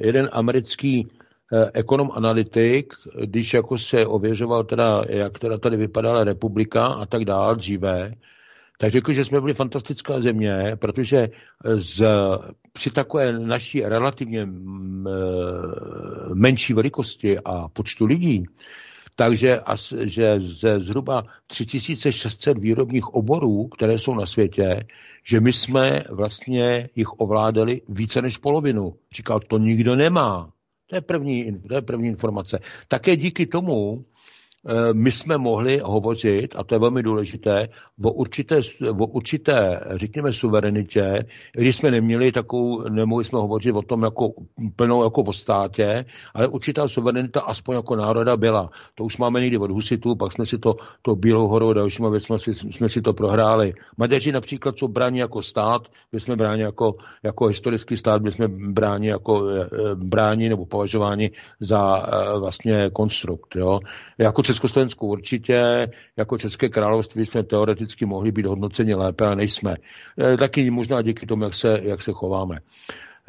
[0.00, 1.08] jeden americký
[1.52, 7.24] eh, ekonom analytik, když jako se ověřoval teda, jak teda tady vypadala republika a tak
[7.24, 8.12] dále dříve,
[8.78, 11.28] tak řekl, že jsme byli fantastická země, protože
[11.76, 12.06] z,
[12.72, 14.48] při takové naší relativně
[16.34, 18.44] menší velikosti a počtu lidí,
[19.16, 24.86] takže as, že ze zhruba 3600 výrobních oborů, které jsou na světě,
[25.24, 28.94] že my jsme vlastně jich ovládali více než polovinu.
[29.16, 30.50] Říkal, to nikdo nemá.
[30.86, 32.58] To je první, to je první informace.
[32.88, 34.15] Také díky tomu, Eh,
[34.92, 37.68] my jsme mohli hovořit, a to je velmi důležité,
[38.04, 38.60] o určité,
[39.00, 44.32] o určité řekněme, suverenitě, když jsme neměli takovou, nemohli jsme hovořit o tom jako
[44.76, 48.70] plnou jako o státě, ale určitá suverenita aspoň jako národa byla.
[48.94, 52.08] To už máme někdy od Husitu, pak jsme si to, to Bílou horou a dalšíma
[52.08, 53.72] věcmi jsme, jsme si to prohráli.
[53.96, 55.82] Maďaři například jsou bráni jako stát,
[56.12, 61.30] my jsme bráni jako, jako historický stát, my jsme bráni jako eh, bráni nebo považováni
[61.60, 63.56] za eh, vlastně konstrukt.
[63.56, 63.80] Jo?
[64.18, 69.76] Jako Československu určitě, jako České království jsme teoreticky mohli být hodnoceni lépe a nejsme.
[70.32, 72.56] E, taky možná díky tomu, jak se, jak se chováme.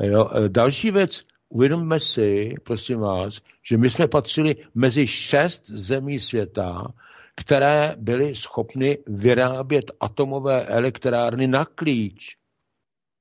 [0.04, 0.30] Jo.
[0.36, 6.88] E, další věc, uvědomme si, prosím vás, že my jsme patřili mezi šest zemí světa,
[7.36, 12.38] které byly schopny vyrábět atomové elektrárny na klíč.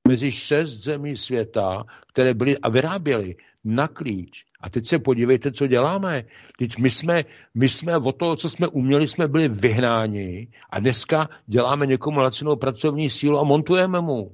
[0.07, 3.35] Mezi šest zemí světa, které byly a vyráběly
[3.67, 4.43] na klíč.
[4.61, 6.23] A teď se podívejte, co děláme.
[6.59, 7.25] Teď my jsme,
[7.55, 12.55] my jsme o toho, co jsme uměli, jsme byli vyhnáni a dneska děláme někomu lacinou
[12.55, 14.31] pracovní sílu a montujeme mu.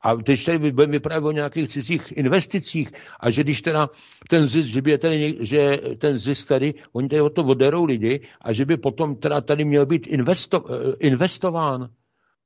[0.00, 2.90] A teď tady budeme vyprávět o nějakých cizích investicích
[3.20, 3.88] a že když teda
[4.28, 8.20] ten zisk, že by tady, že ten zisk tady, oni tady o to oderou lidi
[8.40, 11.88] a že by potom teda tady měl být investo, eh, investován.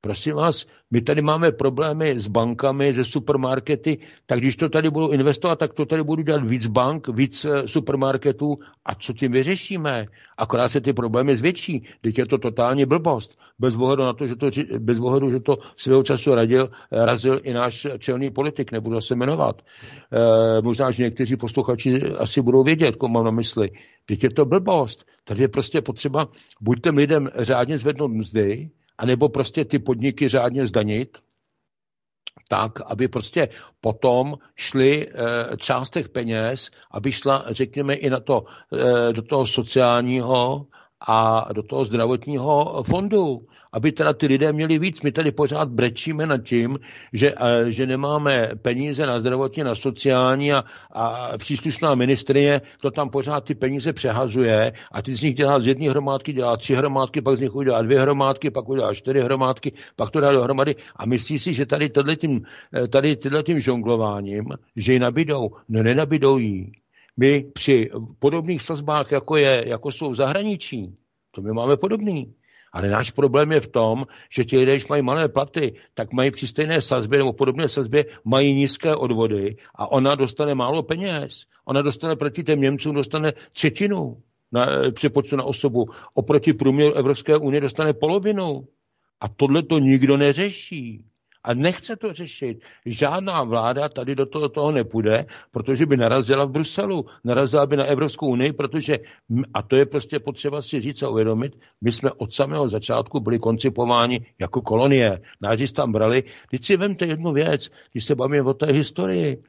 [0.01, 5.09] Prosím vás, my tady máme problémy s bankami, se supermarkety, tak když to tady budu
[5.09, 10.05] investovat, tak to tady budu dělat víc bank, víc eh, supermarketů a co tím vyřešíme?
[10.37, 11.83] Akorát se ty problémy zvětší.
[12.01, 13.39] Teď je to totální blbost.
[13.59, 14.49] Bez ohledu na to, že to,
[14.79, 19.61] bez ohledu, že to svého času radil, razil i náš čelný politik, nebudu se jmenovat.
[19.61, 23.69] E, možná, že někteří posluchači asi budou vědět, koho mám na mysli.
[24.05, 25.05] Teď je to blbost.
[25.23, 26.27] Tady je prostě potřeba
[26.61, 28.69] buď těm lidem řádně zvednout mzdy,
[28.99, 31.17] anebo prostě ty podniky řádně zdanit,
[32.49, 33.49] tak, aby prostě
[33.81, 35.11] potom šly e,
[35.57, 40.65] část těch peněz, aby šla, řekněme, i na to, e, do toho sociálního
[41.07, 43.41] a do toho zdravotního fondu
[43.73, 45.01] aby teda ty lidé měli víc.
[45.01, 46.79] My tady pořád brečíme nad tím,
[47.13, 47.33] že,
[47.67, 53.55] že nemáme peníze na zdravotní, na sociální a, a příslušná ministrině to tam pořád ty
[53.55, 57.41] peníze přehazuje a ty z nich dělá z jedné hromádky, dělá tři hromádky, pak z
[57.41, 61.53] nich udělá dvě hromádky, pak udělá čtyři hromádky, pak to dá dohromady a myslí si,
[61.53, 62.41] že tady, tím,
[62.89, 64.45] tady tím žonglováním,
[64.75, 65.49] že ji nabídou.
[65.69, 66.71] No nenabídou jí.
[67.19, 67.89] My při
[68.19, 70.95] podobných sazbách, jako, je, jako jsou v zahraničí,
[71.31, 72.33] to my máme podobný.
[72.73, 76.31] Ale náš problém je v tom, že ti lidé, když mají malé platy, tak mají
[76.31, 81.45] při stejné sazbě nebo podobné sazbě mají nízké odvody a ona dostane málo peněz.
[81.65, 84.17] Ona dostane proti těm Němcům dostane třetinu
[84.51, 85.85] na přepočtu na osobu.
[86.13, 88.67] Oproti průměru Evropské unie dostane polovinu.
[89.21, 91.05] A tohle to nikdo neřeší.
[91.49, 92.63] A nechce to řešit.
[92.85, 97.85] Žádná vláda tady do toho, toho nepůjde, protože by narazila v Bruselu, narazila by na
[97.85, 98.99] Evropskou unii, protože,
[99.53, 103.39] a to je prostě potřeba si říct a uvědomit, my jsme od samého začátku byli
[103.39, 105.19] koncipováni jako kolonie.
[105.41, 106.23] Náži tam brali.
[106.51, 109.43] Teď si vemte jednu věc, když se bavíme o té historii.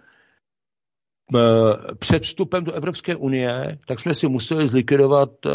[1.98, 5.50] Před vstupem do Evropské unie, tak jsme si museli zlikvidovat eh,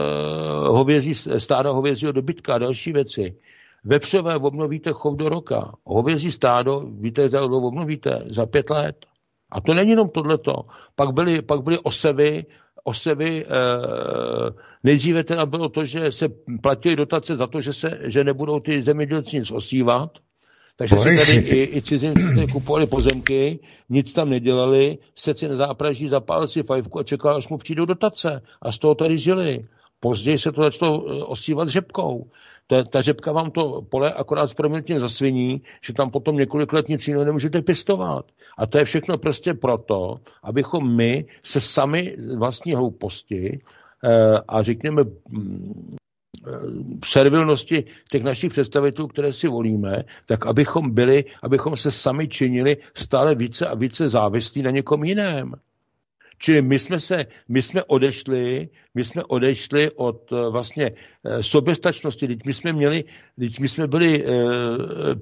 [0.67, 3.35] hovězí, stáda hovězího dobytka a další věci.
[3.86, 5.72] Vepřové obnovíte chov do roka.
[5.86, 9.06] Hovězí stádo, víte, za to obnovíte za pět let.
[9.52, 10.53] A to není jenom tohleto.
[10.95, 12.45] Pak byly, pak byly osevy,
[12.84, 13.49] osevy, e,
[14.84, 16.28] nejdříve teda bylo to, že se
[16.62, 20.10] platily dotace za to, že, se, že nebudou ty zemědělci nic osívat,
[20.76, 23.60] takže si tady i, i cizinci kupovali pozemky,
[23.90, 28.41] nic tam nedělali, si na zápraží, zapálil si fajfku a čekal, až mu přijdou dotace.
[28.62, 29.66] A z toho tady žili.
[29.99, 32.30] Později se to začalo eh, osívat řepkou
[32.68, 36.90] ta, ta řepka vám to pole akorát s proměnutím zasviní, že tam potom několik let
[36.90, 38.26] nic jiného nemůžete pěstovat.
[38.58, 43.60] A to je všechno prostě proto, abychom my se sami vlastní hlouposti
[44.04, 45.96] eh, a řekněme mm,
[46.48, 46.52] eh,
[47.06, 53.36] servilnosti těch našich představitelů, které si volíme, tak abychom byli, abychom se sami činili stále
[53.36, 55.54] více a více závislí na někom jiném.
[56.45, 60.91] Čili my jsme se, my jsme odešli, my jsme odešli od eh, vlastně
[61.26, 62.27] eh, soběstačnosti.
[62.27, 63.03] Teď my jsme měli,
[63.39, 64.30] teď my jsme byli e,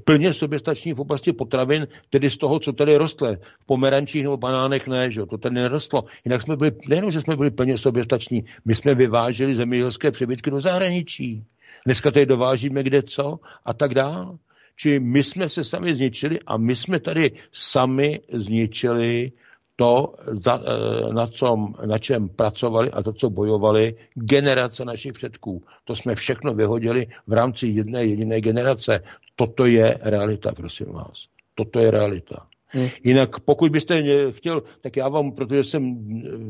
[0.03, 3.35] plně soběstační v oblasti potravin, tedy z toho, co tady rostlo.
[3.59, 6.03] V pomerančích nebo banánech ne, že to tady nerostlo.
[6.25, 10.61] Jinak jsme byli, nejenom, že jsme byli plně soběstační, my jsme vyváželi zemědělské přebytky do
[10.61, 11.43] zahraničí.
[11.85, 14.37] Dneska tady dovážíme kde co a tak dále.
[14.75, 19.31] Čili my jsme se sami zničili a my jsme tady sami zničili
[19.75, 25.63] to, eh, na, čem, na čem pracovali a to, co bojovali generace našich předků.
[25.83, 28.99] To jsme všechno vyhodili v rámci jedné jediné generace.
[29.35, 31.27] Toto je realita, prosím vás.
[31.55, 32.47] Toto je realita.
[32.67, 32.87] Hmm.
[33.03, 35.95] Jinak pokud byste chtěl, tak já vám, protože jsem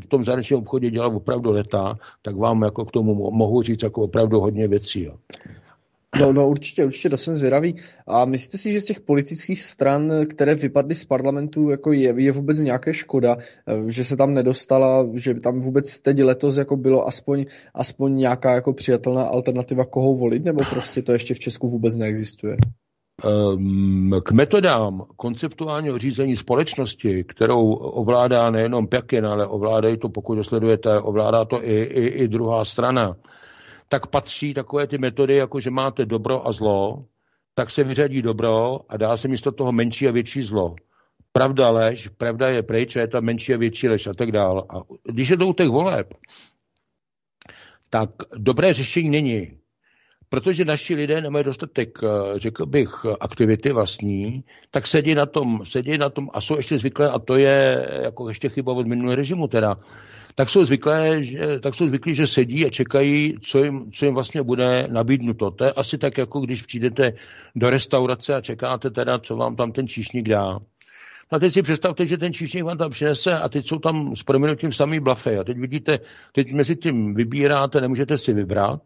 [0.00, 4.02] v tom zahraničním obchodě dělal opravdu leta, tak vám jako k tomu mohu říct jako
[4.02, 5.02] opravdu hodně věcí.
[5.04, 5.14] Jo.
[6.20, 7.74] No, no určitě, určitě, to jsem zvědavý.
[8.06, 12.32] A myslíte si, že z těch politických stran, které vypadly z parlamentu, jako je, je
[12.32, 17.06] vůbec nějaké škoda, eh, že se tam nedostala, že tam vůbec teď letos jako bylo
[17.06, 21.96] aspoň, aspoň nějaká jako přijatelná alternativa, koho volit, nebo prostě to ještě v Česku vůbec
[21.96, 22.56] neexistuje?
[23.24, 31.00] Ehm, k metodám konceptuálního řízení společnosti, kterou ovládá nejenom Pekin, ale ovládají to, pokud dosledujete,
[31.00, 33.16] ovládá to i, i, i druhá strana,
[33.94, 37.04] tak patří takové ty metody, jako že máte dobro a zlo,
[37.54, 40.74] tak se vyřadí dobro a dá se místo toho menší a větší zlo.
[41.32, 44.62] Pravda lež, pravda je pryč a je tam menší a větší lež a tak dále.
[44.68, 44.74] A
[45.12, 46.14] když je to u těch voleb,
[47.90, 49.58] tak dobré řešení není.
[50.28, 55.98] Protože naši lidé nemají dostatek, eh, řekl bych, aktivity vlastní, tak sedí na tom, sedí
[55.98, 59.48] na tom a jsou ještě zvyklé, a to je jako ještě chyba od minulého režimu
[59.48, 59.76] teda,
[60.34, 64.14] tak jsou, zvyklé, že, tak jsou zvyklí, že sedí a čekají, co jim, co jim
[64.14, 65.50] vlastně bude nabídnuto.
[65.50, 67.12] To je asi tak, jako když přijdete
[67.56, 70.58] do restaurace a čekáte teda, co vám tam ten číšník dá.
[71.30, 74.22] A teď si představte, že ten číšník vám tam přinese a teď jsou tam s
[74.22, 75.36] proměnutím samý blafy.
[75.36, 75.98] A teď vidíte,
[76.32, 78.80] teď mezi tím vybíráte, nemůžete si vybrat,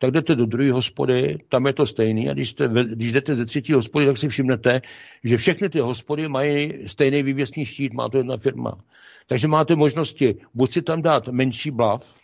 [0.00, 3.46] tak jdete do druhé hospody, tam je to stejný a když, jste, když jdete ze
[3.46, 4.80] třetí hospody, tak si všimnete,
[5.24, 8.78] že všechny ty hospody mají stejný vývěsní štít, má to jedna firma.
[9.26, 12.14] Takže máte možnosti buď si tam dát menší blav,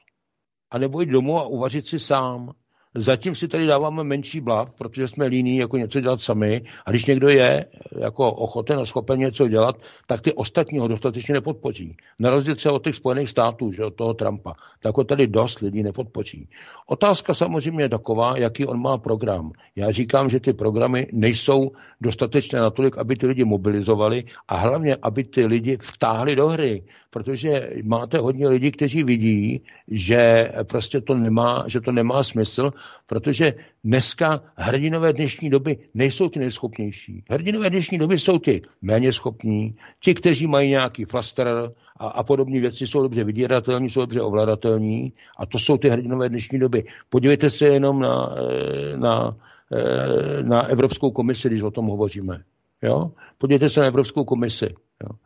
[0.71, 2.53] anebo jít domů a uvařit si sám.
[2.95, 7.07] Zatím si tady dáváme menší blav, protože jsme líní jako něco dělat sami a když
[7.07, 7.67] někdo je
[8.01, 9.77] jako ochoten a schopen něco dělat,
[10.07, 11.97] tak ty ostatní ho dostatečně nepodpoří.
[12.19, 15.61] Na rozdíl třeba od těch Spojených států, že od toho Trumpa, tak ho tady dost
[15.61, 16.49] lidí nepodpoří.
[16.87, 19.53] Otázka samozřejmě je taková, jaký on má program.
[19.77, 25.25] Já říkám, že ty programy nejsou dostatečné natolik, aby ty lidi mobilizovali a hlavně, aby
[25.25, 31.65] ty lidi vtáhli do hry, protože máte hodně lidí, kteří vidí, že prostě to nemá,
[31.67, 32.71] že to nemá smysl,
[33.07, 33.55] protože
[33.85, 37.25] dneska hrdinové dnešní doby nejsou ty nejschopnější.
[37.31, 41.49] Hrdinové dnešní doby jsou ti méně schopní, ti, kteří mají nějaký flaster
[41.97, 46.29] a, a podobné věci, jsou dobře vydíratelní, jsou dobře ovladatelní a to jsou ty hrdinové
[46.29, 46.85] dnešní doby.
[47.09, 49.37] Podívejte se jenom na, eh, na,
[49.73, 52.43] eh, na Evropskou komisi, když o tom hovoříme.
[52.83, 53.11] Jo?
[53.39, 54.67] Podívejte se na Evropskou komisi.
[55.05, 55.17] Jo?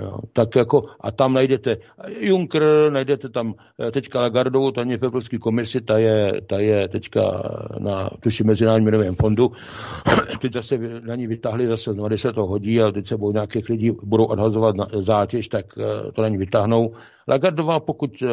[0.00, 1.76] Jo, tak jako, a tam najdete
[2.20, 6.88] Juncker, najdete tam eh, teďka Lagardovou, ta je v Evropské komisi, ta je, ta je
[6.88, 7.42] teďka
[7.78, 9.52] na tuši Mezinárodním měnovém fondu.
[10.40, 13.32] Teď zase na ní vytáhli zase, no, když se to hodí a teď se budou
[13.32, 16.92] nějakých lidí budou odhazovat na zátěž, tak eh, to na ní vytáhnou.
[17.28, 18.30] Lagardová, pokud uh,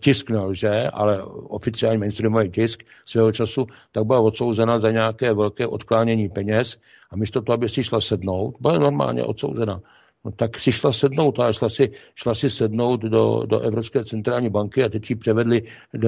[0.00, 6.28] tisk nelže, ale oficiální mainstreamový tisk svého času, tak byla odsouzena za nějaké velké odklánění
[6.28, 6.76] peněz
[7.10, 9.80] a místo toho, aby si šla sednout, byla normálně odsouzena
[10.24, 14.50] No, tak si šla sednout a šla si, šla si sednout do, do Evropské centrální
[14.50, 15.62] banky a teď ji převedli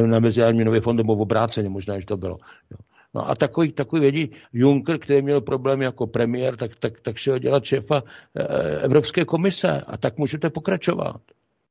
[0.06, 2.38] na Mezinárodní nový fond, nebo obráceně možná, že to bylo.
[2.70, 2.76] Jo.
[3.14, 7.38] No a takový, takový vědí Juncker, který měl problém jako premiér, tak, tak, tak šel
[7.38, 8.02] dělat šéfa
[8.34, 8.44] e,
[8.80, 11.20] Evropské komise a tak můžete pokračovat.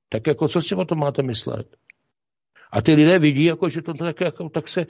[0.09, 1.67] Tak jako co si o tom máte myslet?
[2.71, 4.85] A ty lidé vidí, jako, že to tak, jako, tak se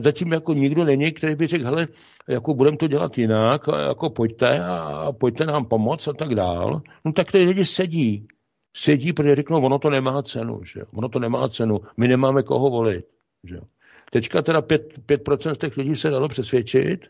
[0.00, 1.88] zatím jako nikdo není, který by řekl, hele,
[2.28, 6.82] jako budeme to dělat jinak, jako pojďte a pojďte nám pomoct a tak dál.
[7.04, 8.26] No tak ty lidi sedí.
[8.76, 11.80] Sedí, protože řeknou, ono to nemá cenu, že Ono to nemá cenu.
[11.96, 13.04] My nemáme koho volit,
[13.44, 13.58] že
[14.12, 17.00] Teďka teda 5%, 5% z těch lidí se dalo přesvědčit,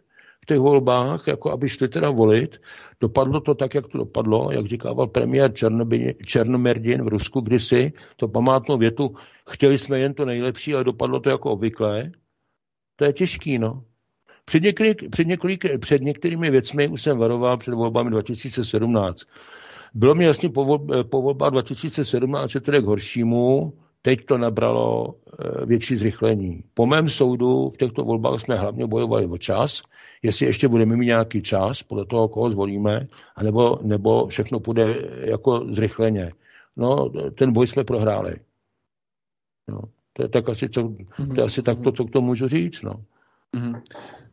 [0.43, 2.61] v těch volbách, jako aby šli teda volit.
[3.01, 5.53] Dopadlo to tak, jak to dopadlo, jak říkával premiér
[6.27, 9.15] Černomerdin v Rusku kdysi, to památnou větu,
[9.51, 12.11] chtěli jsme jen to nejlepší, ale dopadlo to jako obvykle.
[12.97, 13.83] To je těžký, no.
[14.45, 19.19] Před, několik, před, několik, před některými věcmi už jsem varoval před volbami 2017.
[19.95, 20.79] Bylo mi jasně po,
[21.11, 26.65] po volbách 2017, že to je k horšímu, teď to nabralo eh, větší zrychlení.
[26.75, 29.83] Po mém soudu v těchto volbách jsme hlavně bojovali o čas,
[30.23, 35.67] jestli ještě budeme mít nějaký čas podle toho, koho zvolíme, anebo, nebo všechno půjde jako
[35.73, 36.33] zrychleně.
[36.77, 38.35] No, ten boj jsme prohráli.
[39.69, 39.81] No,
[40.13, 40.95] to je tak asi, co,
[41.35, 42.83] to je asi tak to, co k tomu můžu říct.
[42.83, 42.93] No.
[43.57, 43.81] Mm-hmm.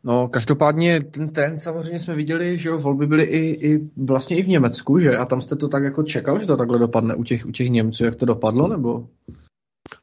[0.03, 4.47] No, každopádně ten trend samozřejmě jsme viděli, že volby byly i, i vlastně i v
[4.47, 5.17] Německu, že?
[5.17, 7.69] A tam jste to tak jako čekal, že to takhle dopadne u těch, u těch
[7.69, 9.07] Němců, jak to dopadlo, nebo?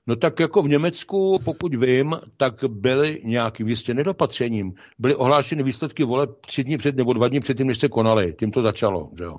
[0.07, 4.73] No tak jako v Německu, pokud vím, tak byly nějaký jistě nedopatřením.
[4.99, 8.35] Byly ohlášeny výsledky voleb tři dny před nebo dva dny předtím, než se konaly.
[8.39, 9.37] Tím to začalo, že jo.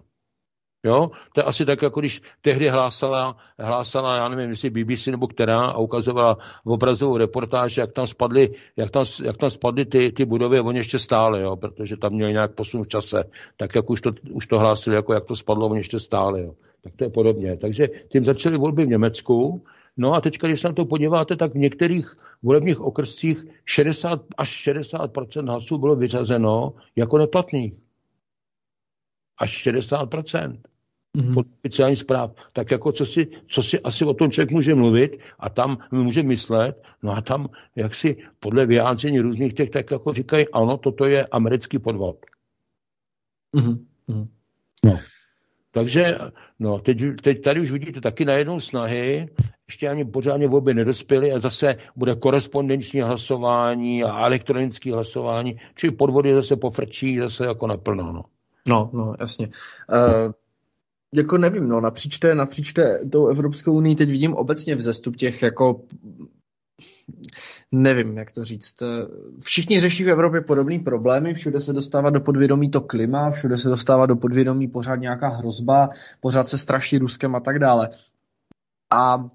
[0.84, 1.12] Jo?
[1.34, 5.66] To je asi tak, jako když tehdy hlásala, hlásala, já nevím, jestli BBC nebo která,
[5.66, 10.26] a ukazovala v obrazovou reportáž, jak tam spadly, jak tam, jak tam spadly ty, ty
[10.26, 11.56] budovy oni ještě stále, jo?
[11.56, 13.24] protože tam měli nějak posun v čase,
[13.58, 16.42] tak jak už to, už to hlásili, jako jak to spadlo, oni ještě stále.
[16.42, 16.52] Jo?
[16.84, 17.58] Tak to je podobně.
[17.58, 19.62] Takže tím začaly volby v Německu,
[19.98, 24.50] No a teď, když se na to podíváte, tak v některých volebních okrscích 60 až
[24.50, 25.12] 60
[25.46, 27.74] hlasů bylo vyřazeno jako neplatných.
[29.40, 31.34] Až 60 mm-hmm.
[31.34, 32.32] pod oficiální zpráv.
[32.54, 36.24] Tak jako co si, co si asi o tom člověk může mluvit a tam může
[36.24, 41.06] myslet, no a tam jak si podle vyjádření různých těch, tak jako říkají, ano, toto
[41.06, 42.26] je americký podvod.
[43.56, 43.86] Mm-hmm.
[44.84, 45.00] No.
[45.78, 46.18] Takže
[46.60, 49.30] no, teď, teď tady už vidíte taky najednou snahy,
[49.68, 56.34] ještě ani pořádně volby nedospěly a zase bude korespondenční hlasování a elektronické hlasování, čili podvody
[56.34, 58.14] zase pofrčí zase jako naplno.
[58.14, 58.24] No,
[58.68, 59.48] no, no jasně.
[59.48, 60.32] Uh,
[61.16, 65.42] jako nevím, no, napříč té, napříč té, tou Evropskou unii teď vidím obecně vzestup těch
[65.42, 65.82] jako
[67.72, 68.76] nevím, jak to říct.
[69.42, 73.70] Všichni řeší v Evropě podobné problémy, všude se dostává do podvědomí to klima, všude se
[73.70, 75.90] dostává do podvědomí pořád nějaká hrozba,
[76.22, 77.90] pořád se straší Ruskem a tak dále.
[78.94, 79.30] A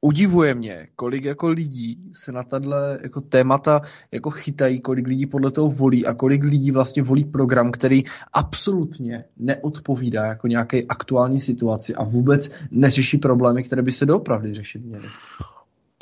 [0.00, 3.80] udivuje mě, kolik jako lidí se na tahle jako témata
[4.12, 9.24] jako chytají, kolik lidí podle toho volí a kolik lidí vlastně volí program, který absolutně
[9.36, 15.08] neodpovídá jako nějaké aktuální situaci a vůbec neřeší problémy, které by se doopravdy řešit měly.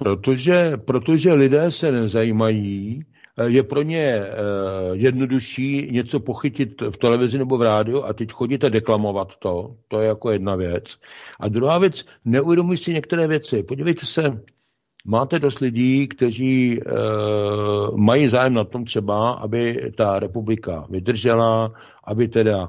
[0.03, 3.05] Protože, protože lidé se nezajímají,
[3.39, 4.33] eh, je pro ně eh,
[4.93, 9.75] jednodušší něco pochytit v televizi nebo v rádiu a teď chodit a deklamovat to.
[9.89, 10.97] To je jako jedna věc.
[11.41, 13.63] A druhá věc, neuvědomují si některé věci.
[13.63, 14.41] Podívejte se,
[15.07, 16.83] máte dost lidí, kteří e,
[17.97, 21.73] mají zájem na tom třeba, aby ta republika vydržela,
[22.05, 22.69] aby teda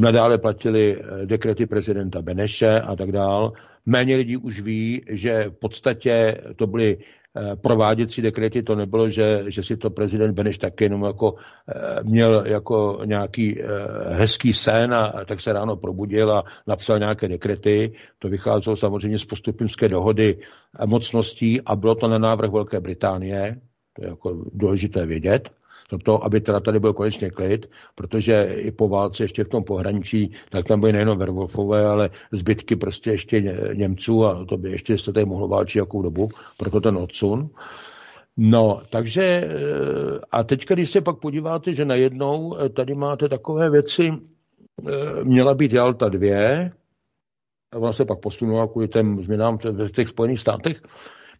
[0.00, 3.52] nadále platili dekrety prezidenta Beneše a tak dál.
[3.86, 9.44] Méně lidí už ví, že v podstatě to byly eh, prováděcí dekrety, to nebylo, že,
[9.48, 11.34] že si to prezident Beneš taky jenom jako
[11.68, 13.66] eh, měl jako nějaký eh,
[14.14, 17.92] hezký sen a tak se ráno probudil a napsal nějaké dekrety.
[18.18, 20.38] To vycházelo samozřejmě z postupimské dohody
[20.86, 23.60] mocností a bylo to na návrh Velké Británie,
[23.92, 25.50] to je jako důležité vědět
[25.88, 29.64] to, to, aby teda tady byl konečně klid, protože i po válce ještě v tom
[29.64, 34.70] pohraničí, tak tam byly nejenom Werwolfové, ale zbytky prostě ještě ně, Němců a to by
[34.70, 37.50] ještě se tady mohlo válčit jakou dobu, proto ten odsun.
[38.36, 39.48] No, takže eh,
[40.32, 44.92] a teď, když se pak podíváte, že najednou eh, tady máte takové věci, eh,
[45.24, 46.70] měla být Jalta 2,
[47.72, 50.82] a ona se pak posunula kvůli těm změnám v těch Spojených státech,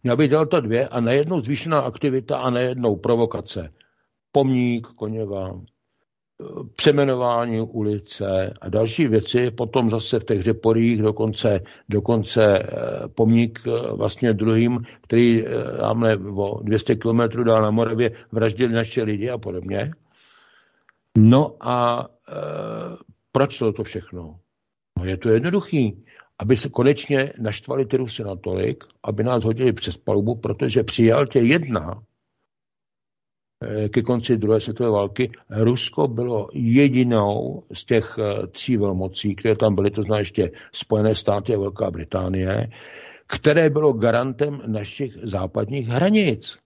[0.03, 3.69] měla být Delta 2 a najednou zvýšená aktivita a najednou provokace
[4.37, 5.61] pomník Koněva,
[6.75, 13.91] přemenování ulice a další věci, potom zase v těch řeporích dokonce, dokonce eh, pomník eh,
[13.95, 15.51] vlastně druhým, který eh,
[16.35, 19.91] o 200 kilometrů dál na Moravě, vraždili naše lidi a podobně.
[21.17, 22.33] No a e,
[23.31, 24.39] proč to všechno?
[24.99, 26.03] No je to jednoduchý,
[26.39, 31.39] aby se konečně naštvali ty Rusy natolik, aby nás hodili přes palubu, protože přijal tě
[31.39, 32.03] jedna
[33.89, 39.75] ke konci druhé světové války, Rusko bylo jedinou z těch eh, tří velmocí, které tam
[39.75, 42.69] byly, to znamená ještě Spojené státy a Velká Británie,
[43.27, 46.57] které bylo garantem našich západních hranic.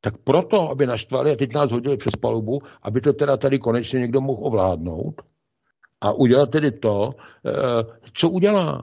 [0.00, 4.00] Tak proto, aby naštvali a teď nás hodili přes palubu, aby to teda tady konečně
[4.00, 5.22] někdo mohl ovládnout
[6.00, 7.10] a udělat tedy to,
[7.46, 7.52] eh,
[8.14, 8.82] co udělá.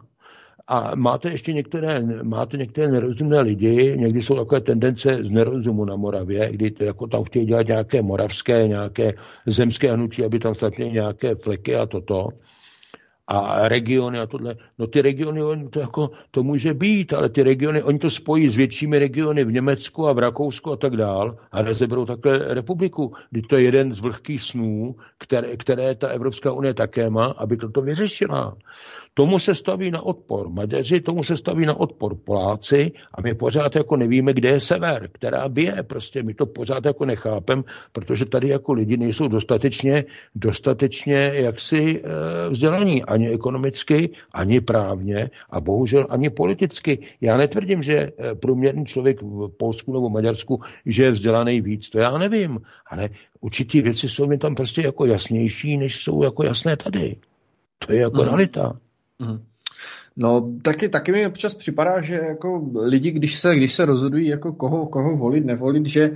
[0.68, 5.96] A máte ještě některé, máte některé nerozumné lidi, někdy jsou takové tendence z nerozumu na
[5.96, 9.14] Moravě, kdy to jako tam chtějí dělat nějaké moravské, nějaké
[9.46, 12.28] zemské hnutí, aby tam stratili nějaké fleky a toto
[13.28, 14.56] a regiony a tohle.
[14.80, 18.56] No ty regiony, to, jako, to může být, ale ty regiony, oni to spojí s
[18.56, 23.14] většími regiony v Německu a v Rakousku a tak dál a rozeberou takhle republiku.
[23.32, 27.58] Když to je jeden z vlhkých snů, které, které ta Evropská unie také má, aby
[27.58, 28.58] toto vyřešila.
[29.14, 33.76] Tomu se staví na odpor Maďaři, tomu se staví na odpor Poláci a my pořád
[33.76, 35.84] jako nevíme, kde je sever, která bije.
[35.84, 40.04] Prostě my to pořád jako nechápem, protože tady jako lidi nejsou dostatečně,
[40.36, 47.00] dostatečně jaksi e, vzdělaní ani ekonomicky, ani právně a bohužel ani politicky.
[47.22, 52.00] Já netvrdím, že eh, průměrný člověk v Polsku nebo Maďarsku, že je vzdělaný víc, to
[52.00, 53.10] já nevím, ale
[53.42, 57.16] určitý věci jsou mi tam prostě jako jasnější, než jsou jako jasné tady.
[57.80, 58.28] To je jako mm.
[58.28, 58.80] realita.
[59.20, 59.40] Mm.
[60.18, 64.54] No, taky, taky mi občas připadá, že jako lidi, když se, když se rozhodují, jako
[64.54, 66.12] koho, koho volit, nevolit, že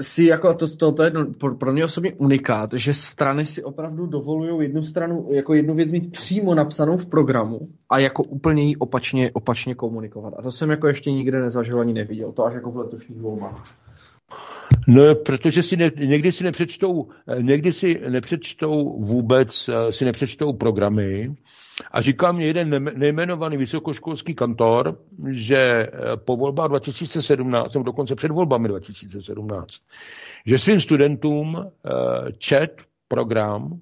[0.00, 4.06] si jako, to, to, to je pro, pro mě osobně unikát, že strany si opravdu
[4.06, 8.76] dovolují jednu stranu, jako jednu věc mít přímo napsanou v programu a jako úplně ji
[8.76, 10.34] opačně, opačně komunikovat.
[10.38, 13.64] A to jsem jako ještě nikde nezažil ani neviděl, to až jako v letošních volbách.
[14.92, 20.52] No, protože si ne, někdy si nepřečtou, eh, někdy si nepřečtou vůbec, eh, si nepřečtou
[20.52, 21.34] programy,
[21.90, 24.98] a říkal mě jeden nejmenovaný vysokoškolský kantor,
[25.30, 29.82] že eh, po volbách 2017, nebo dokonce před volbami 2017,
[30.46, 31.70] že svým studentům
[32.38, 33.80] čet program,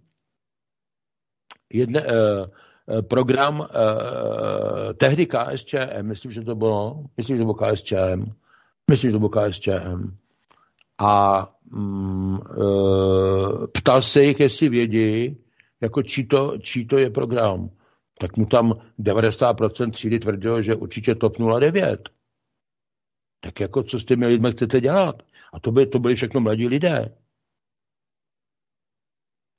[1.72, 2.06] jedne,
[3.09, 3.68] program
[4.97, 8.32] tehdy KSČM, myslím, že to bylo, myslím, že to bylo KSČM,
[8.90, 10.18] myslím, že to bylo KSČM,
[10.99, 15.37] a mm, uh, ptal se jich, jestli vědí,
[15.81, 17.70] jako čí to, čí to je program
[18.19, 22.09] tak mu tam 90% třídy tvrdilo, že určitě TOP 09.
[23.41, 25.23] Tak jako co s těmi lidmi chcete dělat?
[25.53, 27.16] A to, by, to byli všechno mladí lidé.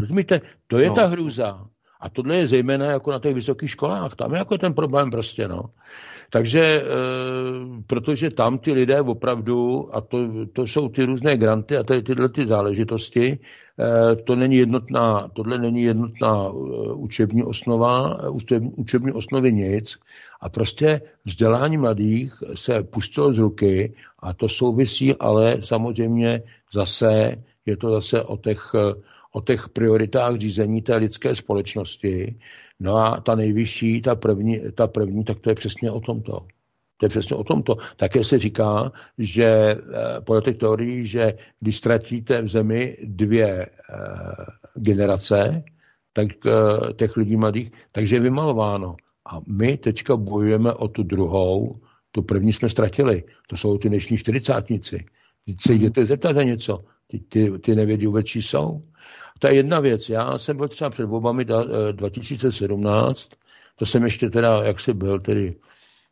[0.02, 0.42] Rozumíte?
[0.68, 0.96] To je no.
[0.96, 1.70] ta hrůza.
[2.02, 4.16] A tohle je zejména jako na těch vysokých školách.
[4.16, 5.64] Tam je jako ten problém prostě, no.
[6.30, 6.84] Takže, e,
[7.88, 10.18] protože tam ty lidé opravdu, a to,
[10.54, 13.40] to jsou ty různé granty a tady tyhle ty záležitosti,
[13.80, 16.52] e, to není jednotná, tohle není jednotná e,
[16.94, 18.18] učební osnova,
[18.76, 20.00] učební osnovy nic.
[20.42, 26.42] A prostě vzdělání mladých se pustilo z ruky a to souvisí ale samozřejmě
[26.74, 28.72] zase, je to zase o těch
[29.32, 32.40] o těch prioritách řízení té lidské společnosti.
[32.80, 36.46] No a ta nejvyšší, ta první, ta první tak to je přesně o tomto.
[36.98, 37.76] To je přesně o tomto.
[37.96, 39.78] Také se říká, že eh,
[40.22, 43.70] podle těch teorií, že když ztratíte v zemi dvě eh,
[44.76, 45.64] generace,
[46.14, 48.96] tak eh, těch lidí mladých, takže je vymalováno.
[49.32, 51.80] A my teďka bojujeme o tu druhou,
[52.12, 53.24] tu první jsme ztratili.
[53.48, 55.06] To jsou ty dnešní čtyřicátníci.
[55.46, 56.84] Teď se jděte zeptat na něco.
[57.08, 58.82] Ty, ty, ty nevědí vůbec, jsou.
[59.40, 60.10] To je jedna věc.
[60.10, 61.46] Já jsem byl třeba před volbami
[61.92, 63.30] 2017,
[63.76, 65.56] to jsem ještě teda, jak si byl, tedy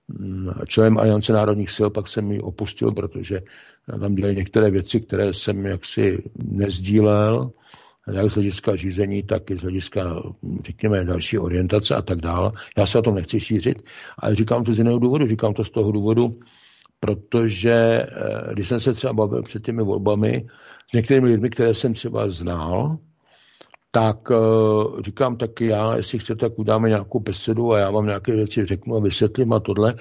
[0.07, 3.41] mm, členem Aliance národních sil, pak jsem ji opustil, protože
[3.99, 7.51] tam dělali některé věci, které jsem jaksi nezdílel,
[8.13, 10.23] jak z hlediska řízení, tak i z hlediska,
[10.65, 12.51] řekněme, další orientace a tak dále.
[12.77, 13.83] Já se o tom nechci šířit,
[14.19, 15.27] ale říkám to z jiného důvodu.
[15.27, 16.39] Říkám to z toho důvodu,
[16.99, 20.45] protože eh, když jsem se třeba bavil před těmi volbami
[20.89, 22.97] s některými lidmi, které jsem třeba znal,
[23.97, 28.31] tak uh, říkám, tak já, jestli chcete, tak udáme nějakou besedu a já vám nějaké
[28.31, 29.95] věci řeknu a vysvětlím a tohle.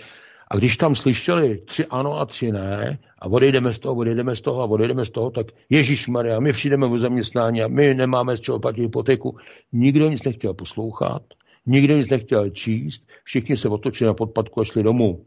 [0.50, 4.40] A když tam slyšeli tři ano a tři ne a odejdeme z toho, odejdeme z
[4.40, 8.36] toho a odejdeme z toho, tak Ježíš Maria, my přijdeme o zaměstnání a my nemáme
[8.36, 9.36] z čeho platit hypotéku.
[9.72, 11.22] Nikdo nic nechtěl poslouchat,
[11.66, 15.24] nikdo nic nechtěl číst, všichni se otočili na podpadku a šli domů.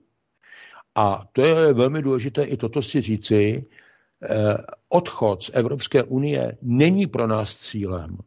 [0.96, 3.66] A to je velmi důležité i toto si říci.
[4.24, 4.58] Eh,
[4.90, 8.18] odchod z Evropské unie není pro nás cílem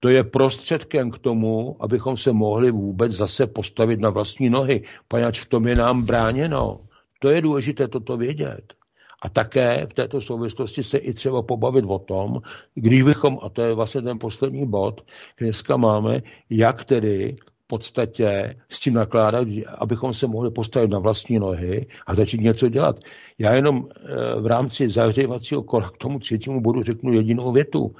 [0.00, 5.40] to je prostředkem k tomu, abychom se mohli vůbec zase postavit na vlastní nohy, poněvadž
[5.40, 6.80] v tom je nám bráněno.
[7.18, 8.74] To je důležité toto vědět.
[9.22, 12.40] A také v této souvislosti se i třeba pobavit o tom,
[12.74, 15.04] když bychom, a to je vlastně ten poslední bod,
[15.40, 19.48] dneska máme, jak tedy v podstatě s tím nakládat,
[19.78, 22.96] abychom se mohli postavit na vlastní nohy a začít něco dělat.
[23.38, 27.94] Já jenom eh, v rámci zahřívacího kola k tomu třetímu bodu řeknu jedinou větu.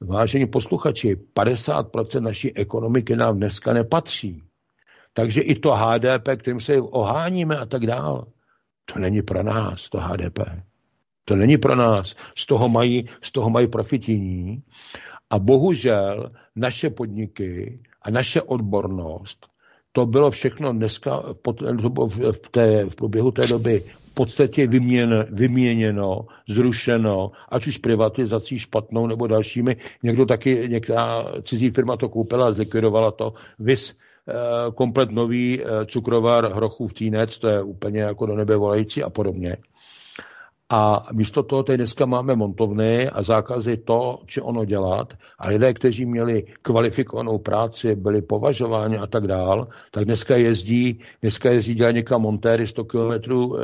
[0.00, 4.42] Vážení posluchači, 50% naší ekonomiky nám dneska nepatří.
[5.12, 8.26] Takže i to HDP, kterým se oháníme a tak dál,
[8.92, 10.38] to není pro nás, to HDP.
[11.24, 12.14] To není pro nás.
[12.38, 14.62] Z toho mají, z toho mají profitiní.
[15.30, 19.46] A bohužel naše podniky a naše odbornost,
[19.92, 21.22] to bylo všechno dneska
[22.32, 23.82] v, té, v průběhu té doby
[24.20, 29.76] podstatě vyměn, vyměněno, zrušeno, ať už privatizací špatnou nebo dalšími.
[30.02, 33.32] Někdo taky, některá cizí firma to koupila, zlikvidovala to.
[33.58, 33.96] Vys
[34.28, 34.32] eh,
[34.74, 39.56] komplet nový eh, cukrovar Hrochův Týnec, to je úplně jako do nebe volající a podobně.
[40.72, 45.14] A místo toho tady dneska máme montovny a zákazy to, či ono dělat.
[45.38, 51.50] A lidé, kteří měli kvalifikovanou práci, byli považováni a tak dál, tak dneska jezdí, dneska
[51.50, 53.62] jezdí dělat někam montéry 100 kilometrů e,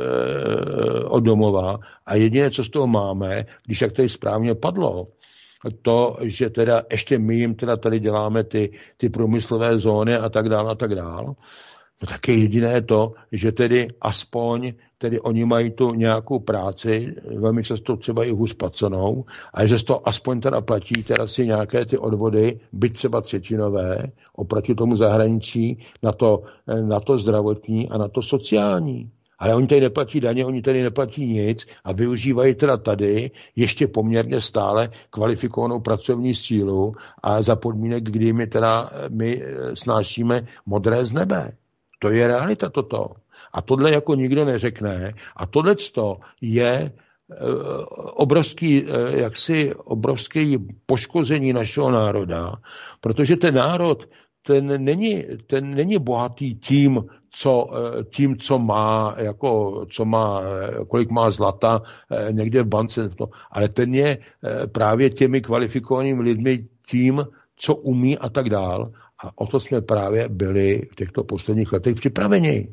[1.03, 1.77] od domova.
[2.05, 5.07] A jediné, co z toho máme, když jak tady správně padlo,
[5.81, 10.49] to, že teda ještě my jim teda tady děláme ty, ty průmyslové zóny a tak
[10.49, 11.35] dál a tak dál,
[12.01, 17.63] No tak je jediné to, že tedy aspoň tedy oni mají tu nějakou práci, velmi
[17.63, 21.97] často třeba i hůř placenou, a že to aspoň teda platí teda si nějaké ty
[21.97, 24.03] odvody, byť třeba třetinové,
[24.35, 26.43] oproti tomu zahraničí, na to,
[26.81, 29.11] na to zdravotní a na to sociální.
[29.39, 34.41] Ale oni tady neplatí daně, oni tady neplatí nic a využívají teda tady ještě poměrně
[34.41, 36.93] stále kvalifikovanou pracovní sílu
[37.23, 39.43] a za podmínek, kdy my teda my
[39.73, 41.51] snášíme modré z nebe.
[41.99, 43.26] To je realita toto.
[43.53, 45.13] A tohle jako nikdo neřekne.
[45.35, 45.75] A tohle
[46.41, 47.35] je eh,
[48.13, 52.51] obrovský, eh, jaksi obrovský poškození našeho národa,
[53.01, 54.09] protože ten národ,
[54.41, 60.41] ten není, ten není bohatý tím, co, eh, tím, co má, jako, co má,
[60.87, 61.81] kolik má zlata
[62.31, 63.09] někde v bance,
[63.51, 64.17] ale ten je
[64.71, 67.25] právě těmi kvalifikovanými lidmi tím,
[67.55, 68.91] co umí a tak dál.
[69.23, 72.67] A o to jsme právě byli v těchto posledních letech připraveni.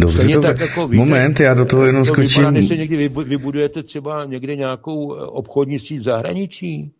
[0.00, 2.28] Dobře, to, tak jako víte, moment, já do toho jenom to skočím.
[2.28, 6.92] Vypadá, než někdy vybudujete třeba někde nějakou eh, obchodní síť v zahraničí.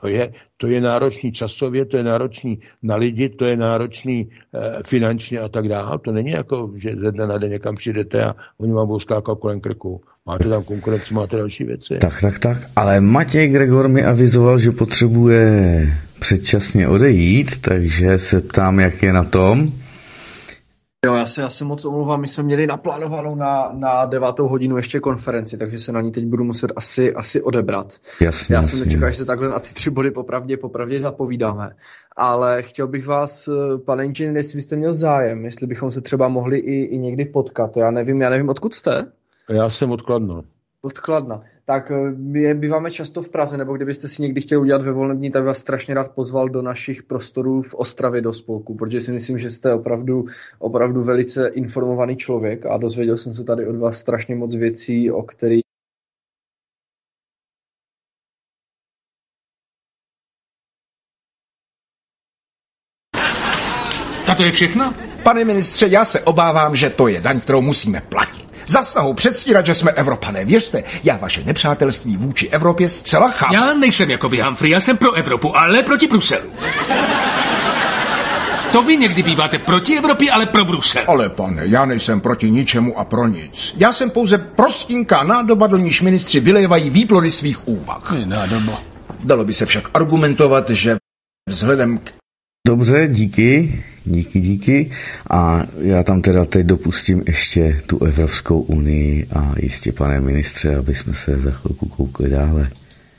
[0.00, 4.28] To je, to je náročný časově, to je náročný na lidi, to je náročný e,
[4.86, 5.98] finančně a tak dále.
[6.04, 9.38] To není jako, že ze dne na den někam přijdete a oni vám budou skákat
[9.38, 10.00] kolem krku.
[10.26, 11.98] Máte tam konkurenci, máte další věci.
[12.00, 12.58] Tak, tak, tak.
[12.76, 15.86] Ale Matěj Gregor mi avizoval, že potřebuje
[16.20, 19.72] předčasně odejít, takže se ptám, jak je na tom.
[21.04, 24.76] Jo, já se, já se moc omlouvám, my jsme měli naplánovanou na, na devátou hodinu
[24.76, 27.86] ještě konferenci, takže se na ní teď budu muset asi, asi odebrat.
[28.20, 31.70] Jasně, já jsem nečekal, že se takhle na ty tři body popravdě, popravdě zapovídáme.
[32.16, 33.48] Ale chtěl bych vás,
[33.86, 37.76] pane inženýr, jestli byste měl zájem, jestli bychom se třeba mohli i, i někdy potkat.
[37.76, 39.06] Já nevím, já nevím, odkud jste?
[39.50, 40.42] Já jsem odkladno.
[40.80, 41.42] Podkladna.
[41.66, 45.18] Tak eh, my býváme často v Praze, nebo kdybyste si někdy chtěli udělat ve volném
[45.18, 49.12] dní, tak vás strašně rád pozval do našich prostorů v Ostravě do spolku, protože si
[49.12, 50.24] myslím, že jste opravdu,
[50.58, 55.22] opravdu velice informovaný člověk a dozvěděl jsem se tady od vás strašně moc věcí, o
[55.22, 55.64] kterých
[64.28, 64.94] A to je všechno?
[65.22, 68.43] Pane ministře, já se obávám, že to je daň, kterou musíme platit.
[68.66, 70.44] Za snahu předstírat, že jsme Evropané.
[70.44, 73.54] Věřte, já vaše nepřátelství vůči Evropě zcela chápu.
[73.54, 76.50] Já nejsem jako vy, Humphrey, já jsem pro Evropu, ale proti Bruselu.
[78.72, 81.02] To vy někdy býváte proti Evropě, ale pro Brusel.
[81.06, 83.74] Ale pane, já nejsem proti ničemu a pro nic.
[83.78, 88.12] Já jsem pouze prostinká nádoba, do níž ministři vylévají výplody svých úvah.
[88.24, 88.82] Nádoba.
[89.24, 90.96] Dalo by se však argumentovat, že
[91.48, 92.12] vzhledem k
[92.68, 94.90] Dobře, díky, díky, díky.
[95.30, 100.94] A já tam teda teď dopustím ještě tu Evropskou unii a jistě, pane ministře, aby
[100.94, 102.68] jsme se za chvilku koukli dále.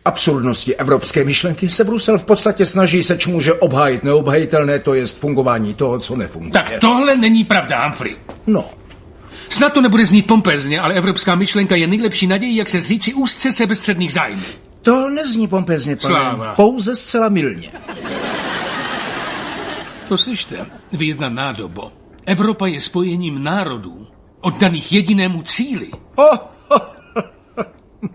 [0.05, 5.73] absurdnosti evropské myšlenky se Brusel v podstatě snaží se může obhájit neobhajitelné, to je fungování
[5.73, 6.51] toho, co nefunguje.
[6.51, 8.15] Tak tohle není pravda, Humphrey.
[8.47, 8.69] No,
[9.49, 13.51] Snad to nebude znít pompezně, ale evropská myšlenka je nejlepší nadějí, jak se zříci úzce
[13.51, 14.41] sebestředných zájmů.
[14.81, 16.15] to nezní pompezně, pane.
[16.15, 16.53] Sláva.
[16.55, 17.72] Pouze zcela milně.
[20.07, 21.91] Poslyšte, vy jedna nádobo.
[22.26, 24.07] Evropa je spojením národů,
[24.41, 25.90] oddaných jedinému cíli.
[26.15, 26.38] Oh,
[26.69, 26.80] oh,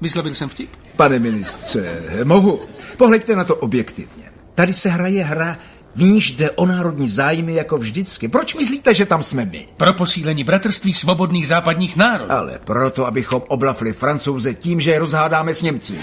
[0.00, 0.70] Vyslovil jsem vtip?
[0.96, 2.60] pane ministře, mohu.
[2.96, 4.30] Pohleďte na to objektivně.
[4.54, 5.58] Tady se hraje hra,
[5.94, 8.28] v níž jde o národní zájmy jako vždycky.
[8.28, 9.68] Proč myslíte, že tam jsme my?
[9.76, 12.32] Pro posílení bratrství svobodných západních národů.
[12.32, 15.98] Ale proto, abychom oblafli francouze tím, že je rozhádáme s Němci.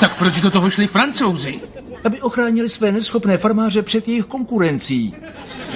[0.00, 1.60] Tak proč do toho šli francouzi?
[2.04, 5.14] Aby ochránili své neschopné farmáře před jejich konkurencí.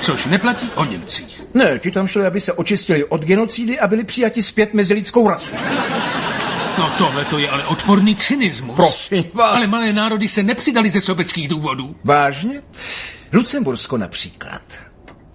[0.01, 1.43] Což neplatí o Němcích.
[1.55, 5.29] Ne, ti tam šli, aby se očistili od genocidy a byli přijati zpět mezi lidskou
[5.29, 5.57] rasu.
[6.79, 8.77] No tohle to je ale odporný cynismus.
[8.77, 9.57] Prosím vás.
[9.57, 11.97] Ale malé národy se nepřidali ze sobeckých důvodů.
[12.05, 12.63] Vážně?
[13.33, 14.63] Lucembursko například.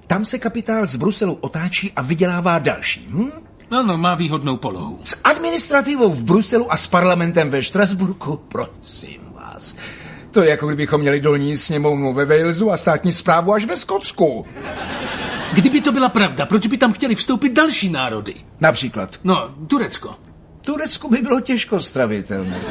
[0.08, 3.08] Tam se kapitál z Bruselu otáčí a vydělává další.
[3.10, 3.32] Hm?
[3.72, 5.00] Ano, má výhodnou polohu.
[5.04, 8.42] S administrativou v Bruselu a s parlamentem ve Štrasburku?
[8.48, 9.76] Prosím vás.
[10.34, 14.46] To je jako kdybychom měli dolní sněmovnu ve Walesu a státní zprávu až ve Skotsku.
[15.54, 18.36] Kdyby to byla pravda, proč by tam chtěli vstoupit další národy?
[18.60, 19.20] Například.
[19.24, 20.16] No, Turecko.
[20.62, 22.62] Turecku by bylo těžko stravitelné.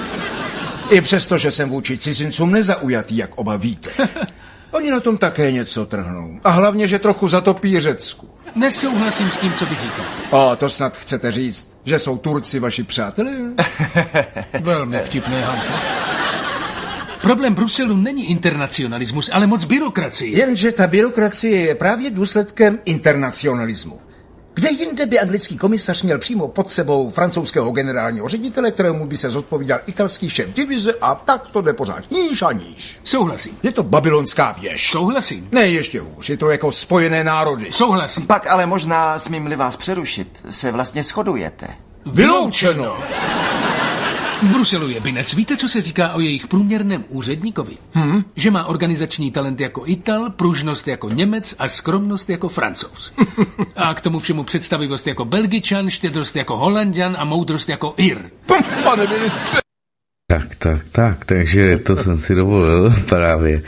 [0.91, 3.91] I přesto, že jsem vůči cizincům nezaujatý, jak oba víte.
[4.71, 6.41] Oni na tom také něco trhnou.
[6.45, 8.29] A hlavně, že trochu zatopí Řecku.
[8.57, 10.23] Nesouhlasím s tím, co vy říkáte.
[10.31, 13.33] O, to snad chcete říct, že jsou Turci vaši přátelé?
[14.61, 16.22] Velmi vtipné, Humphrey.
[17.23, 20.39] Problém Bruselu není internacionalismus, ale moc byrokracie.
[20.39, 24.01] Jenže ta byrokracie je právě důsledkem internacionalismu.
[24.55, 29.31] Kde jinde by anglický komisař měl přímo pod sebou francouzského generálního ředitele, kterému by se
[29.31, 32.97] zodpovídal italský šéf divize a tak to jde pořád níž a níž.
[33.05, 33.59] Souhlasím.
[33.63, 34.91] Je to babylonská věž.
[34.91, 35.49] Souhlasím.
[35.53, 37.73] Ne, ještě hůř, je to jako spojené národy.
[37.73, 38.27] Souhlasím.
[38.27, 41.67] Pak ale možná, smím-li vás přerušit, se vlastně shodujete.
[42.07, 42.99] Vyloučeno!
[44.43, 45.35] V Bruselu je binec.
[45.35, 47.73] Víte, co se říká o jejich průměrném úředníkovi?
[47.93, 48.25] Hmm?
[48.37, 53.15] Že má organizační talent jako Ital, pružnost jako Němec a skromnost jako Francouz.
[53.77, 58.19] a k tomu všemu představivost jako Belgičan, štědrost jako Holandian a moudrost jako Ir.
[58.85, 59.59] Pane ministře!
[60.31, 63.63] Tak, tak, tak, takže to jsem si dovolil právě.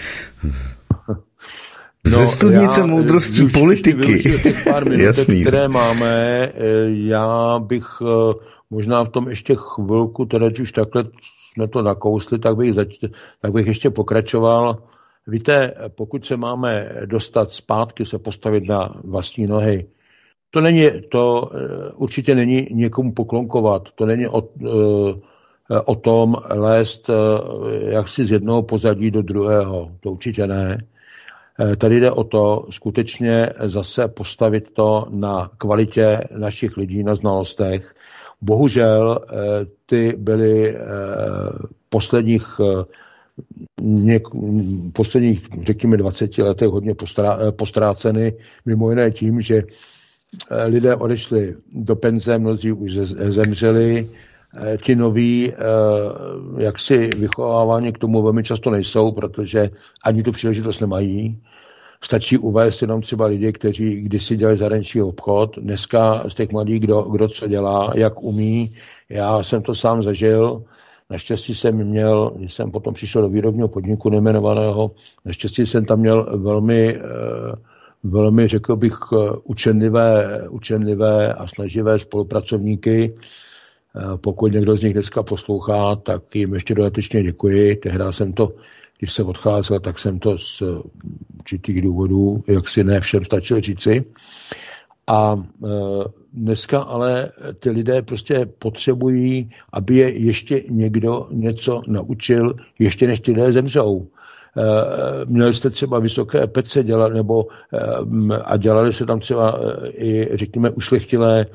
[2.06, 3.92] Ze studnice já, moudrostí využiju- politiky.
[3.92, 5.40] využiju těch pár minut, Jasný.
[5.42, 6.12] které máme.
[6.44, 6.52] eh,
[6.88, 8.34] Já bych eh,
[8.74, 11.04] možná v tom ještě chvilku, teda když už takhle
[11.52, 13.04] jsme to nakousli, tak bych, zač-
[13.40, 14.76] tak bych ještě pokračoval.
[15.26, 19.86] Víte, pokud se máme dostat zpátky, se postavit na vlastní nohy,
[20.54, 27.10] to není, to eh, určitě není někomu poklonkovat, to není o, eh, o tom lézt
[27.10, 27.14] eh,
[27.92, 30.84] jaksi z jednoho pozadí do druhého, to určitě ne.
[31.78, 37.94] Tady jde o to skutečně zase postavit to na kvalitě našich lidí, na znalostech.
[38.44, 39.34] Bohužel eh,
[39.86, 40.80] ty byly eh,
[41.88, 42.84] posledních eh,
[43.82, 44.22] něk,
[44.92, 48.32] posledních, řekněme, 20 letech hodně postrá, postráceny,
[48.66, 49.62] mimo jiné tím, že
[50.66, 54.08] lidé odešli do penze, mnozí už ze- zemřeli,
[54.82, 55.56] ti noví eh,
[56.62, 59.70] jaksi vychovávání k tomu velmi často nejsou, protože
[60.04, 61.38] ani tu příležitost nemají.
[62.04, 67.02] Stačí uvést jenom třeba lidi, kteří kdysi dělali zahraniční obchod, dneska z těch mladých, kdo,
[67.02, 68.74] kdo co dělá, jak umí.
[69.08, 70.64] Já jsem to sám zažil,
[71.10, 74.90] Naštěstí jsem měl, když jsem potom přišel do výrobního podniku nejmenovaného,
[75.24, 77.00] naštěstí jsem tam měl velmi, eh,
[78.02, 83.14] velmi, řekl bych, eh, učenlivé, učenlivé a snaživé spolupracovníky,
[84.16, 87.76] pokud někdo z nich dneska poslouchá, tak jim ještě dodatečně děkuji.
[87.76, 88.52] Tehdy jsem to,
[89.04, 90.62] když se odcházel, tak jsem to z
[91.38, 94.04] určitých důvodů, jak si ne všem stačil říci.
[95.06, 95.36] A
[96.32, 103.32] dneska ale ty lidé prostě potřebují, aby je ještě někdo něco naučil, ještě než ty
[103.32, 104.08] lidé zemřou.
[104.56, 109.88] Eh, měli jste třeba vysoké pece dělat, nebo eh, a dělali se tam třeba eh,
[109.88, 111.46] i, řekněme, ušlechtilé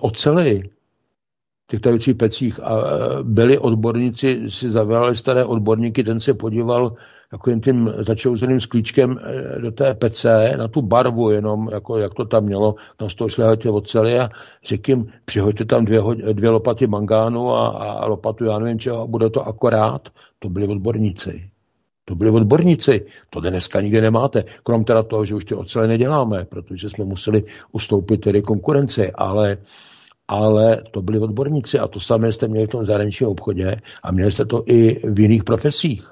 [0.00, 0.62] ocely
[1.70, 2.80] těch tajících pecích a
[3.22, 6.92] byli odborníci, si zavolali staré odborníky, ten se podíval
[7.30, 9.20] takovým tím začouzeným sklíčkem
[9.60, 13.28] do té pece, na tu barvu jenom, jako jak to tam mělo, tam z toho
[13.28, 14.30] šli oceli a
[14.64, 16.00] řekl jim, přihoďte tam dvě,
[16.32, 20.08] dvě lopaty mangánu a, a lopatu, já nevím čeho, a bude to akorát.
[20.38, 21.50] To byli odborníci.
[22.04, 23.06] To byli odborníci.
[23.30, 24.44] To dneska nikde nemáte.
[24.62, 29.58] Krom teda toho, že už ty ocele neděláme, protože jsme museli ustoupit tedy konkurenci, ale
[30.28, 34.32] ale to byli odborníci a to samé jste měli v tom zahraničním obchodě a měli
[34.32, 36.10] jste to i v jiných profesích.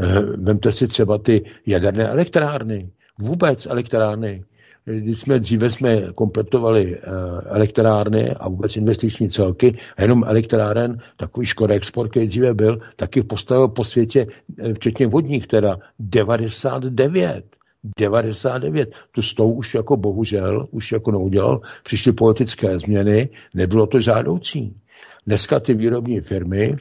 [0.00, 4.44] Eh, vemte si třeba ty jaderné elektrárny, vůbec elektrárny
[4.84, 7.00] když jsme dříve jsme kompletovali eh,
[7.44, 13.22] elektrárny a vůbec investiční celky, a jenom elektráren, takový Škoda Export, který dříve byl, taky
[13.22, 14.26] postavil po světě,
[14.58, 17.44] eh, včetně vodních teda, 99.
[17.98, 18.92] 99.
[19.12, 24.76] Tu s tou už jako bohužel, už jako neudělal, přišly politické změny, nebylo to žádoucí.
[25.26, 26.76] Dneska ty výrobní firmy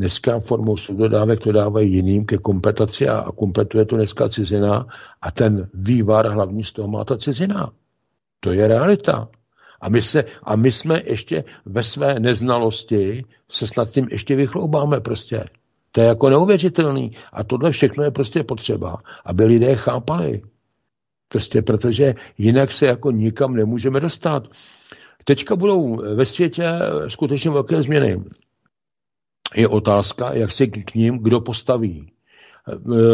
[0.00, 4.86] Dneska formou subdodávek to dávají jiným ke kompletaci a, a kompletuje to dneska cizina
[5.22, 7.70] a ten vývar hlavní z toho má ta cizina.
[8.40, 9.28] To je realita.
[9.80, 15.00] A my, se, a my jsme ještě ve své neznalosti se snad tím ještě vychloubáme
[15.00, 15.44] prostě.
[15.92, 17.10] To je jako neuvěřitelný.
[17.32, 20.42] A tohle všechno je prostě potřeba, aby lidé chápali.
[21.28, 24.42] Prostě protože jinak se jako nikam nemůžeme dostat.
[25.24, 26.64] Teďka budou ve světě
[27.08, 28.22] skutečně velké změny
[29.56, 32.12] je otázka, jak se k ním kdo postaví.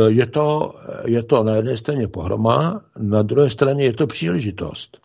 [0.09, 0.74] Je to,
[1.05, 4.98] je to na jedné straně pohroma, na druhé straně je to příležitost.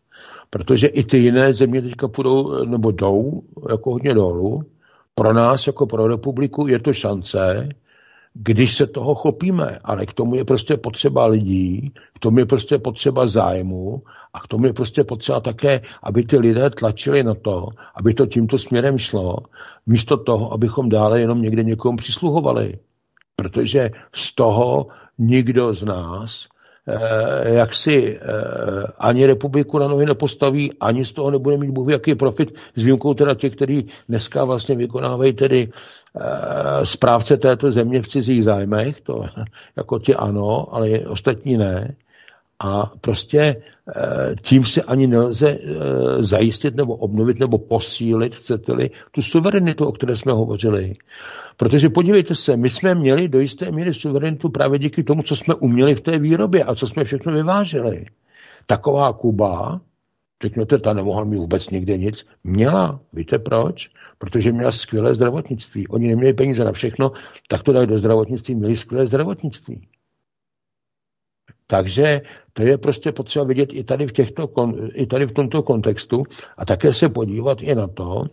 [0.50, 4.62] Protože i ty jiné země teďka půjdou, nebo jdou, jako hodně dolů.
[5.22, 7.70] Pro nás, jako pro republiku, je to šance,
[8.34, 12.78] když se toho chopíme, ale k tomu je prostě potřeba lidí, k tomu je prostě
[12.78, 14.04] potřeba zájmu
[14.34, 18.26] a k tomu je prostě potřeba také, aby ty lidé tlačili na to, aby to
[18.26, 19.38] tímto směrem šlo,
[19.86, 22.80] místo toho, abychom dále jenom někde někomu přisluhovali.
[23.36, 24.88] Protože z toho
[25.18, 26.48] nikdo z nás
[27.44, 28.22] jak si eh,
[29.00, 33.14] ani republiku na nohy nepostaví, ani z toho nebude mít Bůh jaký profit, s výjimkou
[33.14, 39.24] teda těch, kteří dneska vlastně vykonávají tedy eh, správce této země v cizích zájmech, to
[39.76, 41.96] jako ti ano, ale ostatní ne.
[42.64, 49.22] A prostě eh, tím se ani nelze eh, zajistit nebo obnovit nebo posílit, chcete-li, tu
[49.22, 50.94] suverenitu, o které jsme hovořili.
[51.58, 55.56] Protože podívejte se, my jsme měli do jisté míry suverenitu právě díky tomu, co jsme
[55.56, 58.06] uměli v té výrobě a co jsme všechno vyváželi.
[58.66, 59.82] Taková Kuba,
[60.42, 63.00] řekněte, ta nemohla mít vůbec nikde nic, měla.
[63.14, 63.90] Víte proč?
[64.18, 65.88] Protože měla skvělé zdravotnictví.
[65.88, 67.12] Oni neměli peníze na všechno,
[67.48, 69.88] tak to dali do zdravotnictví, měli skvělé zdravotnictví.
[71.72, 72.22] Takže
[72.54, 74.50] to je prostě potřeba vidět i tady v, těchto,
[74.94, 76.24] i tady v tomto kontextu
[76.58, 78.24] a také se podívat i na to,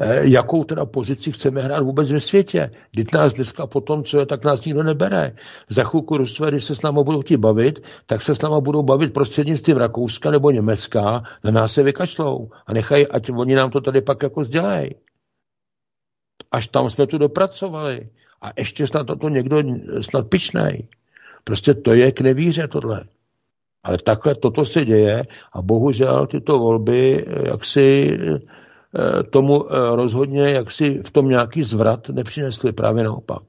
[0.00, 2.70] eh, jakou teda pozici chceme hrát vůbec ve světě.
[2.90, 5.32] Když nás dneska po tom, co je, tak nás nikdo nebere.
[5.68, 8.82] Za chvilku Rusové, když se s námi budou chtít bavit, tak se s námi budou
[8.82, 13.80] bavit prostřednictvím Rakouska nebo Německa, na nás se vykašlou a nechají, ať oni nám to
[13.80, 14.90] tady pak jako sdělají.
[16.50, 18.08] Až tam jsme tu dopracovali.
[18.42, 19.62] A ještě snad to někdo
[20.00, 20.88] snad pičnej.
[21.44, 23.04] Prostě to je k nevíře tohle.
[23.82, 30.42] Ale takhle toto se děje a bohužel tyto volby eh, jaksi eh, tomu eh, rozhodně
[30.42, 33.42] jaksi v tom nějaký zvrat nepřinesly právě naopak.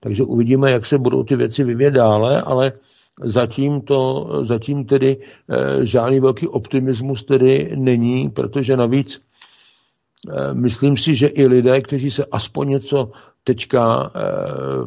[0.00, 2.72] Takže uvidíme, jak se budou ty věci vyvíjet dále, ale
[3.24, 5.16] zatím, to, zatím tedy
[5.82, 9.22] žádný velký optimismus tedy není, protože navíc
[10.52, 13.10] myslím si, že i lidé, kteří se aspoň něco
[13.44, 14.10] teďka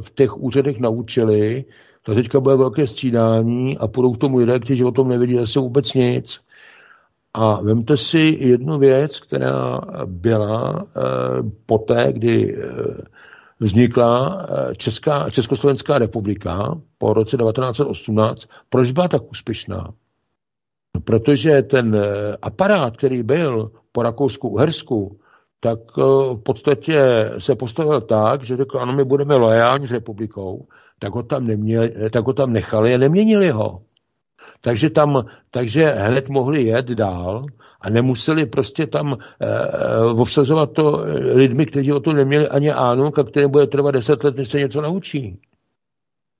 [0.01, 1.65] v těch úřadech naučili,
[2.03, 5.59] tak teďka bude velké střídání a půjdou k tomu lidé, kteří o tom nevědí zase
[5.59, 6.39] vůbec nic.
[7.33, 11.01] A vemte si jednu věc, která byla eh,
[11.65, 12.67] poté, kdy eh,
[13.59, 18.45] vznikla eh, Česká, Československá republika po roce 1918.
[18.69, 19.93] Proč byla tak úspěšná?
[20.95, 21.97] No, protože ten
[22.41, 25.19] aparát, který byl po Rakousku-Uhersku,
[25.59, 27.01] tak v podstatě
[27.37, 30.67] se postavil tak, že řekl, ano, my budeme lojální s republikou,
[31.01, 33.81] tak ho tam, neměli, tak ho tam nechali a neměnili ho.
[34.61, 37.45] Takže tam, takže hned mohli jet dál
[37.81, 41.03] a nemuseli prostě tam uh, obsazovat to
[41.33, 44.59] lidmi, kteří o to neměli ani ánuk a které bude trvat deset let, než se
[44.59, 45.39] něco naučí.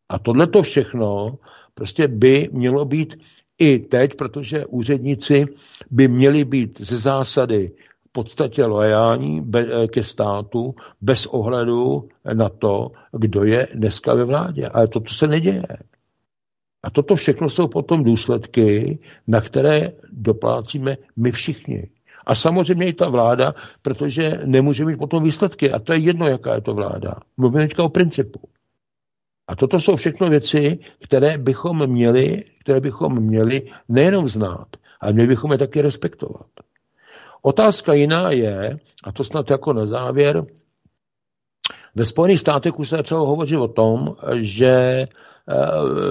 [0.10, 1.38] A tohle to všechno
[1.74, 3.20] prostě by mělo být
[3.60, 5.46] i teď, protože úředníci
[5.92, 7.72] by měli být ze zásady
[8.12, 9.52] podstatě loajální
[9.94, 14.68] ke státu bez ohledu na to, kdo je dneska ve vládě.
[14.68, 15.64] Ale toto se neděje.
[16.84, 21.90] A toto všechno jsou potom důsledky, na které doplácíme my všichni.
[22.26, 25.72] A samozřejmě i ta vláda, protože nemůže mít potom výsledky.
[25.72, 27.16] A to je jedno, jaká je to vláda.
[27.38, 28.40] Mluvíme teďka o principu.
[29.48, 34.68] A toto jsou všechno věci, které bychom měli, které bychom měli nejenom znát,
[35.02, 36.48] ale měli bychom je taky respektovat.
[37.42, 40.46] Otázka jiná je, a to snad jako na závěr,
[41.96, 45.08] ve Spojených státech už se začalo hovořit o tom, že eh,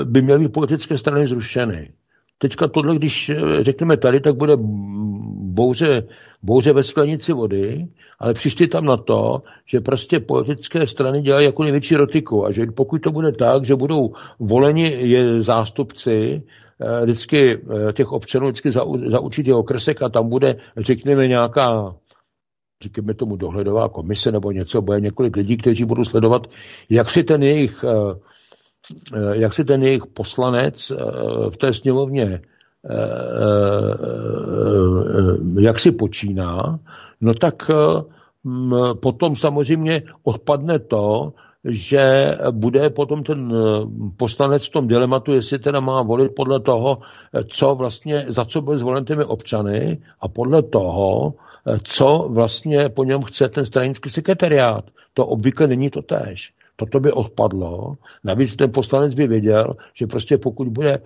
[0.04, 1.92] by měly být politické strany zrušeny.
[2.38, 6.08] Teďka tohle, když eh, řekneme tady, tak bude bouře,
[6.42, 7.88] bouře ve sklenici vody,
[8.18, 12.66] ale přišli tam na to, že prostě politické strany dělají jako největší rotiku a že
[12.76, 16.42] pokud to bude tak, že budou voleni zástupci
[17.02, 17.60] vždycky
[17.92, 21.94] těch občanů vždycky za, za určitý okresek a tam bude, řekněme, nějaká
[22.82, 26.46] říkáme tomu dohledová komise nebo něco, bude několik lidí, kteří budou sledovat,
[26.90, 28.14] jak si ten jejich, eh,
[29.14, 30.96] eh, jak si ten jejich poslanec eh,
[31.50, 32.40] v té sněmovně
[35.60, 36.78] jak si počíná,
[37.20, 37.70] no tak
[39.02, 41.32] potom samozřejmě odpadne to,
[41.64, 43.52] že bude potom ten
[44.16, 46.98] poslanec v tom dilematu, jestli teda má volit podle toho,
[47.48, 51.34] co vlastně, za co byl zvolen těmi občany a podle toho,
[51.82, 54.84] co vlastně po něm chce ten stranický sekretariát.
[55.14, 56.52] To obvykle není to též.
[56.76, 57.94] Toto by odpadlo.
[58.24, 61.00] Navíc ten poslanec by věděl, že prostě pokud bude eh,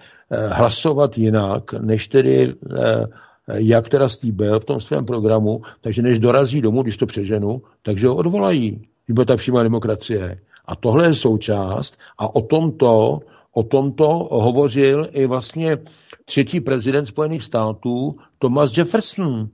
[0.48, 3.06] hlasovat jinak, než tedy eh,
[3.54, 8.08] jak teda slíbil v tom svém programu, takže než dorazí domů, když to přeženu, takže
[8.08, 8.88] ho odvolají.
[9.06, 10.40] Když bude ta přímá demokracie.
[10.64, 13.20] A tohle je součást a o tomto,
[13.52, 15.76] o tomto hovořil i vlastně
[16.24, 19.48] třetí prezident Spojených států Thomas Jefferson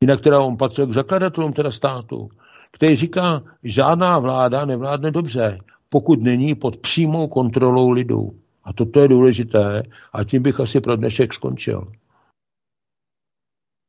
[0.00, 2.28] jinak teda on patřil k zakladatelům teda státu,
[2.70, 5.58] který říká, žádná vláda nevládne dobře,
[5.88, 8.30] pokud není pod přímou kontrolou lidu.
[8.64, 11.92] A toto je důležité a tím bych asi pro dnešek skončil.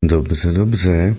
[0.05, 1.15] Dobře, dobře.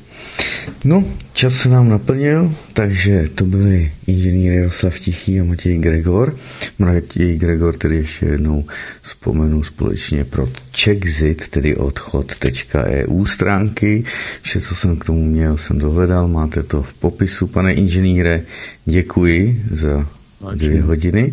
[0.84, 6.36] No, čas se nám naplnil, takže to byli inženýr Jaroslav Tichý a Matěj Gregor.
[6.78, 8.64] Matěj Gregor tedy ještě jednou
[9.02, 14.04] vzpomenu společně pro Czechzit, tedy odchod.eu stránky.
[14.42, 16.28] Vše, co jsem k tomu měl, jsem dohledal.
[16.28, 18.42] Máte to v popisu, pane inženýre.
[18.84, 20.06] Děkuji za
[20.54, 21.32] dvě hodiny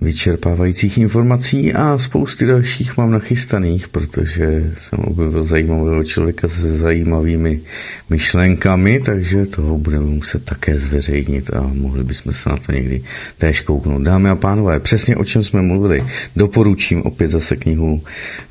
[0.00, 7.60] vyčerpávajících informací a spousty dalších mám nachystaných, protože jsem objevil zajímavého člověka se zajímavými
[8.10, 13.02] myšlenkami, takže toho budeme muset také zveřejnit a mohli bychom se na to někdy
[13.38, 14.02] též kouknout.
[14.02, 16.04] Dámy a pánové, přesně o čem jsme mluvili.
[16.36, 18.02] Doporučím opět zase knihu,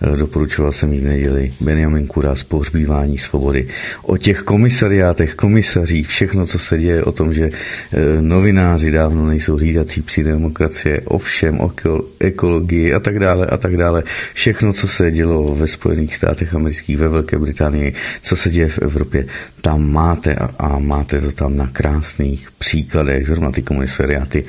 [0.02, 3.68] eh, doporučoval jsem ji v neděli, Benjamin Kuras, Pohřbívání svobody.
[4.02, 9.56] O těch komisariátech, komisařích, všechno, co se děje, o tom, že eh, novináři dávno nejsou
[9.56, 11.02] hlídací psi demokracie,
[11.36, 11.60] všem,
[12.20, 14.04] ekologii a tak dále a tak dále.
[14.34, 17.94] Všechno, co se dělo ve Spojených státech amerických, ve Velké Británii,
[18.24, 19.26] co se děje v Evropě,
[19.62, 24.46] tam máte a, a máte to tam na krásných příkladech, zrovna ty komisariáty,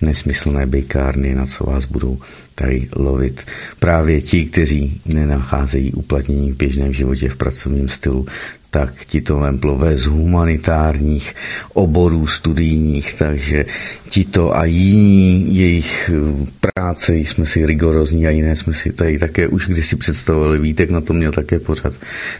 [0.00, 2.18] nesmyslné bejkárny, na co vás budou
[2.54, 3.40] tady lovit.
[3.78, 8.26] Právě ti, kteří nenacházejí uplatnění v běžném životě v pracovním stylu,
[8.70, 11.34] tak ti to vemplové z humanitárních
[11.74, 13.64] oborů studijních, takže
[14.08, 19.18] ti to a jiní jejich eh, práce, jsme si rigorozní a jiné jsme si tady
[19.18, 21.92] také už když si představovali, Vítek na to měl také pořad,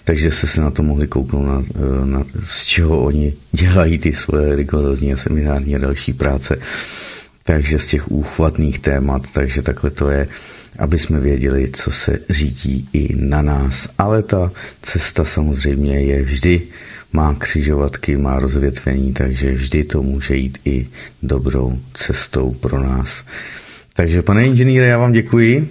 [0.05, 4.13] takže se se na to mohli kouknout, na, eh, na, z čeho oni dělají ty
[4.13, 6.57] svoje rigorozní a seminární a další práce.
[7.45, 10.29] Takže z těch úchvatných témat, takže takhle to je
[10.79, 13.89] aby jsme věděli, co se řídí i na nás.
[13.99, 14.53] Ale ta
[14.83, 16.63] cesta samozřejmě je vždy,
[17.13, 20.89] má křižovatky, má rozvětvení, takže vždy to může jít i
[21.23, 23.25] dobrou cestou pro nás.
[23.97, 25.69] Takže pane inženýre, já vám děkuji.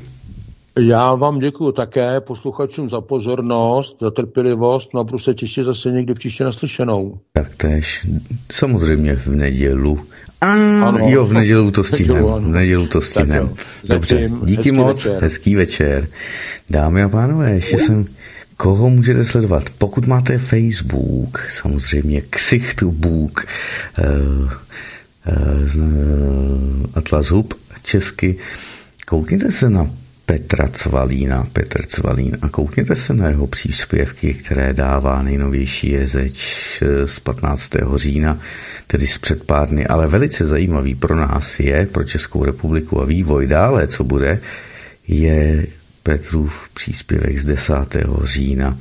[0.80, 5.92] Já vám děkuji také posluchačům za pozornost, za trpělivost, no a budu se těšit zase
[5.92, 7.20] někdy příště naslyšenou.
[7.34, 8.08] Tak tež,
[8.52, 10.00] samozřejmě v nedělu
[10.42, 10.52] a
[10.88, 12.24] ano, jo, v nedělu to stihnem.
[12.24, 13.50] V nedělu to stihnem.
[13.84, 15.22] Dobře, díky moc, večer.
[15.22, 16.08] hezký večer.
[16.70, 18.06] Dámy a pánové, ještě jsem
[18.58, 19.64] Koho můžete sledovat?
[19.78, 23.46] Pokud máte Facebook, samozřejmě Ksichtbook,
[24.00, 24.52] uh,
[25.76, 27.54] uh, Atlas Hub
[27.84, 28.38] česky,
[29.08, 29.90] koukněte se na
[30.28, 36.48] Petra Cvalína, Petr Cvalín a koukněte se na jeho příspěvky, které dává nejnovější jezeč
[37.06, 37.70] z 15.
[37.96, 38.40] října,
[38.88, 43.06] tedy z před pár dny, ale velice zajímavý pro nás je, pro Českou republiku a
[43.06, 44.40] vývoj dále, co bude,
[45.08, 45.68] je
[46.08, 47.74] Petrův příspěvek z 10.
[48.24, 48.78] října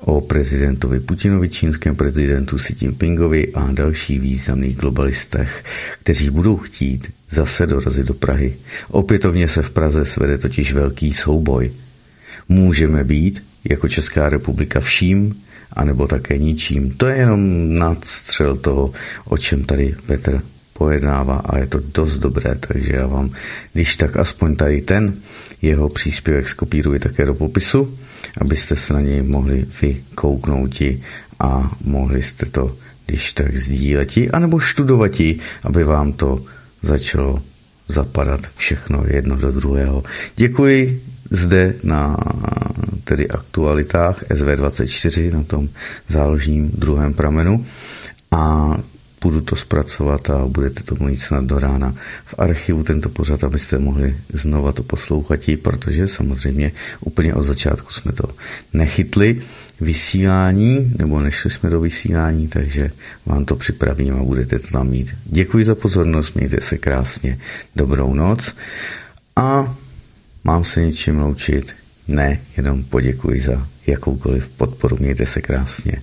[0.00, 5.64] o prezidentovi Putinovi, čínském prezidentu Xi Jinpingovi a dalších významných globalistech,
[6.02, 8.56] kteří budou chtít zase dorazit do Prahy.
[8.88, 11.72] Opětovně se v Praze svede totiž velký souboj.
[12.48, 15.34] Můžeme být jako Česká republika vším,
[15.72, 16.90] anebo také ničím.
[16.90, 18.92] To je jenom nadstřel toho,
[19.24, 20.42] o čem tady Petr
[20.80, 23.30] pojednává a je to dost dobré, takže já vám,
[23.72, 25.14] když tak aspoň tady ten
[25.62, 27.98] jeho příspěvek skopíruji také do popisu,
[28.40, 30.82] abyste se na něj mohli vykouknout
[31.40, 32.72] a mohli jste to,
[33.06, 35.12] když tak sdílet, anebo študovat,
[35.62, 36.40] aby vám to
[36.82, 37.42] začalo
[37.88, 40.02] zapadat všechno jedno do druhého.
[40.36, 42.16] Děkuji zde na
[43.04, 45.68] tedy aktualitách SV24 na tom
[46.08, 47.66] záložním druhém pramenu
[48.30, 48.76] a
[49.20, 51.94] budu to zpracovat a budete to mít snad do rána
[52.26, 58.12] v archivu tento pořad, abyste mohli znova to poslouchat, protože samozřejmě úplně od začátku jsme
[58.12, 58.24] to
[58.72, 59.42] nechytli
[59.80, 62.90] vysílání, nebo nešli jsme do vysílání, takže
[63.26, 65.08] vám to připravím a budete to tam mít.
[65.24, 67.38] Děkuji za pozornost, mějte se krásně,
[67.76, 68.54] dobrou noc
[69.36, 69.76] a
[70.44, 71.72] mám se něčím loučit?
[72.08, 76.02] Ne, jenom poděkuji za jakoukoliv podporu, mějte se krásně.